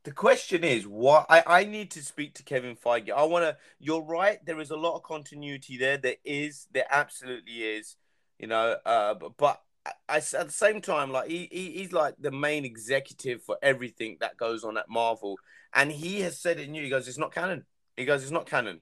[0.03, 3.11] The question is, what I, I need to speak to Kevin Feige.
[3.11, 3.57] I want to.
[3.79, 4.43] You're right.
[4.43, 5.97] There is a lot of continuity there.
[5.97, 6.67] There is.
[6.71, 7.97] There absolutely is.
[8.39, 8.77] You know.
[8.83, 12.65] Uh, but, but I, at the same time, like he, he he's like the main
[12.65, 15.37] executive for everything that goes on at Marvel,
[15.73, 16.83] and he has said it new.
[16.83, 17.65] He goes, "It's not canon."
[17.97, 18.81] He goes, "It's not canon.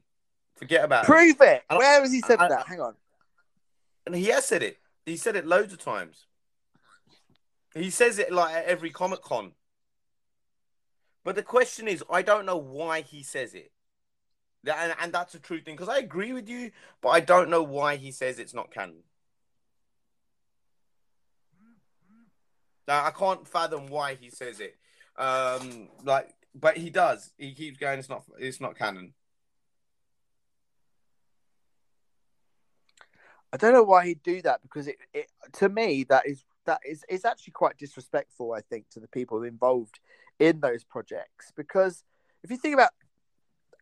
[0.57, 1.63] Forget about it." Prove it.
[1.69, 2.67] I don't- Where has he said I- that?
[2.67, 2.95] Hang on.
[4.05, 4.77] And he has said it.
[5.05, 6.25] He said it loads of times.
[7.73, 9.53] He says it like at every Comic Con.
[11.23, 13.71] But the question is, I don't know why he says it.
[14.65, 16.71] And, and that's a true thing because I agree with you,
[17.01, 19.03] but I don't know why he says it's not canon.
[22.89, 24.75] Now, I can't fathom why he says it.
[25.15, 27.31] Um, like, but he does.
[27.37, 27.99] He keeps going.
[27.99, 28.23] It's not.
[28.39, 29.13] It's not canon.
[33.53, 36.79] I don't know why he'd do that because it, it to me that is that
[36.83, 38.53] is is actually quite disrespectful.
[38.53, 39.99] I think to the people involved
[40.39, 42.03] in those projects because
[42.43, 42.89] if you think about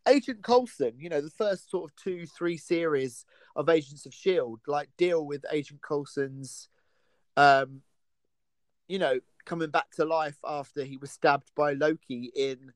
[0.06, 3.24] Agent Coulson, you know the first sort of two three series
[3.56, 6.68] of Agents of Shield like deal with Agent Coulson's,
[7.38, 7.80] um,
[8.88, 12.72] you know, coming back to life after he was stabbed by Loki in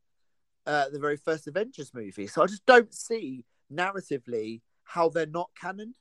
[0.67, 2.27] uh, the very first Avengers movie.
[2.27, 5.95] So I just don't see narratively how they're not canon.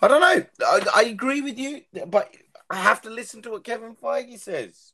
[0.00, 0.44] I don't know.
[0.66, 2.34] I, I agree with you, but
[2.70, 4.92] I have to listen to what Kevin Feige says.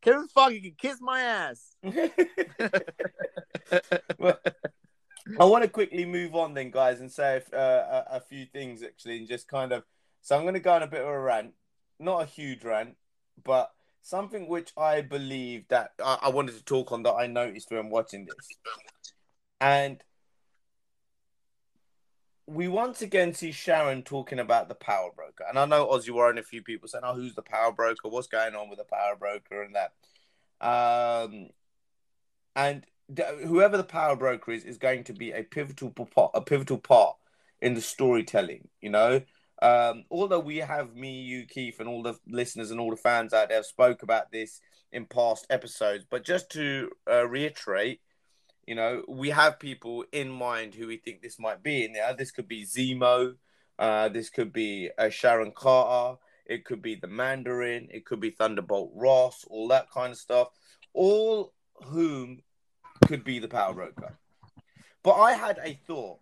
[0.00, 1.76] Kevin Feige can kiss my ass.
[4.18, 4.38] well,
[5.38, 8.82] I want to quickly move on then, guys, and say uh, a, a few things
[8.82, 9.84] actually, and just kind of.
[10.22, 11.52] So I'm going to go on a bit of a rant,
[11.98, 12.96] not a huge rant,
[13.44, 13.70] but
[14.02, 17.90] something which I believe that I, I wanted to talk on that I noticed when
[17.90, 18.48] watching this,
[19.60, 20.02] and
[22.46, 26.40] we once again see Sharon talking about the power broker, and I know Aussie Warrior,
[26.40, 28.08] a few people saying, "Oh, who's the power broker?
[28.08, 29.92] What's going on with the power broker?" and that.
[30.60, 31.50] Um,
[32.56, 32.84] and
[33.14, 35.94] th- whoever the power broker is is going to be a pivotal
[36.34, 37.16] a pivotal part
[37.60, 38.68] in the storytelling.
[38.80, 39.22] You know,
[39.60, 43.32] um, although we have me, you, Keith, and all the listeners and all the fans
[43.32, 44.60] out there spoke about this
[44.92, 48.00] in past episodes, but just to uh, reiterate,
[48.66, 52.14] you know, we have people in mind who we think this might be in there.
[52.14, 53.34] This could be Zemo,
[53.78, 58.30] uh, this could be uh, Sharon Carter, it could be the Mandarin, it could be
[58.30, 60.48] Thunderbolt Ross, all that kind of stuff.
[60.94, 61.52] All
[61.84, 62.42] whom
[63.06, 64.18] could be the power broker.
[65.02, 66.18] But I had a thought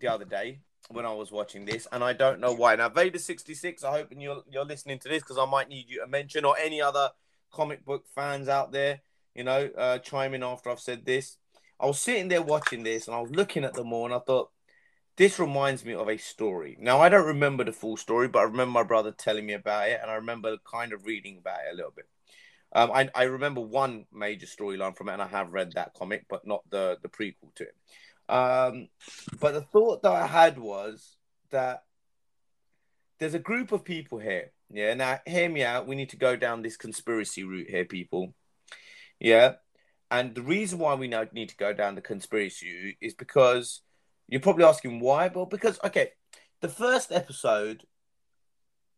[0.00, 0.60] the other day
[0.92, 2.76] when I was watching this, and I don't know why.
[2.76, 5.88] Now, Vader sixty six, I hope you're you're listening to this because I might need
[5.88, 7.10] you to mention or any other
[7.50, 9.00] comic book fans out there,
[9.34, 11.36] you know, uh, chime in after I've said this.
[11.78, 14.18] I was sitting there watching this, and I was looking at them all, and I
[14.18, 14.50] thought.
[15.14, 16.78] This reminds me of a story.
[16.80, 19.90] Now I don't remember the full story, but I remember my brother telling me about
[19.90, 22.06] it, and I remember kind of reading about it a little bit.
[22.74, 26.24] Um, I, I remember one major storyline from it, and I have read that comic,
[26.30, 27.74] but not the the prequel to it.
[28.28, 28.88] Um,
[29.40, 31.16] but the thought that I had was
[31.50, 31.84] that
[33.18, 34.52] there's a group of people here.
[34.70, 35.86] Yeah, now hear me out.
[35.86, 38.34] We need to go down this conspiracy route here, people.
[39.20, 39.54] Yeah,
[40.10, 43.82] and the reason why we now need to go down the conspiracy route is because
[44.28, 45.28] you're probably asking why.
[45.28, 46.12] Well, because okay,
[46.60, 47.84] the first episode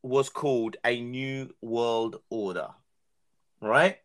[0.02, 2.68] was called A New World Order
[3.64, 3.98] right?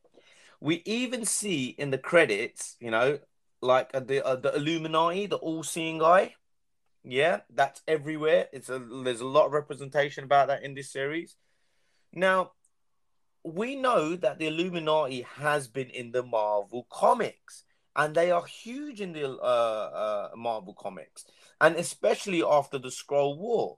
[0.59, 3.19] We even see in the credits, you know,
[3.61, 6.35] like uh, the uh, the Illuminati, the all-seeing eye.
[7.03, 8.47] Yeah, that's everywhere.
[8.51, 11.35] It's a there's a lot of representation about that in this series.
[12.13, 12.51] Now,
[13.43, 17.63] we know that the Illuminati has been in the Marvel comics,
[17.95, 21.25] and they are huge in the uh, uh, Marvel comics,
[21.61, 23.77] and especially after the Skrull War.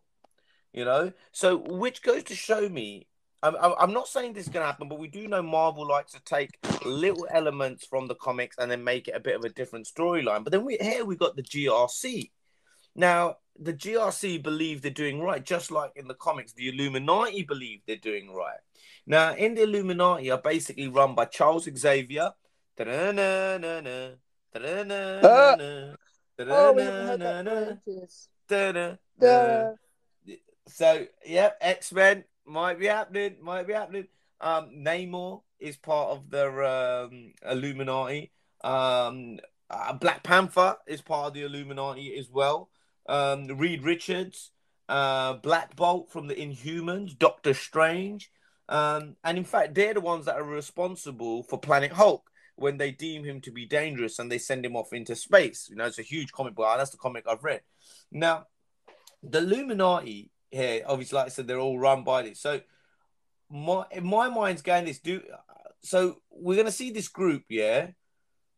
[0.73, 3.07] You know, so which goes to show me
[3.43, 5.87] I'm, I'm I'm not saying this is going to happen, but we do know Marvel
[5.87, 9.43] likes to take little elements from the comics and then make it a bit of
[9.43, 10.43] a different storyline.
[10.43, 12.29] But then we here we got the GRC.
[12.95, 17.81] Now the GRC believe they're doing right, just like in the comics, the Illuminati believe
[17.85, 18.59] they're doing right.
[19.07, 22.31] Now in the Illuminati are basically run by Charles Xavier.
[30.67, 33.37] So yeah, X Men might be happening.
[33.41, 34.07] Might be happening.
[34.39, 38.31] Um, Namor is part of the um, Illuminati.
[38.63, 39.39] Um,
[39.69, 42.69] uh, Black Panther is part of the Illuminati as well.
[43.07, 44.51] Um, Reed Richards,
[44.89, 48.31] uh, Black Bolt from the Inhumans, Doctor Strange,
[48.69, 52.91] um, and in fact, they're the ones that are responsible for Planet Hulk when they
[52.91, 55.67] deem him to be dangerous and they send him off into space.
[55.69, 56.67] You know, it's a huge comic book.
[56.77, 57.61] That's the comic I've read.
[58.11, 58.47] Now,
[59.23, 62.39] the Illuminati here, obviously, like I said, they're all run by this.
[62.39, 62.61] So,
[63.49, 64.99] my in my mind's going this.
[64.99, 65.21] Do
[65.81, 66.17] so.
[66.29, 67.89] We're gonna see this group, yeah.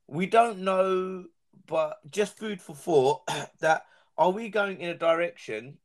[0.08, 1.26] We don't know,
[1.66, 3.22] but just food for thought.
[3.60, 3.86] That
[4.18, 5.78] are we going in a direction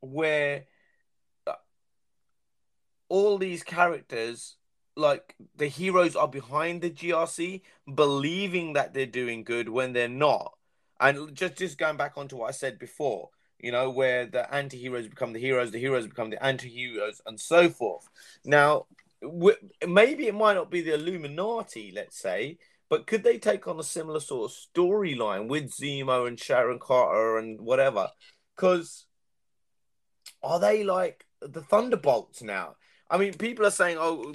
[0.00, 0.64] where
[1.46, 1.52] uh,
[3.08, 4.56] all these characters
[4.96, 7.62] like the heroes are behind the GRC,
[7.94, 10.52] believing that they're doing good when they're not.
[11.00, 13.30] And just just going back onto what I said before,
[13.62, 17.68] you know, where the anti-heroes become the heroes, the heroes become the anti-heroes, and so
[17.68, 18.08] forth.
[18.44, 18.86] Now,
[19.86, 22.58] maybe it might not be the Illuminati, let's say,
[22.90, 27.38] but could they take on a similar sort of storyline with Zemo and Sharon Carter
[27.38, 28.10] and whatever?
[28.54, 29.06] Because
[30.42, 32.74] are they like the Thunderbolts now?
[33.08, 34.34] I mean, people are saying, "Oh,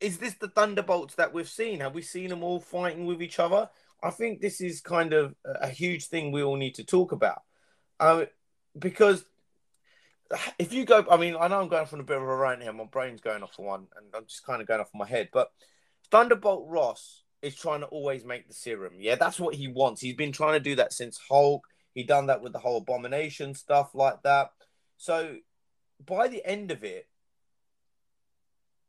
[0.00, 1.80] is this the Thunderbolts that we've seen?
[1.80, 3.70] Have we seen them all fighting with each other?"
[4.02, 7.12] I think this is kind of a a huge thing we all need to talk
[7.12, 7.42] about,
[7.98, 8.26] uh,
[8.78, 9.24] because
[10.58, 12.62] if you go, I mean, I know I'm going from a bit of a rant
[12.62, 12.72] here.
[12.72, 15.30] My brain's going off for one, and I'm just kind of going off my head.
[15.32, 15.50] But
[16.10, 18.94] Thunderbolt Ross is trying to always make the serum.
[18.98, 20.00] Yeah, that's what he wants.
[20.00, 21.66] He's been trying to do that since Hulk.
[21.94, 24.50] He done that with the whole abomination stuff like that.
[24.96, 25.36] So
[26.04, 27.06] by the end of it,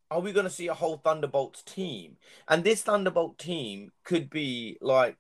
[0.10, 2.18] are we going to see a whole Thunderbolts team?
[2.48, 5.18] And this Thunderbolt team could be like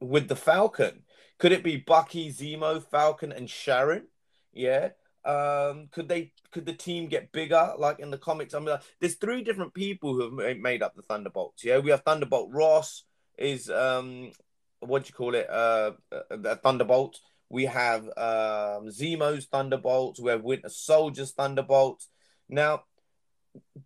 [0.00, 1.02] with the Falcon.
[1.38, 4.06] Could it be Bucky, Zemo, Falcon, and Sharon?
[4.52, 4.90] Yeah.
[5.24, 6.32] Um, could they?
[6.52, 7.74] Could the team get bigger?
[7.76, 10.94] Like in the comics, I mean, like, there's three different people who have made up
[10.94, 11.64] the Thunderbolts.
[11.64, 13.02] Yeah, we have Thunderbolt Ross
[13.36, 14.30] is um,
[14.80, 15.48] what do you call it?
[15.48, 17.18] Uh, uh, the Thunderbolt.
[17.48, 20.20] We have um, Zemo's Thunderbolts.
[20.20, 22.08] We have Winter Soldier's Thunderbolts.
[22.48, 22.84] Now,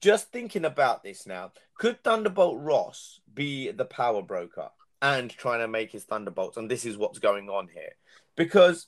[0.01, 4.70] just thinking about this now, could Thunderbolt Ross be the power broker
[5.02, 6.56] and trying to make his Thunderbolts?
[6.56, 7.93] And this is what's going on here.
[8.36, 8.86] Because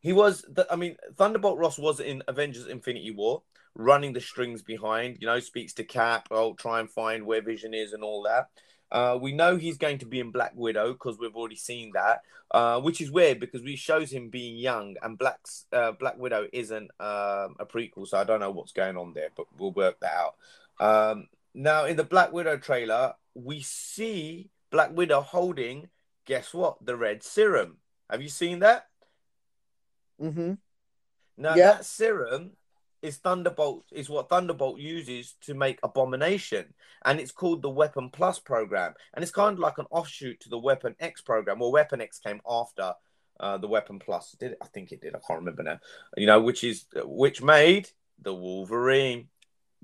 [0.00, 3.42] he was, the, I mean, Thunderbolt Ross was in Avengers Infinity War,
[3.74, 7.74] running the strings behind, you know, speaks to Cap, oh, try and find where Vision
[7.74, 8.48] is and all that.
[8.92, 12.22] Uh, we know he's going to be in Black Widow because we've already seen that,
[12.52, 16.46] uh, which is weird because we shows him being young and Black's uh, Black Widow
[16.52, 19.98] isn't um, a prequel, so I don't know what's going on there, but we'll work
[20.00, 20.34] that out.
[20.78, 25.88] Um, now, in the Black Widow trailer, we see Black Widow holding,
[26.26, 27.76] guess what, the red serum.
[28.10, 28.88] Have you seen that?
[30.20, 30.54] Mm-hmm.
[31.36, 31.74] Now Yeah.
[31.74, 32.56] that serum
[33.00, 36.74] is Thunderbolt is what Thunderbolt uses to make Abomination,
[37.04, 40.48] and it's called the Weapon Plus program, and it's kind of like an offshoot to
[40.48, 41.60] the Weapon X program.
[41.60, 42.94] Well, Weapon X came after
[43.38, 44.34] uh, the Weapon Plus.
[44.40, 44.58] Did it?
[44.60, 45.14] I think it did.
[45.14, 45.78] I can't remember now.
[46.16, 47.90] You know, which is which made
[48.20, 49.28] the Wolverine.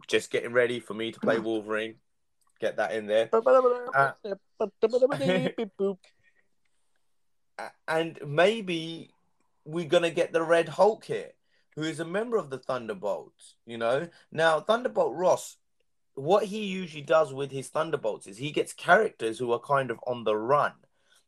[0.09, 1.97] Just getting ready for me to play Wolverine.
[2.61, 3.29] Get that in there.
[7.59, 9.11] Uh, and maybe
[9.65, 11.33] we're gonna get the Red Hulk here,
[11.75, 13.55] who is a member of the Thunderbolts.
[13.67, 15.57] You know, now Thunderbolt Ross,
[16.15, 19.99] what he usually does with his Thunderbolts is he gets characters who are kind of
[20.07, 20.73] on the run.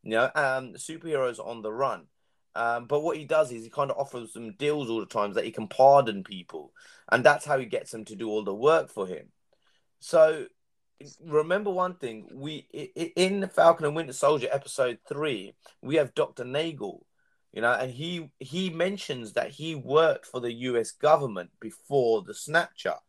[0.03, 2.07] You know, um, superheroes on the run.
[2.55, 5.35] Um, but what he does is he kind of offers them deals all the times
[5.35, 6.71] that he can pardon people,
[7.11, 9.31] and that's how he gets them to do all the work for him.
[9.99, 10.45] So
[11.25, 12.67] remember one thing: we
[13.15, 17.05] in the Falcon and Winter Soldier episode three, we have Doctor Nagel,
[17.51, 20.91] you know, and he he mentions that he worked for the U.S.
[20.91, 22.99] government before the Snapchat,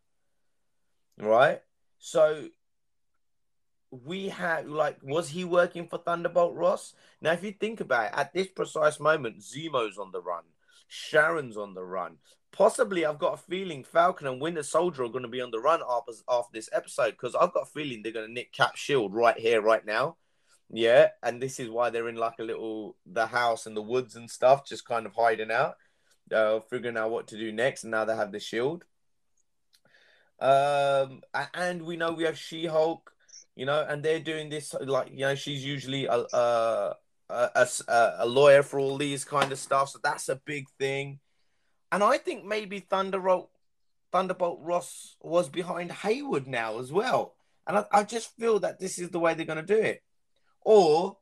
[1.19, 1.61] right?
[1.99, 2.47] So
[3.91, 6.93] we have like, was he working for Thunderbolt Ross?
[7.21, 10.43] Now, if you think about it, at this precise moment, Zemo's on the run,
[10.87, 12.17] Sharon's on the run.
[12.55, 15.59] Possibly, I've got a feeling Falcon and Winter Soldier are going to be on the
[15.59, 18.77] run after, after this episode because I've got a feeling they're going to nick Cap
[18.77, 20.15] Shield right here, right now.
[20.69, 24.15] Yeah, and this is why they're in like a little the house in the woods
[24.15, 25.75] and stuff, just kind of hiding out,
[26.33, 27.83] uh, figuring out what to do next.
[27.83, 28.85] And now they have the shield.
[30.39, 31.21] Um,
[31.53, 33.11] and we know we have She Hulk,
[33.57, 36.95] you know, and they're doing this like you know she's usually a a,
[37.29, 41.19] a, a, a lawyer for all these kind of stuff, so that's a big thing.
[41.91, 43.49] And I think maybe Thunderbolt
[44.11, 47.35] Thunderbolt Ross was behind Hayward now as well.
[47.67, 50.03] And I, I just feel that this is the way they're going to do it.
[50.61, 51.17] Or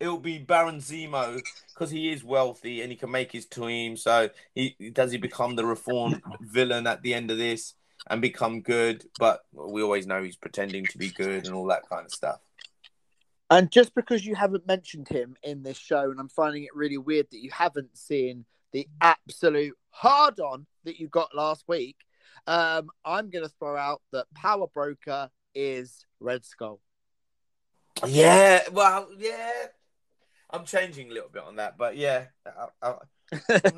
[0.00, 1.40] it'll be Baron Zemo
[1.72, 3.96] because he is wealthy and he can make his team.
[3.96, 7.74] So he does he become the reformed villain at the end of this
[8.08, 9.04] and become good?
[9.18, 12.40] But we always know he's pretending to be good and all that kind of stuff.
[13.48, 16.98] And just because you haven't mentioned him in this show, and I'm finding it really
[16.98, 21.96] weird that you haven't seen the absolute hard on that you got last week,
[22.46, 26.80] um, I'm going to throw out that Power Broker is Red Skull.
[28.06, 29.50] Yeah, well, yeah.
[30.50, 32.26] I'm changing a little bit on that, but yeah.
[32.82, 32.94] I,
[33.32, 33.60] I,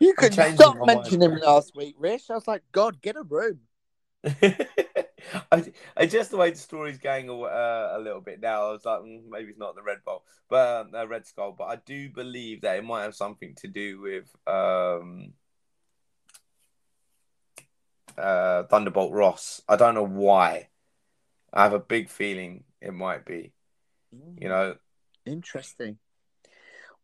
[0.00, 2.30] You could stop mentioning him last week, Rish.
[2.30, 3.60] I was like, God, get a room.
[5.52, 8.68] I, I just the way the story's going uh, a little bit now.
[8.68, 11.54] I was like, mm, maybe it's not the Red Bull, but um, uh, Red Skull.
[11.56, 15.32] But I do believe that it might have something to do with um,
[18.16, 19.62] uh, Thunderbolt Ross.
[19.68, 20.68] I don't know why.
[21.52, 23.52] I have a big feeling it might be.
[24.40, 24.76] You know,
[25.28, 25.98] Interesting.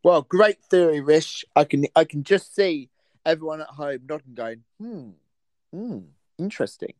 [0.03, 1.45] Well, great theory, Rish.
[1.55, 2.89] I can I can just see
[3.25, 5.09] everyone at home nodding, going, hmm,
[5.71, 5.99] hmm,
[6.37, 6.93] interesting.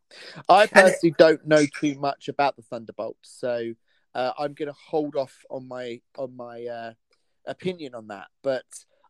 [0.50, 3.74] I personally don't know too much about the Thunderbolts, so
[4.14, 6.94] uh, I'm going to hold off on my on my uh,
[7.46, 8.28] opinion on that.
[8.44, 8.66] But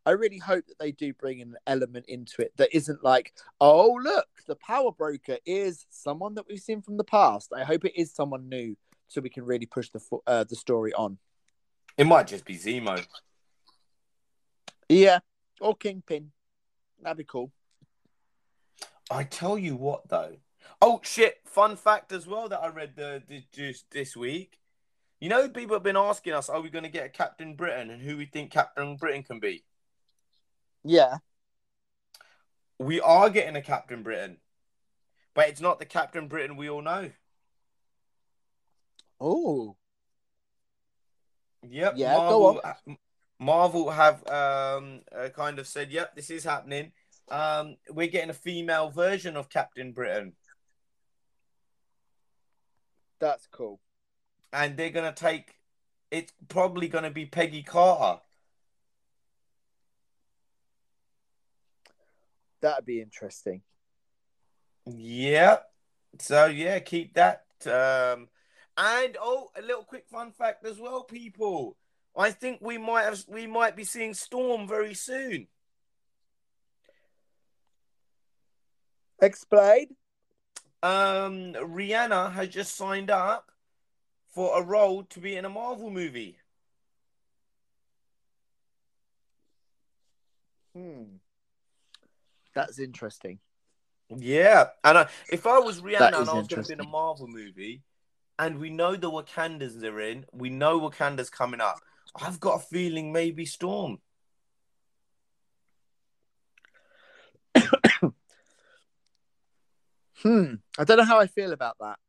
[0.05, 3.99] I really hope that they do bring an element into it that isn't like, oh
[4.01, 7.51] look, the Power Broker is someone that we've seen from the past.
[7.55, 8.75] I hope it is someone new,
[9.07, 11.17] so we can really push the fo- uh, the story on.
[11.97, 13.03] it might just be Zemo.
[14.89, 15.19] Yeah,
[15.59, 16.31] or Kingpin.
[17.01, 17.51] That'd be cool.
[19.09, 20.37] I tell you what, though.
[20.81, 21.41] Oh shit!
[21.45, 24.59] Fun fact as well that I read the, the just this week.
[25.19, 27.89] You know, people have been asking us, "Are we going to get a Captain Britain?"
[27.89, 29.63] and who we think Captain Britain can be.
[30.83, 31.17] Yeah.
[32.77, 34.37] We are getting a Captain Britain,
[35.33, 37.11] but it's not the Captain Britain we all know.
[39.19, 39.77] Oh,
[41.69, 41.93] Yep.
[41.97, 42.93] Yeah, go Marvel, uh,
[43.39, 46.91] Marvel have um uh, kind of said, "Yep, this is happening."
[47.29, 50.33] Um, we're getting a female version of Captain Britain,
[53.19, 53.79] that's cool.
[54.53, 55.55] and they're gonna take.
[56.11, 58.21] It's probably gonna be Peggy Carter.
[62.61, 63.61] That'd be interesting.
[64.85, 65.57] Yeah.
[66.19, 67.45] So yeah, keep that.
[67.65, 68.29] Um,
[68.77, 71.77] and oh, a little quick fun fact as well, people.
[72.17, 75.47] I think we might have we might be seeing Storm very soon.
[79.21, 79.87] Explain.
[80.83, 83.51] Um, Rihanna has just signed up
[84.33, 86.37] for a role to be in a Marvel movie.
[90.75, 91.03] Hmm.
[92.53, 93.39] That's interesting.
[94.09, 96.83] Yeah, and I, if I was Rihanna and I was going to be in a.
[96.83, 97.81] Marvel movie,
[98.37, 101.79] and we know the Wakandas are in, we know Wakanda's coming up.
[102.15, 103.99] I've got a feeling maybe Storm.
[110.21, 110.55] Hmm.
[110.77, 111.99] I don't know how I feel about that.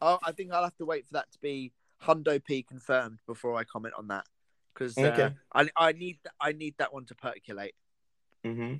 [0.00, 1.72] I, I think I'll have to wait for that to be
[2.02, 4.26] Hundo P confirmed before I comment on that
[4.72, 5.34] because uh, Okay.
[5.54, 7.74] I I need I need that one to percolate.
[8.44, 8.74] Mm-hmm.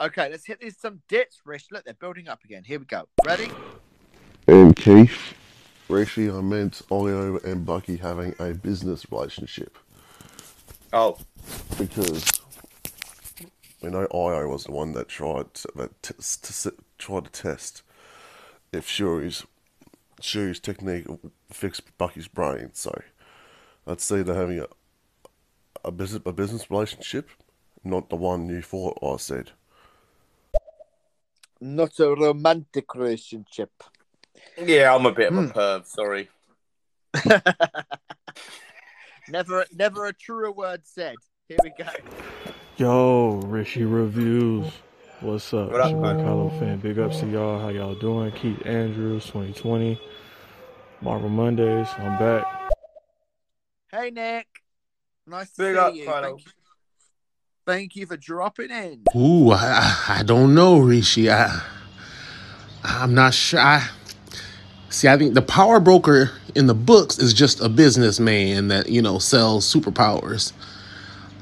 [0.00, 1.66] Okay, let's hit these some dits, Rish.
[1.72, 2.62] Look, they're building up again.
[2.64, 3.08] Here we go.
[3.26, 3.50] Ready?
[4.46, 5.34] And Keith,
[5.88, 9.76] Rishi, I meant Ayo and Bucky having a business relationship
[10.92, 11.18] Oh,
[11.78, 12.24] because
[13.82, 17.82] we know Ayo was the one that tried to, that t- to, tried to test
[18.72, 19.44] if Shuri's
[20.20, 21.06] Shuri's technique
[21.52, 22.70] fixed Bucky's brain.
[22.72, 23.00] So
[23.86, 24.66] I'd see they're having a
[25.84, 27.30] a business a business relationship,
[27.84, 29.52] not the one you thought I said.
[31.60, 33.70] Not a romantic relationship.
[34.56, 35.58] yeah, I'm a bit of a Hmm.
[35.58, 35.86] perv.
[35.86, 36.28] Sorry.
[39.28, 41.16] never, never a truer word said.
[41.48, 41.86] Here we go.
[42.78, 44.70] Yo, Rishi Reviews.
[45.20, 45.72] What's up?
[45.72, 45.98] What up, It's?
[45.98, 46.78] Kylo fan.
[46.78, 47.58] Big ups to y'all.
[47.58, 48.30] How y'all doing?
[48.30, 50.00] Keith Andrews, 2020.
[51.00, 51.88] Marvel Mondays.
[51.98, 52.44] I'm back.
[53.90, 54.46] Hey, Nick.
[55.26, 56.06] Nice to Big see up, you.
[56.06, 56.22] Kylo.
[56.22, 56.52] Thank you.
[57.66, 59.02] Thank you for dropping in.
[59.16, 61.28] Ooh, I, I don't know, Rishi.
[61.28, 61.60] I,
[62.84, 63.58] I'm not sure.
[63.58, 63.88] I,
[64.88, 69.02] see, I think the power broker in the books is just a businessman that you
[69.02, 70.52] know sells superpowers.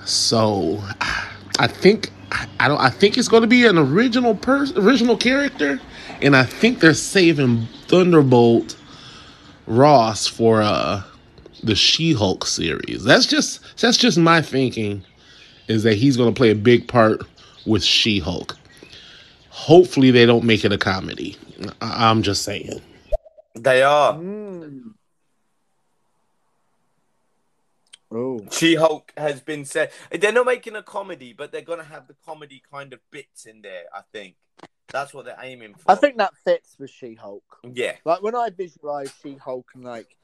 [0.07, 1.26] So, I
[1.67, 2.11] think
[2.59, 2.81] I don't.
[2.81, 5.81] I think it's going to be an original person, original character,
[6.21, 8.77] and I think they're saving Thunderbolt
[9.67, 11.03] Ross for uh
[11.63, 13.05] the She-Hulk series.
[13.05, 15.05] That's just that's just my thinking
[15.69, 17.23] is that he's going to play a big part
[17.67, 18.57] with She Hulk.
[19.51, 21.37] Hopefully, they don't make it a comedy.
[21.81, 22.81] I- I'm just saying.
[23.55, 24.15] They are.
[24.15, 24.93] Mm.
[28.11, 29.91] Oh, She Hulk has been said.
[30.11, 33.63] They're not making a comedy, but they're gonna have the comedy kind of bits in
[33.63, 33.85] there.
[33.93, 34.37] I think
[34.89, 35.91] that's what they're aiming for.
[35.91, 37.59] I think that fits with She Hulk.
[37.65, 37.97] Yeah.
[38.05, 40.17] Like when I visualize She Hulk and like,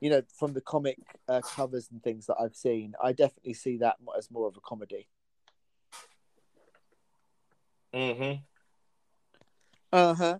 [0.00, 0.98] you know, from the comic
[1.28, 4.60] uh, covers and things that I've seen, I definitely see that as more of a
[4.60, 5.06] comedy.
[7.94, 8.42] Mm-hmm.
[9.92, 10.38] Uh huh.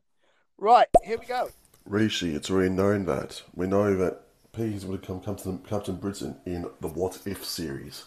[0.58, 1.50] Right, here we go.
[1.84, 3.42] Rishi, it's already known that.
[3.54, 4.22] We know that
[4.56, 8.06] Peas would have come Captain, Captain Britain in the What If series.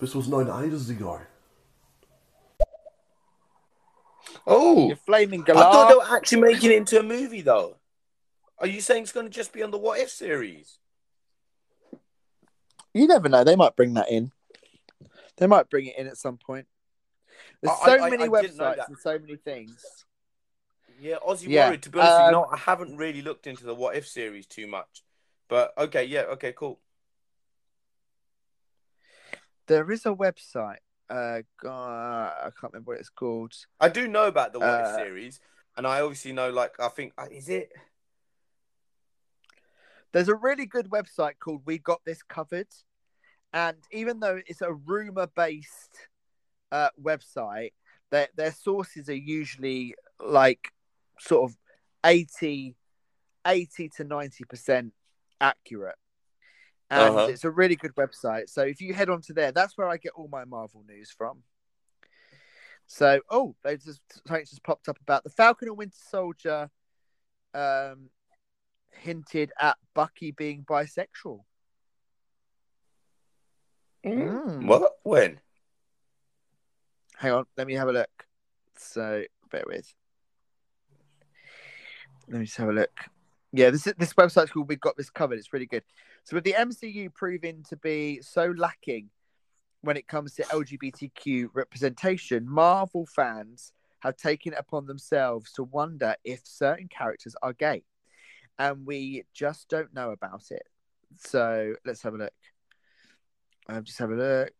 [0.00, 1.20] This was known ages ago.
[4.46, 5.98] Oh, You're flaming I thought they galah.
[6.10, 7.76] were actually making it into a movie, though.
[8.58, 10.78] Are you saying it's going to just be on the What If series?
[12.92, 13.44] You never know.
[13.44, 14.32] They might bring that in.
[15.36, 16.66] They might bring it in at some point.
[17.62, 18.88] There's I- so I- I many didn't know websites that.
[18.88, 19.84] and so many things.
[21.00, 21.76] Yeah, Aussie Yeah, Warrior.
[21.78, 24.08] To be honest, with um, you, no, I haven't really looked into the What If
[24.08, 25.04] series too much.
[25.48, 26.78] But okay, yeah, okay, cool.
[29.66, 30.78] There is a website.
[31.10, 33.54] Uh, God, I can't remember what it's called.
[33.80, 35.40] I do know about the What If Uh, series,
[35.76, 37.70] and I obviously know, like, I think uh, is it?
[40.12, 42.68] There's a really good website called We Got This Covered.
[43.52, 46.08] And even though it's a rumor based
[46.72, 47.72] uh, website,
[48.10, 49.94] their, their sources are usually
[50.24, 50.72] like
[51.18, 51.56] sort of
[52.04, 52.74] 80,
[53.46, 54.90] 80 to 90%
[55.40, 55.96] accurate.
[56.90, 57.26] And Uh-huh.
[57.30, 58.48] it's a really good website.
[58.48, 61.10] So if you head on to there, that's where I get all my Marvel news
[61.10, 61.42] from.
[62.86, 66.70] So, oh, there's just something just popped up about the Falcon and Winter Soldier
[67.52, 68.08] um,
[68.92, 71.44] hinted at Bucky being bisexual.
[74.06, 74.66] Mm.
[74.66, 74.92] What?
[75.02, 75.40] When?
[77.16, 78.26] Hang on, let me have a look.
[78.78, 79.92] So, bear with.
[82.28, 83.04] Let me just have a look.
[83.52, 85.38] Yeah, this this website's called We've Got This Covered.
[85.38, 85.82] It's really good.
[86.24, 89.08] So, with the MCU proving to be so lacking
[89.80, 96.14] when it comes to LGBTQ representation, Marvel fans have taken it upon themselves to wonder
[96.24, 97.84] if certain characters are gay,
[98.58, 100.64] and we just don't know about it.
[101.16, 102.32] So, let's have a look.
[103.70, 104.52] Um, just have a look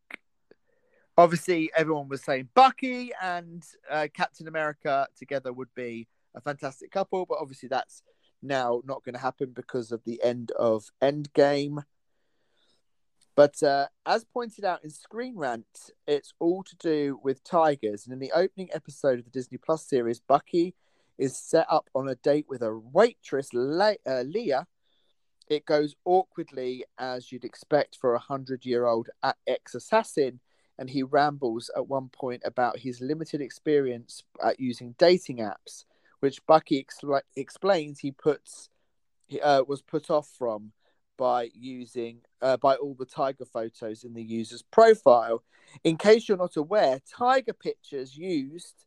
[1.18, 6.06] obviously everyone was saying Bucky and uh, Captain America together would be
[6.36, 8.02] a fantastic couple, but obviously that's
[8.42, 11.84] now not going to happen because of the end of Endgame.
[13.34, 18.04] But uh, as pointed out in Screen Rant, it's all to do with tigers.
[18.04, 20.74] And in the opening episode of the Disney Plus series, Bucky
[21.18, 24.66] is set up on a date with a waitress, Le- uh, Leah.
[25.48, 29.08] It goes awkwardly, as you'd expect for a hundred-year-old
[29.46, 30.40] ex assassin
[30.78, 35.84] and he rambles at one point about his limited experience at using dating apps,
[36.20, 38.68] which Bucky expl- explains he puts
[39.26, 40.72] he, uh, was put off from
[41.16, 45.42] by using uh, by all the tiger photos in the user's profile.
[45.84, 48.86] In case you're not aware, tiger pictures used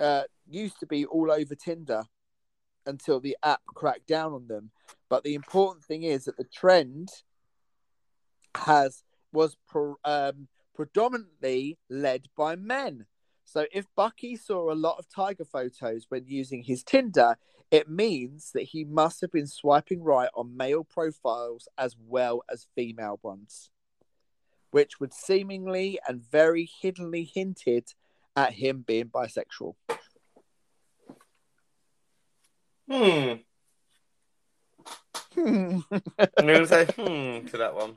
[0.00, 2.04] uh, used to be all over Tinder
[2.86, 4.70] until the app cracked down on them.
[5.08, 7.10] But the important thing is that the trend
[8.56, 13.06] has was pro, um, predominantly led by men.
[13.50, 17.36] So if Bucky saw a lot of tiger photos when using his Tinder,
[17.72, 22.68] it means that he must have been swiping right on male profiles as well as
[22.76, 23.72] female ones,
[24.70, 27.92] which would seemingly and very hiddenly hinted
[28.36, 29.74] at him being bisexual.
[32.88, 33.32] Hmm.
[35.34, 35.78] Hmm.
[36.38, 37.96] I'm going to say hmm to that one.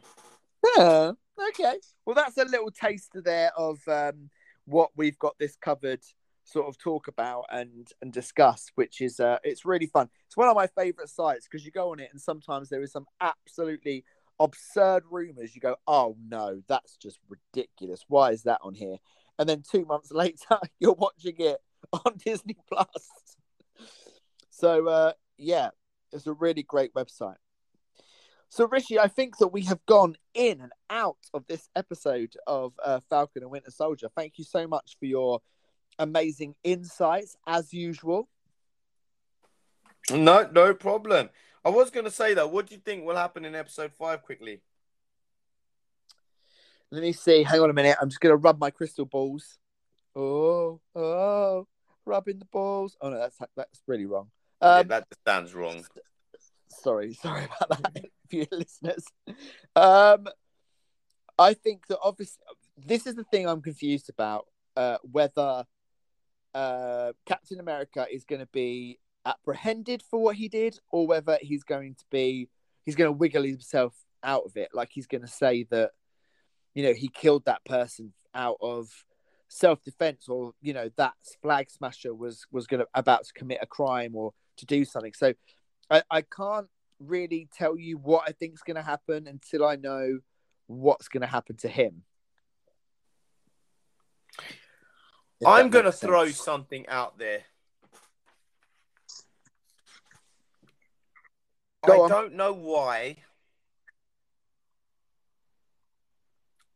[0.76, 1.12] Yeah,
[1.50, 1.78] okay.
[2.08, 4.32] Well, that's a little taster there of um,
[4.65, 6.02] what we've got this covered
[6.45, 10.10] sort of talk about and and discuss, which is uh, it's really fun.
[10.27, 12.91] It's one of my favorite sites because you go on it and sometimes there is
[12.91, 14.03] some absolutely
[14.40, 15.56] absurd rumors.
[15.56, 18.03] You go, oh no, that's just ridiculous.
[18.07, 18.98] Why is that on here?
[19.40, 21.57] And then two months later, you're watching it
[21.91, 23.10] on Disney Plus.
[24.49, 25.69] So uh, yeah,
[26.11, 27.35] it's a really great website.
[28.54, 32.74] So, Rishi, I think that we have gone in and out of this episode of
[32.86, 34.10] uh, Falcon and Winter Soldier.
[34.16, 35.42] Thank you so much for your
[35.98, 38.30] amazing insights, as usual.
[40.12, 41.32] No, no problem.
[41.66, 44.22] I was going to say though, what do you think will happen in episode five?
[44.22, 44.62] Quickly.
[46.92, 47.42] Let me see.
[47.42, 47.98] Hang on a minute.
[48.00, 49.58] I'm just going to rub my crystal balls.
[50.16, 51.66] Oh, oh,
[52.06, 52.98] rubbing the balls.
[53.02, 54.30] Oh no, that's that's really wrong.
[54.62, 55.84] yeah, Um, that just sounds wrong.
[56.84, 59.05] Sorry, sorry about that, for your listeners.
[59.76, 60.27] Um,
[61.38, 62.43] I think that obviously
[62.77, 64.45] this is the thing I'm confused about
[64.76, 65.65] uh, whether
[66.53, 71.64] uh, Captain America is going to be apprehended for what he did, or whether he's
[71.64, 72.49] going to be
[72.84, 74.69] he's going to wiggle himself out of it.
[74.73, 75.91] Like he's going to say that,
[76.73, 78.89] you know, he killed that person out of
[79.47, 83.60] self defense, or you know, that flag smasher was was going to about to commit
[83.61, 85.14] a crime or to do something.
[85.14, 85.34] So
[85.89, 86.68] I, I can't
[86.99, 90.19] really tell you what I think is going to happen until I know
[90.68, 92.03] what's going to happen to him.
[95.39, 97.41] If I'm going to throw something out there.
[101.85, 102.10] Go I on.
[102.10, 103.18] don't know why.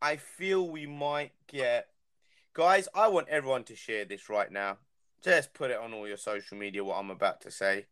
[0.02, 1.88] I feel we might get.
[2.54, 4.78] Guys, I want everyone to share this right now.
[5.24, 7.86] Just put it on all your social media, what I'm about to say.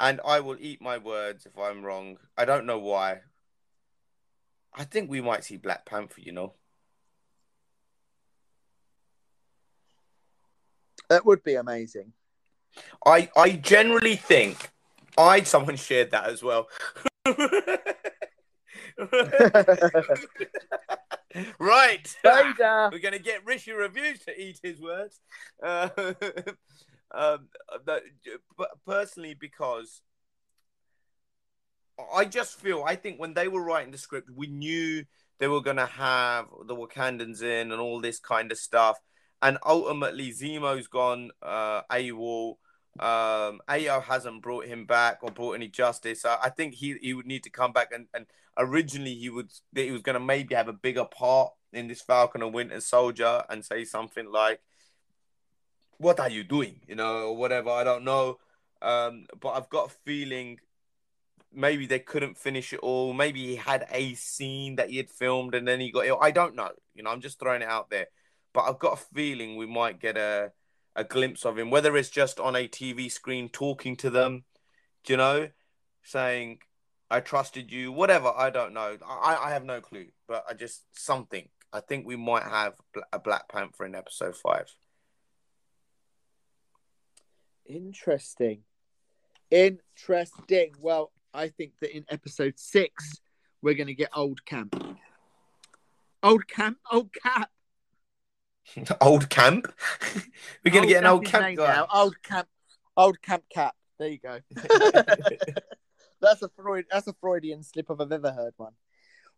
[0.00, 2.16] And I will eat my words if I'm wrong.
[2.36, 3.20] I don't know why.
[4.74, 6.54] I think we might see Black Panther, you know.
[11.10, 12.14] That would be amazing.
[13.04, 14.70] I I generally think
[15.18, 16.68] I someone shared that as well.
[21.58, 22.16] right.
[22.22, 22.88] Vader.
[22.92, 25.20] We're gonna get Rishi reviews to eat his words.
[25.62, 25.88] Uh,
[27.12, 27.48] um,
[27.84, 28.04] but
[28.86, 30.02] personally, because
[32.14, 35.04] I just feel I think when they were writing the script, we knew
[35.38, 38.98] they were gonna have the Wakandans in and all this kind of stuff,
[39.42, 42.56] and ultimately Zemo's gone uh, AWOL.
[42.98, 46.24] Um, Ayo hasn't brought him back or brought any justice.
[46.24, 48.26] I, I think he, he would need to come back and, and
[48.58, 52.42] originally he would he was going to maybe have a bigger part in this Falcon
[52.42, 54.60] and Winter Soldier and say something like,
[56.00, 57.70] "What are you doing?" You know, whatever.
[57.70, 58.38] I don't know.
[58.82, 60.58] Um, but I've got a feeling
[61.52, 63.12] maybe they couldn't finish it all.
[63.12, 66.18] Maybe he had a scene that he had filmed and then he got ill.
[66.20, 66.70] I don't know.
[66.94, 68.06] You know, I'm just throwing it out there.
[68.52, 70.52] But I've got a feeling we might get a
[70.96, 74.44] a glimpse of him, whether it's just on a TV screen talking to them,
[75.06, 75.48] you know,
[76.02, 76.58] saying,
[77.10, 78.32] I trusted you, whatever.
[78.36, 78.96] I don't know.
[79.06, 81.48] I, I have no clue, but I just something.
[81.72, 82.74] I think we might have
[83.12, 84.72] a Black Panther in episode five.
[87.70, 88.62] Interesting.
[89.48, 90.72] Interesting.
[90.80, 93.20] Well, I think that in episode six,
[93.62, 94.74] we're going to get Old Camp.
[96.20, 96.78] Old Camp?
[96.90, 97.50] Old Cap.
[99.00, 99.72] old camp.
[100.64, 101.74] We're gonna get an old camp guy.
[101.74, 101.88] now.
[101.92, 102.46] Old Camp.
[102.96, 103.74] Old Camp Cap.
[103.98, 104.38] There you go.
[106.20, 106.84] that's a Freud.
[106.88, 108.74] That's a Freudian slip if I've ever heard one.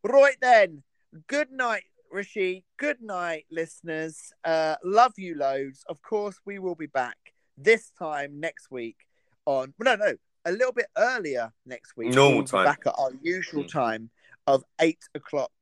[0.05, 0.83] Right then.
[1.29, 2.67] Good night, Rishi.
[2.77, 4.33] Good night, listeners.
[4.45, 5.85] Uh, love you loads.
[5.89, 8.97] Of course, we will be back this time next week
[9.47, 9.75] on.
[9.79, 10.15] No, no,
[10.45, 12.09] a little bit earlier next week.
[12.15, 12.65] Normal We will be time.
[12.65, 13.73] Back at our usual Mm.
[13.73, 14.11] time
[14.47, 15.53] of eight o'clock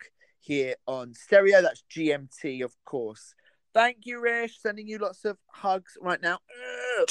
[0.40, 1.62] here on stereo.
[1.62, 3.34] That's GMT, of course.
[3.72, 4.58] Thank you, Rish.
[4.60, 6.38] Sending you lots of hugs right now.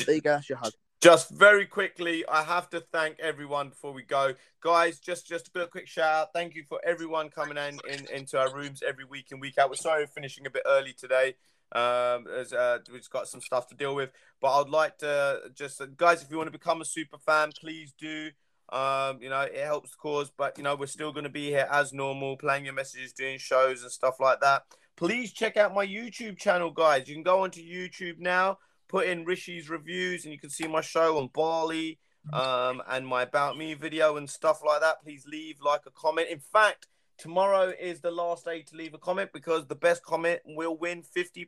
[0.05, 0.31] There you go.
[0.31, 0.73] That's your hug.
[1.01, 4.99] Just very quickly, I have to thank everyone before we go, guys.
[4.99, 6.33] Just just a bit quick shout out.
[6.33, 9.69] Thank you for everyone coming in, in into our rooms every week and week out.
[9.69, 11.35] We're sorry we're finishing a bit early today.
[11.71, 14.09] Um, as uh, we've got some stuff to deal with,
[14.41, 17.93] but I'd like to just guys, if you want to become a super fan, please
[17.97, 18.29] do.
[18.71, 21.49] Um, you know, it helps the cause, but you know, we're still going to be
[21.49, 24.63] here as normal, playing your messages, doing shows and stuff like that.
[24.95, 27.07] Please check out my YouTube channel, guys.
[27.07, 28.57] You can go onto YouTube now
[28.89, 31.99] put in Rishi's reviews and you can see my show on Bali
[32.33, 35.01] um, and my About Me video and stuff like that.
[35.01, 36.27] Please leave, like, a comment.
[36.29, 36.87] In fact,
[37.19, 41.03] tomorrow is the last day to leave a comment because the best comment will win
[41.03, 41.47] £50,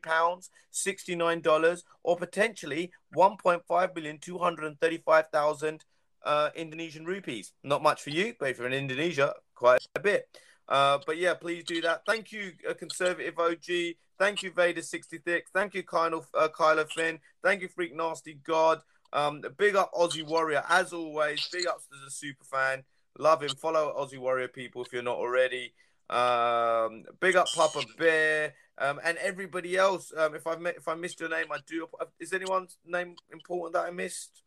[0.72, 5.84] $69, or potentially 1.5 billion, 235,000
[6.24, 7.52] uh, Indonesian rupees.
[7.64, 10.28] Not much for you, but if you're in Indonesia, quite a bit.
[10.68, 12.02] Uh, but yeah, please do that.
[12.06, 13.96] Thank you, uh, Conservative OG.
[14.18, 15.42] Thank you, Vader66.
[15.52, 17.18] Thank you, Kylo, uh, Kylo Finn.
[17.42, 18.80] Thank you, Freak Nasty God.
[19.12, 21.46] Um, big up Aussie Warrior as always.
[21.52, 22.84] Big ups to the super fan.
[23.18, 23.50] Love him.
[23.50, 25.72] Follow Aussie Warrior people if you're not already.
[26.10, 30.12] Um, big up Papa Bear um, and everybody else.
[30.16, 31.86] Um, if I met, if I missed your name, I do.
[32.20, 34.42] Is anyone's name important that I missed?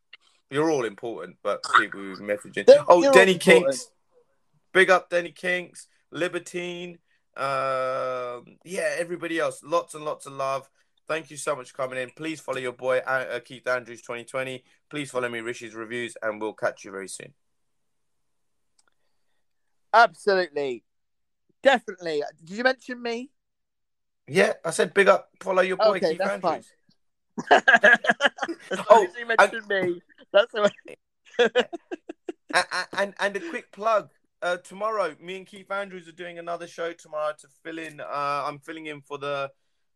[0.50, 2.66] You're all important, but people who messaging.
[2.68, 3.38] Oh, all Denny.
[3.38, 3.90] Kinks.
[4.74, 7.00] Big up Denny Kinks, Libertine.
[7.38, 9.62] Um, yeah, everybody else.
[9.64, 10.70] Lots and lots of love.
[11.08, 12.12] Thank you so much for coming in.
[12.16, 14.64] Please follow your boy uh, uh, Keith Andrews 2020.
[14.90, 17.34] Please follow me, Rishi's reviews, and we'll catch you very soon.
[19.96, 20.84] Absolutely.
[21.64, 22.22] Definitely.
[22.44, 23.32] Did you mention me?
[24.28, 25.30] Yeah, I said big up.
[25.40, 26.72] Follow your boy Okay, Keith that's Andrews.
[27.52, 30.02] As Oh, you mentioned me.
[30.34, 31.50] That's all right.
[32.54, 32.66] and,
[32.98, 34.10] and and a quick plug.
[34.42, 38.00] Uh, tomorrow, me and Keith Andrews are doing another show tomorrow to fill in.
[38.00, 39.50] Uh, I'm filling in for the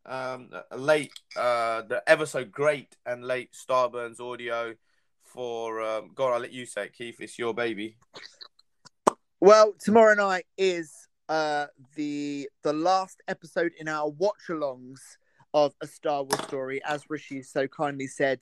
[0.06, 4.76] um, late, uh, the ever so great and late Starburns audio
[5.24, 5.82] for.
[5.82, 7.18] Um, God, I'll let you say it, Keith.
[7.20, 7.98] It's your baby.
[9.42, 15.00] Well, tomorrow night is uh, the the last episode in our watch-alongs
[15.54, 16.82] of a Star Wars story.
[16.84, 18.42] As Rishi so kindly said,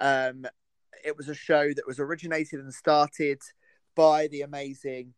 [0.00, 0.46] um,
[1.04, 3.42] it was a show that was originated and started
[3.94, 5.12] by the amazing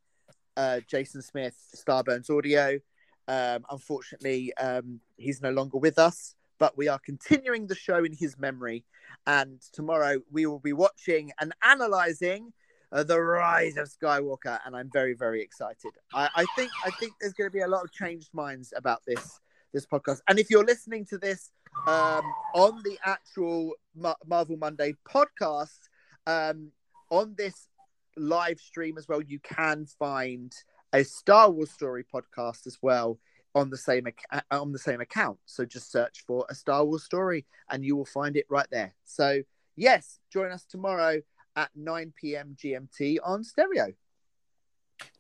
[0.57, 2.81] uh, Jason Smith, Starburns Audio.
[3.29, 8.13] Um, unfortunately, um, he's no longer with us, but we are continuing the show in
[8.13, 8.85] his memory.
[9.29, 12.53] And tomorrow we will be watching and analyzing
[12.93, 15.93] uh, the rise of Skywalker, and I'm very, very excited.
[16.13, 19.03] I, I think I think there's going to be a lot of changed minds about
[19.07, 19.41] this
[19.73, 20.21] this podcast.
[20.29, 21.53] And if you're listening to this
[21.87, 25.79] um, on the actual Ma- Marvel Monday podcast,
[26.27, 26.73] um,
[27.11, 27.69] on this
[28.17, 30.53] live stream as well, you can find
[30.93, 33.19] a Star Wars story podcast as well
[33.55, 35.39] on the same ac- on the same account.
[35.47, 38.95] So just search for a Star Wars story, and you will find it right there.
[39.05, 39.43] So
[39.77, 41.21] yes, join us tomorrow
[41.57, 42.57] at 9 p.m.
[42.63, 43.93] GMT on stereo.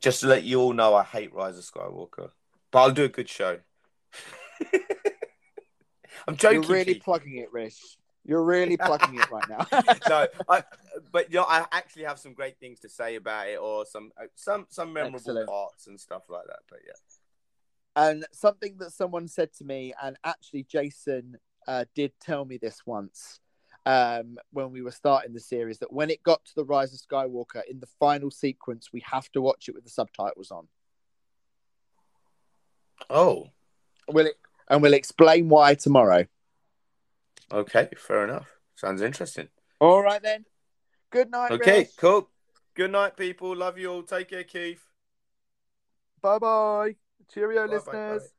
[0.01, 2.31] Just to let you all know, I hate Rise of Skywalker,
[2.71, 3.59] but I'll do a good show.
[6.29, 6.63] I'm joking.
[6.63, 7.03] You're really Keith.
[7.03, 7.97] plugging it, Rich.
[8.25, 9.67] You're really plugging it right now.
[10.09, 10.63] no, I,
[11.11, 14.11] but you know, I actually have some great things to say about it, or some
[14.21, 15.49] uh, some some memorable Excellent.
[15.49, 16.59] parts and stuff like that.
[16.69, 16.93] But yeah,
[17.97, 22.83] And something that someone said to me, and actually Jason uh, did tell me this
[22.85, 23.41] once
[23.87, 27.01] um, when we were starting the series, that when it got to the Rise of
[27.01, 30.69] Skywalker in the final sequence, we have to watch it with the subtitles on.
[33.09, 33.47] oh,
[34.09, 34.37] Will it?
[34.69, 36.27] And we'll explain why tomorrow.
[37.51, 38.49] okay, fair enough.
[38.77, 39.49] Sounds interesting.
[39.81, 40.45] All right then.
[41.11, 41.51] Good night.
[41.53, 42.29] Okay, cool.
[42.75, 43.57] Good night, people.
[43.57, 44.03] Love you all.
[44.03, 44.83] Take care, Keith.
[46.23, 46.97] Bye bye.
[47.33, 48.33] Cheerio, Bye-bye, listeners.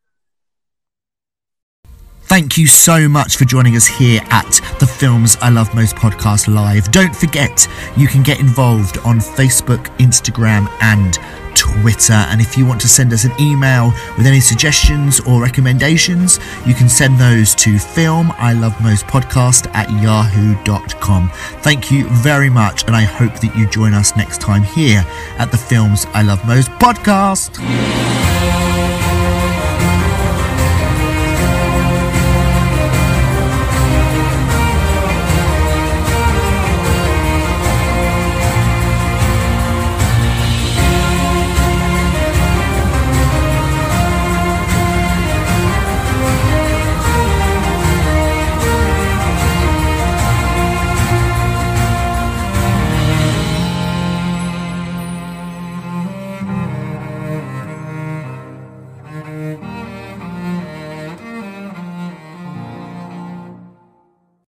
[2.32, 4.50] Thank you so much for joining us here at
[4.80, 6.90] the Films I Love Most podcast live.
[6.90, 7.68] Don't forget,
[7.98, 11.20] you can get involved on Facebook, Instagram, and
[11.58, 12.14] Twitter.
[12.14, 13.88] And if you want to send us an email
[14.18, 19.70] with any suggestions or recommendations, you can send those to film I love most podcast
[19.76, 21.32] at yahoo.com.
[21.64, 25.04] Thank you very much, and I hope that you join us next time here
[25.38, 27.60] at the Films I Love Most podcast.